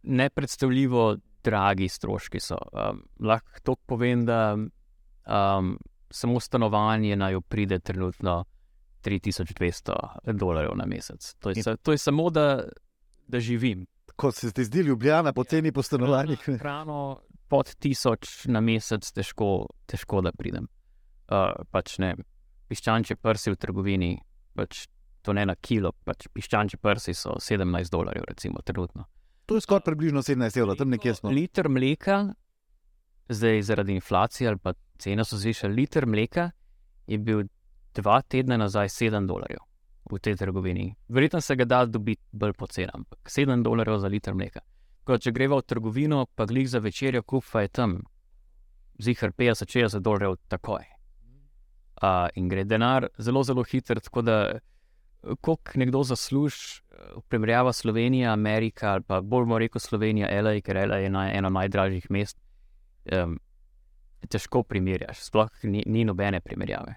nepredstavljivo 0.03 1.17
dragi 1.43 1.87
stroški 1.89 2.39
so. 2.41 2.57
Um, 2.73 3.05
lahko 3.19 3.61
to 3.63 3.75
povem, 3.85 4.25
da 4.25 4.55
um, 4.57 5.75
samo 6.09 6.39
stanovanje 6.39 7.15
naj 7.15 7.41
pride 7.47 7.79
trenutno 7.79 8.45
3200 9.03 9.95
dolarjev 10.33 10.75
na 10.75 10.85
mesec. 10.85 11.33
To 11.39 11.49
je, 11.49 11.63
sa, 11.63 11.75
to 11.77 11.91
je 11.91 11.97
samo, 11.97 12.29
da, 12.29 12.63
da 13.27 13.39
živim. 13.39 13.85
Ko 14.15 14.31
se 14.31 14.51
ti 14.51 14.63
zdi 14.63 14.79
ljubljena, 14.79 15.33
poceni 15.33 15.71
po 15.71 15.83
stanovanjih. 15.83 16.39
Hrano, 16.39 16.59
hrano 16.59 17.19
pod 17.49 17.75
1000 17.81 18.47
na 18.47 18.61
mesec, 18.61 19.11
težko, 19.11 19.67
težko 19.89 20.21
da 20.21 20.31
pridem. 20.31 20.67
Uh, 21.29 21.53
pač 21.73 21.97
ne, 22.01 22.13
piščančje 22.69 23.17
prsi 23.21 23.53
v 23.53 23.59
trgovini, 23.59 24.11
pač 24.57 24.85
to 25.25 25.33
ne 25.33 25.45
na 25.49 25.55
kilo, 25.55 25.91
pač 26.05 26.29
piščančje 26.33 26.79
prsi 26.81 27.15
so 27.17 27.35
17 27.41 27.93
dolarjev, 27.93 28.27
recimo, 28.29 28.61
trenutno. 28.65 29.07
To 29.49 29.57
je 29.57 29.65
skoraj 29.65 29.87
približno 29.87 30.21
17 30.25 30.61
evrov, 30.61 30.77
tam 30.77 30.93
nekje 30.93 31.15
smo. 31.17 31.33
Liter 31.33 31.69
mleka, 31.73 32.19
zdaj 33.33 33.63
zaradi 33.65 33.97
inflacije 33.97 34.49
ali 34.49 34.61
pa 34.61 34.75
cena 35.01 35.25
so 35.25 35.37
zvišali, 35.41 35.73
liter 35.73 36.05
mleka 36.05 36.51
je 37.09 37.17
bil 37.17 37.47
dva 37.95 38.21
tedna 38.21 38.57
nazaj 38.57 38.87
7 38.87 39.27
dolarjev 39.27 39.63
v 40.11 40.19
tej 40.19 40.35
trgovini. 40.35 40.95
Verjetno 41.07 41.41
se 41.41 41.55
ga 41.55 41.65
da 41.65 41.85
dobiti 41.85 42.21
bolj 42.31 42.53
poceni, 42.53 42.89
ampak 42.93 43.19
7 43.29 43.63
dolarjev 43.63 43.99
za 43.99 44.07
liter 44.07 44.33
mleka. 44.33 44.61
Ko 45.03 45.17
če 45.17 45.31
greva 45.31 45.57
v 45.57 45.65
trgovino, 45.65 46.25
pa 46.35 46.45
glih 46.45 46.69
za 46.69 46.79
večerjo, 46.79 47.23
kupa 47.23 47.61
je 47.61 47.67
tam, 47.67 47.99
zihar 48.99 49.31
50-60 49.31 49.99
dolarjev 49.99 50.37
takoj. 50.47 50.85
Uh, 51.99 52.29
in 52.35 52.47
gre 52.47 52.63
denar 52.63 53.09
zelo, 53.17 53.43
zelo 53.43 53.63
hitro, 53.63 53.99
tako 53.99 54.21
da, 54.21 54.37
koliko 55.41 55.79
nekdo 55.81 56.03
zasluži, 56.03 56.81
v 57.15 57.21
primerjavi 57.27 57.73
Slovenija, 57.73 58.33
Amerika, 58.33 58.91
ali 58.91 59.03
pa 59.03 59.21
bolj 59.21 59.45
moramo 59.45 59.59
reči 59.59 59.79
Slovenija, 59.79 60.41
LA, 60.41 60.59
ker 60.61 60.77
LA 60.87 60.97
je 60.97 61.09
na, 61.09 61.29
eno 61.33 61.49
najdražjih 61.49 62.11
mest, 62.11 62.37
um, 63.15 63.37
težko 64.27 64.63
primerjaš, 64.63 65.23
sploh 65.29 65.63
ni, 65.63 65.83
ni 65.85 66.03
nobene 66.05 66.41
primerjave. 66.41 66.95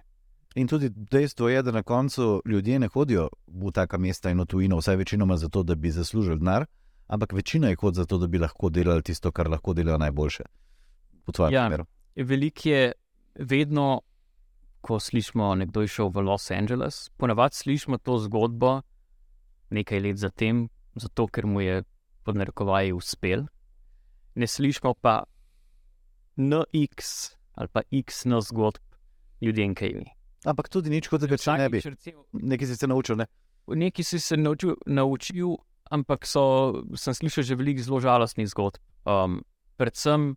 In 0.54 0.68
tudi 0.68 0.90
dejstvo 0.90 1.48
je, 1.48 1.62
da 1.62 1.70
na 1.70 1.82
koncu 1.82 2.42
ljudje 2.46 2.78
ne 2.78 2.88
hodijo 2.88 3.28
v 3.46 3.70
taka 3.72 3.98
mesta 3.98 4.30
in 4.30 4.40
v 4.40 4.46
tujino, 4.46 4.76
vsaj 4.76 4.96
večinoma 4.96 5.36
zato, 5.36 5.62
da 5.62 5.74
bi 5.74 5.90
zaslužili 5.90 6.38
denar, 6.38 6.66
ampak 7.06 7.32
večina 7.32 7.68
jih 7.68 7.78
hodi 7.80 7.96
zato, 7.96 8.18
da 8.18 8.26
bi 8.26 8.38
lahko 8.38 8.68
delali 8.68 9.02
tisto, 9.02 9.32
kar 9.32 9.48
lahko 9.48 9.74
delajo 9.74 9.98
najboljše. 9.98 10.44
Ja, 11.50 11.68
Veliko 12.16 12.68
je 12.68 12.92
vedno, 13.34 14.00
ko 14.80 14.98
slišimo, 15.00 15.54
da 15.56 15.80
je 15.80 15.88
šel 15.88 16.10
v 16.10 16.20
Los 16.26 16.50
Angeles, 16.50 17.08
ponavadi 17.16 17.56
slišimo 17.56 17.98
to 17.98 18.18
zgodbo 18.18 18.80
nekaj 19.70 20.00
let 20.00 20.16
zatem, 20.16 20.68
zato 20.94 21.26
ker 21.26 21.46
mu 21.46 21.60
je 21.60 21.82
pod 22.22 22.36
narekovaji 22.36 22.92
uspel. 22.92 23.46
Ne 24.34 24.46
slišimo 24.46 24.94
pa 24.94 25.22
NX 26.36 27.36
ali 27.54 27.68
pa 27.68 27.82
X 27.90 28.24
na 28.24 28.40
zgodb 28.40 28.80
ljudem, 29.40 29.74
kaj 29.74 29.88
jim. 29.88 30.04
Ampak 30.48 30.68
tudi 30.68 30.90
nič, 30.90 31.06
kot 31.08 31.22
da 31.22 31.38
če 31.38 31.58
ne 31.58 31.68
bi. 31.70 31.82
Nekaj 32.32 32.72
si 32.72 32.76
se 32.76 32.86
naučil. 32.90 33.20
Ne? 33.20 33.26
Nekaj 33.66 34.04
si 34.04 34.18
se 34.18 34.36
naučil, 34.36 34.74
naučil 34.86 35.54
ampak 35.92 36.24
so, 36.24 36.72
sem 36.96 37.12
slišal 37.12 37.44
že 37.44 37.54
veliko 37.58 37.84
zelo 37.84 38.00
žalostnih 38.00 38.48
zgodb. 38.48 38.80
Um, 39.04 39.44
predvsem, 39.76 40.34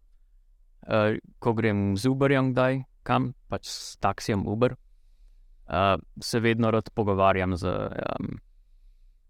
uh, 0.92 1.16
ko 1.40 1.56
grem 1.56 1.96
z 1.96 2.12
Uberjem, 2.12 2.52
kdaj 2.52 2.84
kam, 3.08 3.32
pač 3.48 3.70
s 3.72 3.96
taksijem 4.04 4.44
Uber, 4.44 4.76
uh, 4.76 5.96
se 6.20 6.42
vedno 6.44 6.74
rad 6.74 6.92
pogovarjam 6.92 7.56
z, 7.56 7.72
um, 7.72 8.36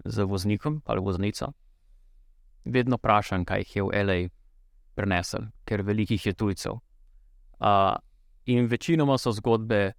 z 0.02 0.26
voznikom 0.26 0.82
ali 0.90 1.06
voznico. 1.06 1.54
Vedno 2.66 2.98
vprašam, 2.98 3.46
kaj 3.46 3.62
jih 3.62 3.76
je 3.76 3.84
v 3.86 3.90
L.A. 4.02 4.18
prenesel, 4.98 5.52
ker 5.70 5.86
velikih 5.86 6.26
je 6.26 6.34
tujcev. 6.34 6.82
Uh, 7.62 7.94
in 8.50 8.66
večinoma 8.66 9.20
so 9.22 9.30
zgodbe, 9.36 9.94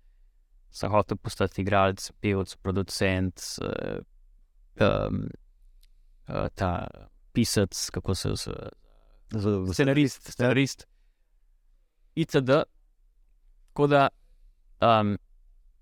sem 0.77 0.93
hotel 0.93 1.17
postati 1.17 1.63
igralec, 1.63 2.11
pevec, 2.21 2.53
producent, 2.63 3.41
uh, 3.65 3.99
um, 4.81 5.23
uh, 6.29 6.49
ta 6.55 6.89
pisec, 7.33 7.91
kako 7.91 8.15
se 8.15 8.35
zove, 8.37 9.73
scenarist, 9.73 10.33
scenarist, 10.33 10.87
itd. 12.15 12.63
Tako 13.69 13.87
da 13.87 14.09
um, 14.81 15.17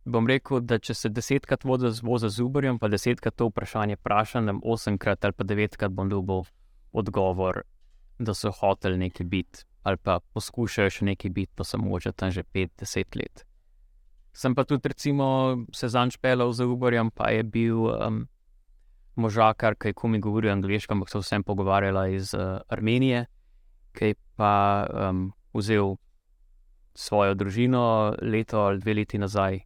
bom 0.04 0.26
rekel, 0.28 0.60
da 0.60 0.78
če 0.78 0.94
se 0.94 1.10
desetkrat 1.10 1.64
vozi 1.64 1.90
z 2.28 2.42
Uberjem, 2.42 2.78
pa 2.78 2.90
desetkrat 2.92 3.36
to 3.38 3.48
vprašanje 3.50 3.98
vprašam, 4.00 4.60
osemkrat 4.62 5.24
ali 5.24 5.36
pa 5.36 5.44
devetkrat 5.44 5.94
bom 5.94 6.10
dobil 6.10 6.44
odgovor, 6.92 7.62
da 8.18 8.34
so 8.34 8.52
hoteli 8.54 8.98
nekaj 8.98 9.26
biti. 9.26 9.64
Ali 9.84 9.98
pa 10.00 10.20
poskušajo 10.32 10.90
še 10.90 11.04
nekaj 11.10 11.30
biti, 11.30 11.52
pa 11.54 11.64
so 11.64 11.78
moče 11.78 12.14
tam 12.16 12.30
že 12.32 12.42
5-10 12.42 13.18
let. 13.20 13.44
Sem 14.34 14.54
pa 14.54 14.64
tudi, 14.64 14.88
recimo, 14.88 15.56
se 15.72 15.88
zančpelal 15.88 16.52
za 16.52 16.66
Uberjem, 16.66 17.10
pa 17.10 17.30
je 17.30 17.42
bil 17.42 17.86
um, 17.86 18.24
možakar, 19.14 19.76
ki 19.78 19.92
je 19.92 19.94
komi 19.94 20.18
govoril 20.20 20.52
angliško, 20.52 20.94
ampak 20.94 21.12
so 21.12 21.22
vsem 21.22 21.44
pogovarjala 21.46 22.08
iz 22.10 22.34
uh, 22.34 22.58
Armenije, 22.68 23.26
ki 23.94 24.10
je 24.10 24.14
pa 24.34 24.86
um, 24.90 25.28
vzel 25.54 25.94
svojo 26.94 27.34
družino 27.34 28.14
leto 28.22 28.58
ali 28.58 28.82
dve 28.82 28.94
leti 28.94 29.18
nazaj, 29.18 29.60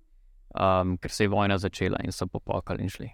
um, 0.53 0.99
ker 1.01 1.11
se 1.11 1.25
je 1.25 1.33
vojna 1.33 1.59
začela 1.59 2.05
in 2.05 2.12
so 2.12 2.27
popokali 2.27 2.85
in 2.85 2.93
šli. 2.93 3.09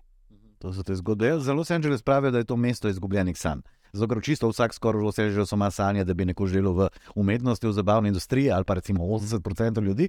To 0.58 0.72
so 0.72 0.82
te 0.82 0.94
zgodbe. 0.94 1.38
Zelo 1.38 1.62
Los 1.62 1.70
Angeles 1.70 2.02
pravi, 2.02 2.30
da 2.30 2.38
je 2.38 2.50
to 2.50 2.56
mesto 2.56 2.88
izgubljenih 2.88 3.38
sanj. 3.38 3.62
Zato 3.94 4.20
čisto 4.20 4.48
vsak 4.48 4.74
skoraj 4.74 5.00
v 5.00 5.04
Los 5.04 5.18
Angelesu 5.18 5.54
ima 5.54 5.70
sanje, 5.70 6.04
da 6.04 6.14
bi 6.14 6.24
neko 6.24 6.46
želel 6.46 6.72
v 6.72 6.88
umetnosti, 7.14 7.66
v 7.66 7.72
zabavni 7.72 8.08
industriji 8.08 8.50
ali 8.50 8.64
pa 8.64 8.74
recimo 8.74 9.04
80% 9.04 9.82
ljudi, 9.82 10.08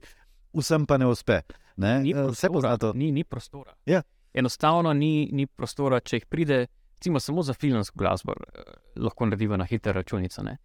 vsem 0.55 0.85
pa 0.85 0.97
ne 0.97 1.07
uspe. 1.07 1.41
Ne? 1.77 1.99
Ni, 2.03 2.13
prostora, 2.13 2.77
ni, 2.93 3.11
ni 3.11 3.23
prostora. 3.23 3.73
Ja 3.85 4.01
enostavno 4.35 4.93
ni, 4.93 5.29
ni 5.31 5.47
prostora, 5.47 6.01
če 6.03 6.19
jih 6.19 6.27
pride, 6.29 6.59
recimo, 6.97 7.21
samo 7.23 7.43
za 7.45 7.55
filmsko 7.55 7.97
glasbo, 7.99 8.35
eh, 8.35 8.71
lahko 8.99 9.29
naredijo 9.29 9.57
na 9.57 9.67
hitro 9.69 9.93
računico. 9.95 10.43
Ne? 10.43 10.57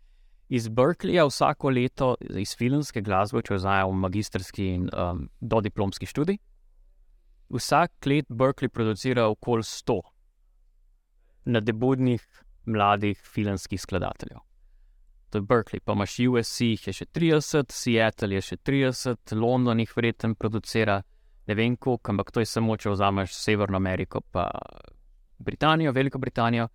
Iz 0.51 0.67
Berkeleyja 0.69 1.27
vsako 1.29 1.71
leto 1.71 2.15
iz 2.43 2.57
filmske 2.59 3.03
glasbe, 3.07 3.45
če 3.47 3.61
vzamemo 3.61 4.03
magistrski 4.07 4.67
in 4.75 4.89
um, 4.91 5.29
dodiplomski 5.41 6.09
študij, 6.11 6.41
vsak 7.55 8.11
let 8.11 8.27
Berkeley 8.29 8.71
producira 8.71 9.29
okoli 9.31 9.63
100 9.67 10.01
nadebudnih 11.51 12.27
mladih 12.67 13.23
filmskih 13.35 13.81
skladateljev. 13.81 14.43
To 15.31 15.39
je 15.39 15.47
Berkeley, 15.47 15.81
pa 15.85 15.95
imaš 15.95 16.17
USC, 16.27 16.87
je 16.87 16.93
še 16.93 17.07
30, 17.07 17.71
Seattle 17.71 18.35
je 18.35 18.43
še 18.43 18.57
30, 18.67 19.35
London 19.39 19.79
jih 19.79 19.93
verjetno 19.97 20.35
producira 20.35 21.01
ne 21.51 21.55
vem 21.55 21.77
koliko, 21.77 22.11
ampak 22.11 22.31
to 22.31 22.41
je 22.41 22.47
samo, 22.47 22.77
če 22.77 22.93
vzameš 22.95 23.35
Severno 23.35 23.77
Ameriko, 23.81 24.21
pa 24.21 24.47
Britanijo, 25.39 25.93
Veliko 25.93 26.21
Britanijo, 26.23 26.69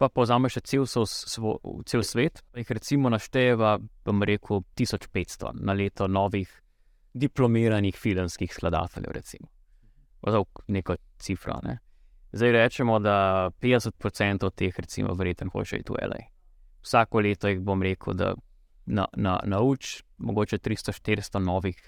pa 0.00 0.08
povzameš 0.08 0.56
še 0.56 0.62
cel, 0.72 0.86
so, 0.88 1.04
svo, 1.04 1.58
cel 1.84 2.04
svet. 2.06 2.40
Jih 2.56 2.72
recimo 2.72 3.12
našteva, 3.12 3.74
bom 4.06 4.24
rekel, 4.24 4.64
1500 4.80 5.52
na 5.60 5.76
leto 5.76 6.08
novih 6.08 6.48
diplomiranih 7.12 7.96
filmskih 7.96 8.52
skladateljev, 8.54 9.12
recimo. 9.12 9.50
Oziroma, 10.24 10.64
neko 10.72 10.96
cifra. 11.20 11.58
Ne? 11.66 11.76
Zdaj 12.32 12.56
rečemo, 12.56 12.96
da 13.04 13.50
50% 13.60 14.48
od 14.48 14.56
teh, 14.56 14.80
recimo, 14.80 15.12
verjetno 15.18 15.52
hoče 15.52 15.82
iti 15.82 15.92
v 15.92 16.08
LA. 16.08 16.22
Vsako 16.82 17.20
leto 17.20 17.48
jih 17.48 17.60
bom 17.60 17.82
rekel, 17.82 18.14
da 18.14 18.34
na, 18.86 19.06
na, 19.16 19.38
nauč 19.44 20.02
mogoče 20.18 20.58
300-400 20.58 21.42
novih 21.44 21.78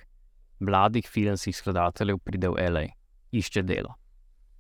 mladih 0.61 1.09
filmskih 1.09 1.57
skladateljev 1.57 2.19
pride 2.19 2.49
v 2.49 2.67
L.A., 2.67 2.87
išče 3.33 3.63
delo. 3.63 3.97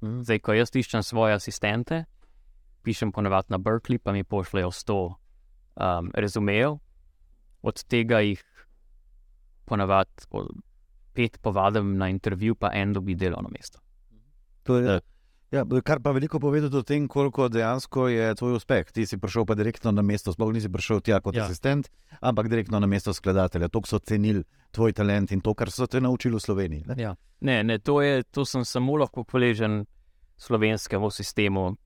Mm. 0.00 0.22
Zdaj, 0.26 0.40
ko 0.42 0.56
jaz 0.56 0.72
iščem 0.74 1.04
svoje 1.06 1.36
asistente, 1.36 2.04
pišem 2.82 3.12
ponovadi 3.12 3.54
na 3.54 3.58
Berkeley, 3.62 4.00
pa 4.02 4.12
mi 4.12 4.24
pošljajo 4.24 4.70
100 4.70 4.96
um, 4.96 6.10
rezumejev, 6.14 6.78
od 7.62 7.84
tega 7.84 8.20
jih 8.26 8.42
ponovadi 9.64 10.26
pet 11.14 11.38
povabim 11.42 11.94
na 11.98 12.08
intervju, 12.08 12.54
pa 12.54 12.72
en 12.74 12.92
dobi 12.92 13.14
delovno 13.14 13.52
mesto. 13.52 13.78
To 14.66 14.78
je, 14.78 14.96
uh, 14.96 15.11
Ja, 15.52 15.66
kar 15.84 16.00
pa 16.00 16.14
veliko 16.16 16.38
pove 16.40 16.62
o 16.64 16.82
tem, 16.82 17.04
koliko 17.08 17.48
dejansko 17.52 18.06
je 18.08 18.34
tvoj 18.34 18.54
uspeh. 18.56 18.88
Ti 18.92 19.04
si 19.06 19.18
prišel 19.20 19.44
pa 19.44 19.54
direktno 19.54 19.92
na 19.92 20.02
mesto, 20.02 20.32
sploh 20.32 20.48
nisi 20.52 20.70
prišel 20.72 21.02
tja 21.04 21.20
kot 21.20 21.36
ja. 21.36 21.44
asistent, 21.44 21.90
ampak 22.20 22.48
direktno 22.48 22.80
na 22.80 22.88
mesto 22.88 23.12
skladatelja. 23.12 23.68
To 23.68 23.82
so 23.84 23.98
cenili 23.98 24.44
tvoj 24.72 24.96
talent 24.96 25.32
in 25.32 25.40
to, 25.44 25.52
kar 25.54 25.70
so 25.70 25.86
te 25.86 26.00
naučili 26.00 26.36
v 26.36 26.40
Sloveniji. 26.40 26.84
Ne, 26.88 26.96
ja. 27.02 27.14
ne, 27.40 27.62
ne 27.64 27.78
to, 27.78 28.00
je, 28.00 28.22
to 28.22 28.46
sem 28.48 28.64
samo 28.64 28.96
lahko 28.96 29.26
hvaležen 29.28 29.84
slovenskemu 30.40 31.10
sistemu, 31.10 31.76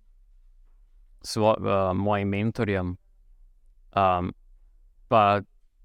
svo, 1.26 1.56
uh, 1.58 1.90
mojim 1.96 2.28
mentorjem, 2.28 2.94
um, 3.96 4.30
pa 5.08 5.40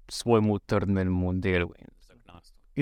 svojemu 0.08 0.58
trdnemu 0.58 1.32
delu. 1.42 1.74
In 1.78 1.91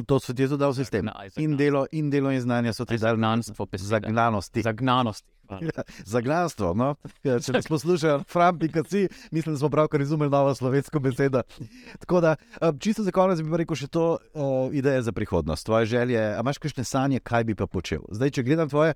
to 0.06 0.20
so 0.20 0.34
ti 0.34 0.48
tudi 0.48 0.60
dal 0.60 0.74
sistem. 0.74 1.10
In 1.36 1.56
delo, 1.56 1.86
in 1.92 2.10
delo 2.10 2.30
in 2.30 2.40
znanje 2.40 2.72
so 2.72 2.84
ti 2.84 2.98
dali 2.98 3.20
Zagnanstvo, 3.20 3.66
zagnanosti. 3.76 4.62
Zagnanosti. 4.62 5.28
Zagnanstvo. 6.14 6.74
No? 6.74 6.94
Ja, 7.26 7.38
če 7.42 7.56
nas 7.56 7.68
poslušajo, 7.68 8.22
frampi.ci, 8.30 9.08
mislim, 9.30 9.54
da 9.54 9.58
smo 9.58 9.70
pravkar 9.70 10.00
razumeli 10.00 10.30
novo 10.30 10.54
slovensko 10.54 11.00
besedo. 11.00 11.42
Tako 11.98 12.20
da, 12.20 12.36
eh, 12.60 12.72
čisto 12.80 13.02
za 13.02 13.10
konec 13.10 13.42
bi 13.42 13.62
rekel 13.62 13.76
še 13.76 13.90
to 13.90 14.06
uh, 14.14 14.70
idejo 14.72 15.02
za 15.02 15.12
prihodnost, 15.12 15.66
tvoje 15.66 15.86
želje. 15.86 16.20
A 16.20 16.40
imaš 16.40 16.58
kakšne 16.58 16.84
sanje, 16.84 17.20
kaj 17.20 17.44
bi 17.44 17.58
pa 17.58 17.66
počel? 17.66 18.06
Zdaj, 18.10 18.30
če 18.38 18.46
gledam 18.46 18.70
tvoje. 18.70 18.94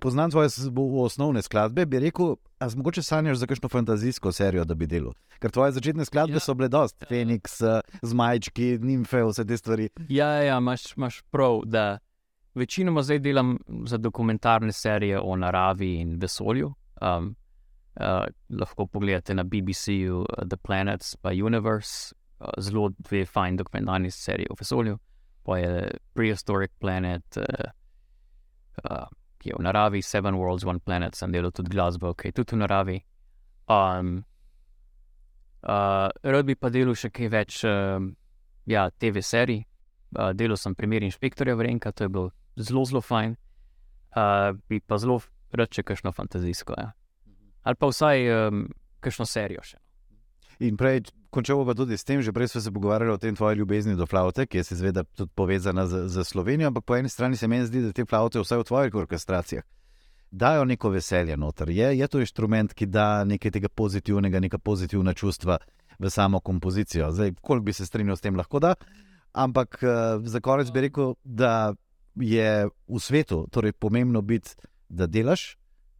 Poznam 0.00 0.30
tvoje 0.30 0.50
s- 0.50 0.66
v 0.66 0.78
osnovne 0.96 1.42
skladbe, 1.42 1.86
bi 1.86 1.98
rekel, 1.98 2.36
a 2.58 2.68
z 2.68 2.76
mogoče 2.76 3.02
sanjaš 3.02 3.36
za 3.36 3.46
kakšno 3.46 3.68
fantazijsko 3.68 4.32
serijo, 4.32 4.64
da 4.64 4.74
bi 4.74 4.86
delal. 4.86 5.12
Ker 5.38 5.50
tvoje 5.50 5.72
začetne 5.72 6.04
skladbe 6.04 6.32
Ja. 6.32 6.36
ja. 6.36 6.40
so 6.40 6.54
bile 6.54 6.68
dost, 6.68 7.04
Feniks, 7.04 7.60
eh, 7.60 7.80
zmajčki, 8.02 8.78
nimfe, 8.78 9.22
vse 9.22 9.44
te 9.44 9.56
stvari. 9.56 9.88
Ja, 10.08 10.26
ja, 10.28 10.58
imaš, 10.58 10.96
imaš 10.96 11.22
prav, 11.22 11.60
da 11.64 11.98
večinoma 12.54 13.02
zdaj 13.02 13.18
delam 13.18 13.58
za 13.86 13.96
dokumentarne 13.98 14.72
serije 14.72 15.20
o 15.20 15.36
naravi 15.36 15.94
in 15.94 16.18
vesolju. 16.18 16.74
Um, 17.02 17.36
uh, 17.96 18.24
lahko 18.50 18.86
pogledate 18.86 19.34
na 19.34 19.42
BBC-ju 19.42 20.18
uh, 20.18 20.26
The 20.46 20.56
Planets 20.56 21.16
by 21.16 21.44
Universe, 21.44 22.14
uh, 22.40 22.46
zelo 22.58 22.90
dve 22.98 23.26
fajn 23.26 23.56
dokumentarni 23.56 24.10
seriji 24.10 24.46
o 24.50 24.54
vesolju. 24.54 24.98
Pa 25.42 25.58
je 25.58 25.90
Prehistoric 26.14 26.70
Planet, 26.78 27.36
uh, 27.36 27.44
uh, 28.84 29.06
ki 29.42 29.50
je 29.50 29.58
v 29.58 29.64
naravi, 29.66 30.02
Seven 30.06 30.38
Worlds, 30.38 30.66
One 30.68 30.80
Planet, 30.80 31.18
sem 31.18 31.32
delal 31.34 31.52
tudi 31.54 31.72
glasbo, 31.74 32.14
ki 32.14 32.30
je 32.30 32.38
tudi 32.38 32.56
v 32.56 32.62
naravi. 32.62 32.98
Um, 33.66 34.22
uh, 35.66 36.08
rad 36.08 36.46
bi 36.46 36.56
pa 36.58 36.70
delal 36.70 36.94
še 36.98 37.10
kaj 37.14 37.30
več 37.32 37.62
um, 37.66 38.12
ja, 38.70 38.88
TV 39.02 39.24
serij. 39.26 39.64
Uh, 40.12 40.30
delal 40.36 40.60
sem 40.60 40.76
primer 40.78 41.04
inšpektorja 41.06 41.56
Vrenka, 41.58 41.92
to 41.92 42.06
je 42.06 42.12
bilo 42.12 42.30
zelo, 42.56 42.84
zelo 42.86 43.02
fajn. 43.02 43.36
Uh, 44.12 44.52
bi 44.68 44.78
pa 44.84 45.00
zelo 45.00 45.18
rad 45.56 45.72
še 45.72 45.84
kakšno 45.88 46.12
fantazijsko. 46.14 46.76
Ja. 46.78 46.92
Ali 47.66 47.78
pa 47.80 47.90
vsaj 47.90 48.28
um, 48.36 48.66
kakšno 49.02 49.26
serijo 49.28 49.64
še. 49.66 49.80
In 50.62 50.78
prej, 50.78 51.08
končal 51.32 51.64
pa 51.64 51.74
tudi 51.74 51.96
s 51.96 52.04
tem, 52.04 52.20
že 52.22 52.32
prej 52.32 52.52
smo 52.52 52.60
se 52.60 52.72
pogovarjali 52.72 53.12
o 53.12 53.18
tem 53.18 53.36
tvoji 53.36 53.56
ljubezni 53.56 53.96
do 53.96 54.06
flaute, 54.06 54.46
ki 54.46 54.60
je 54.60 54.64
seveda 54.64 55.04
tudi 55.16 55.32
povezana 55.34 55.86
z, 55.86 56.08
z 56.12 56.24
Slovenijo, 56.24 56.68
ampak 56.68 56.84
po 56.84 56.96
eni 56.96 57.08
strani 57.08 57.36
se 57.36 57.48
meni 57.48 57.66
zdi, 57.66 57.80
da 57.88 57.92
te 57.92 58.04
flaute, 58.04 58.40
vsaj 58.40 58.60
v 58.60 58.66
tvojih 58.68 58.94
orkestracijah, 58.94 59.64
dajo 60.30 60.64
neko 60.64 60.92
veselje 60.92 61.36
noter. 61.36 61.70
Je, 61.72 61.92
je 61.98 62.08
to 62.08 62.20
inštrument, 62.20 62.74
ki 62.74 62.86
da 62.86 63.24
nekaj 63.24 63.56
tega 63.56 63.68
pozitivnega, 63.68 64.40
neka 64.40 64.58
pozitivna 64.58 65.14
čustva 65.14 65.58
v 65.98 66.10
samo 66.10 66.40
kompozicijo. 66.40 67.12
Zdaj, 67.12 67.34
koliko 67.40 67.64
bi 67.64 67.72
se 67.72 67.86
strinjal 67.86 68.16
s 68.16 68.20
tem, 68.20 68.36
lahko 68.36 68.60
da. 68.60 68.74
Ampak 69.32 69.80
uh, 69.82 70.20
za 70.28 70.40
konec 70.40 70.70
bi 70.70 70.88
rekel, 70.88 71.14
da 71.24 71.72
je 72.14 72.68
v 72.68 73.00
svetu 73.00 73.46
torej 73.50 73.72
pomembno 73.72 74.20
biti, 74.20 74.52
da 74.88 75.06
delaš, 75.06 75.56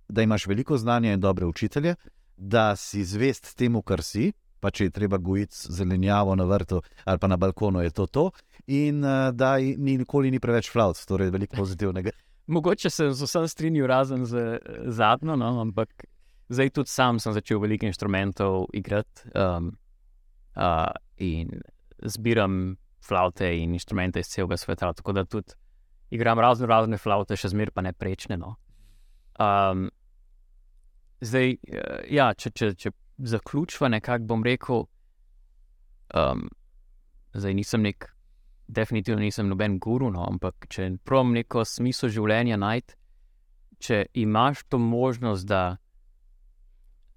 da 0.08 0.22
imaš 0.22 0.46
veliko 0.46 0.76
znanja 0.76 1.12
in 1.12 1.20
dobre 1.20 1.46
učitelje, 1.46 1.94
da 2.36 2.76
si 2.76 3.04
zvest 3.04 3.56
temu, 3.56 3.82
kar 3.82 4.02
si. 4.02 4.32
Pa 4.62 4.70
če 4.70 4.86
je 4.86 4.94
treba 4.94 5.18
gojiti 5.18 5.74
zelenjavo 5.74 6.36
na 6.38 6.46
vrtu 6.46 6.78
ali 7.04 7.18
pa 7.18 7.28
na 7.28 7.36
balkonu, 7.36 7.82
je 7.82 7.90
to 7.90 8.06
to. 8.06 8.28
In 8.70 9.02
uh, 9.02 9.32
da 9.34 9.56
ni, 9.58 9.96
nikoli 9.98 10.30
ni 10.30 10.38
preveč 10.40 10.70
flaut, 10.70 11.00
torej 11.08 11.32
veliko 11.34 11.58
pozitivnega. 11.58 12.14
Mogoče 12.46 12.90
se 12.90 13.10
z 13.10 13.26
vsem 13.26 13.48
strinjam, 13.48 13.86
razen 13.86 14.24
z 14.26 14.38
eh, 14.38 14.58
zadnjo, 14.90 15.36
no, 15.38 15.50
ampak 15.62 16.06
zdaj 16.52 16.70
tudi 16.70 16.90
sam 16.90 17.18
sem 17.22 17.34
začel 17.34 17.60
veliko 17.62 17.86
inštrumentov 17.86 18.66
igrati 18.74 19.30
um, 19.34 19.72
uh, 20.56 20.90
in 21.16 21.50
zbiram 22.02 22.76
flaute 23.02 23.48
in 23.58 23.74
inštrumente 23.74 24.20
iz 24.20 24.30
celega 24.30 24.56
sveta. 24.56 24.92
Tako 24.92 25.12
da 25.12 25.24
tudi 25.24 25.54
igram 26.10 26.38
razno 26.38 26.66
razne 26.66 26.98
flaute, 26.98 27.36
še 27.36 27.52
zmeraj 27.54 27.74
pa 27.74 27.82
ne 27.82 27.92
prečne. 27.92 28.36
No. 28.36 28.56
Um, 29.40 29.88
zdaj, 31.20 31.56
eh, 31.56 32.02
ja, 32.12 32.32
če, 32.34 32.50
če, 32.50 32.74
če 32.74 32.92
zaključva, 33.22 33.88
nekako 33.88 34.24
bom 34.24 34.44
rekel, 34.44 34.84
um, 36.14 36.48
zdaj 37.34 37.54
nisem 37.54 37.82
nek 37.82 38.08
definitivno 38.68 39.20
nisem 39.20 39.48
noben 39.48 39.78
guru, 39.78 40.10
no, 40.10 40.24
ampak 40.28 40.66
če 40.70 40.88
provam 41.04 41.32
neko 41.36 41.64
smisel 41.68 42.12
življenja 42.12 42.56
najti, 42.60 42.96
če 43.82 44.04
imaš 44.22 44.64
to 44.70 44.78
možnost, 44.78 45.46
da, 45.48 45.76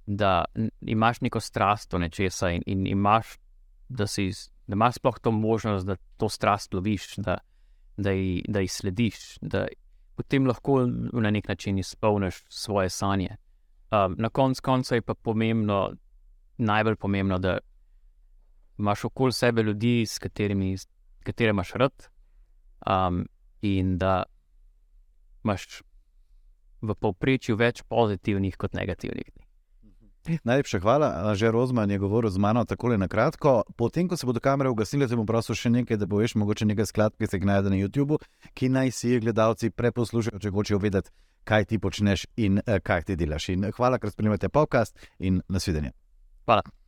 da 0.06 0.46
imaš 0.82 1.22
neko 1.22 1.40
strast 1.40 1.92
do 1.92 2.02
nečesa 2.02 2.52
in, 2.56 2.66
in 2.66 2.86
imaš, 2.90 3.38
da, 3.90 4.08
si, 4.10 4.32
da 4.68 4.78
imaš 4.78 5.00
sploh 5.00 5.20
to 5.22 5.32
možnost, 5.32 5.88
da 5.88 5.98
to 6.18 6.30
strast 6.30 6.74
loviš, 6.74 7.16
da, 7.24 7.38
da, 7.98 8.12
ji, 8.12 8.42
da 8.50 8.66
ji 8.66 8.72
slediš, 8.72 9.26
da 9.42 9.68
potem 10.16 10.48
lahko 10.48 10.82
na 10.88 11.32
nek 11.32 11.48
način 11.52 11.80
izpolniš 11.80 12.44
svoje 12.50 12.90
sanje. 12.90 13.38
Um, 13.96 14.16
na 14.18 14.30
koncu 14.30 14.62
konca 14.62 14.96
je 14.96 15.02
pa 15.02 15.14
pomembno, 15.14 15.94
najbolj 16.58 16.96
pomembno, 16.96 17.40
da 17.40 17.58
imaš 18.80 19.06
okoli 19.06 19.34
sebe 19.34 19.64
ljudi, 19.64 20.06
s 20.08 20.20
katerimi 20.20 20.76
katere 21.24 21.50
imaš 21.50 21.74
rad, 21.74 22.08
um, 22.88 23.26
in 23.62 23.98
da 23.98 24.24
imaš 25.44 25.82
v 26.82 26.96
povprečju 26.96 27.56
več 27.56 27.82
pozitivnih 27.90 28.58
kot 28.58 28.74
negativnih. 28.74 29.32
Najlepša 30.26 30.80
hvala, 30.82 31.36
že 31.38 31.52
Rozman 31.54 31.92
je 31.92 32.00
govoril 32.02 32.30
z 32.34 32.42
mano 32.42 32.66
tako 32.66 32.98
na 32.98 33.08
kratko. 33.08 33.62
Potem, 33.78 34.08
ko 34.10 34.18
se 34.18 34.26
bodo 34.26 34.42
kamere 34.42 34.70
ugasnile, 34.70 35.08
bom 35.08 35.26
prosil 35.26 35.56
še 35.56 35.70
nekaj, 35.70 35.98
da 36.02 36.08
poveš, 36.10 36.34
mogoče 36.36 36.66
nekaj 36.66 36.90
skladb, 36.90 37.18
ki 37.20 37.30
se 37.30 37.38
jih 37.38 37.46
najde 37.46 37.70
na 37.70 37.78
YouTubu, 37.78 38.18
ki 38.58 38.70
naj 38.70 38.92
si 38.92 39.14
jih 39.14 39.22
gledalci 39.22 39.70
preposlušajo, 39.70 40.42
če 40.42 40.50
hočejo 40.50 40.82
vedeti, 40.82 41.14
kaj 41.46 41.70
ti 41.72 41.80
počneš 41.80 42.26
in 42.38 42.60
eh, 42.66 42.80
kaj 42.80 43.10
ti 43.10 43.20
delaš. 43.20 43.50
In 43.54 43.70
hvala, 43.78 44.02
ker 44.02 44.12
spremljate 44.12 44.50
podcast 44.50 44.98
in 45.20 45.42
nasvidenje. 45.50 45.94
Hvala. 46.46 46.85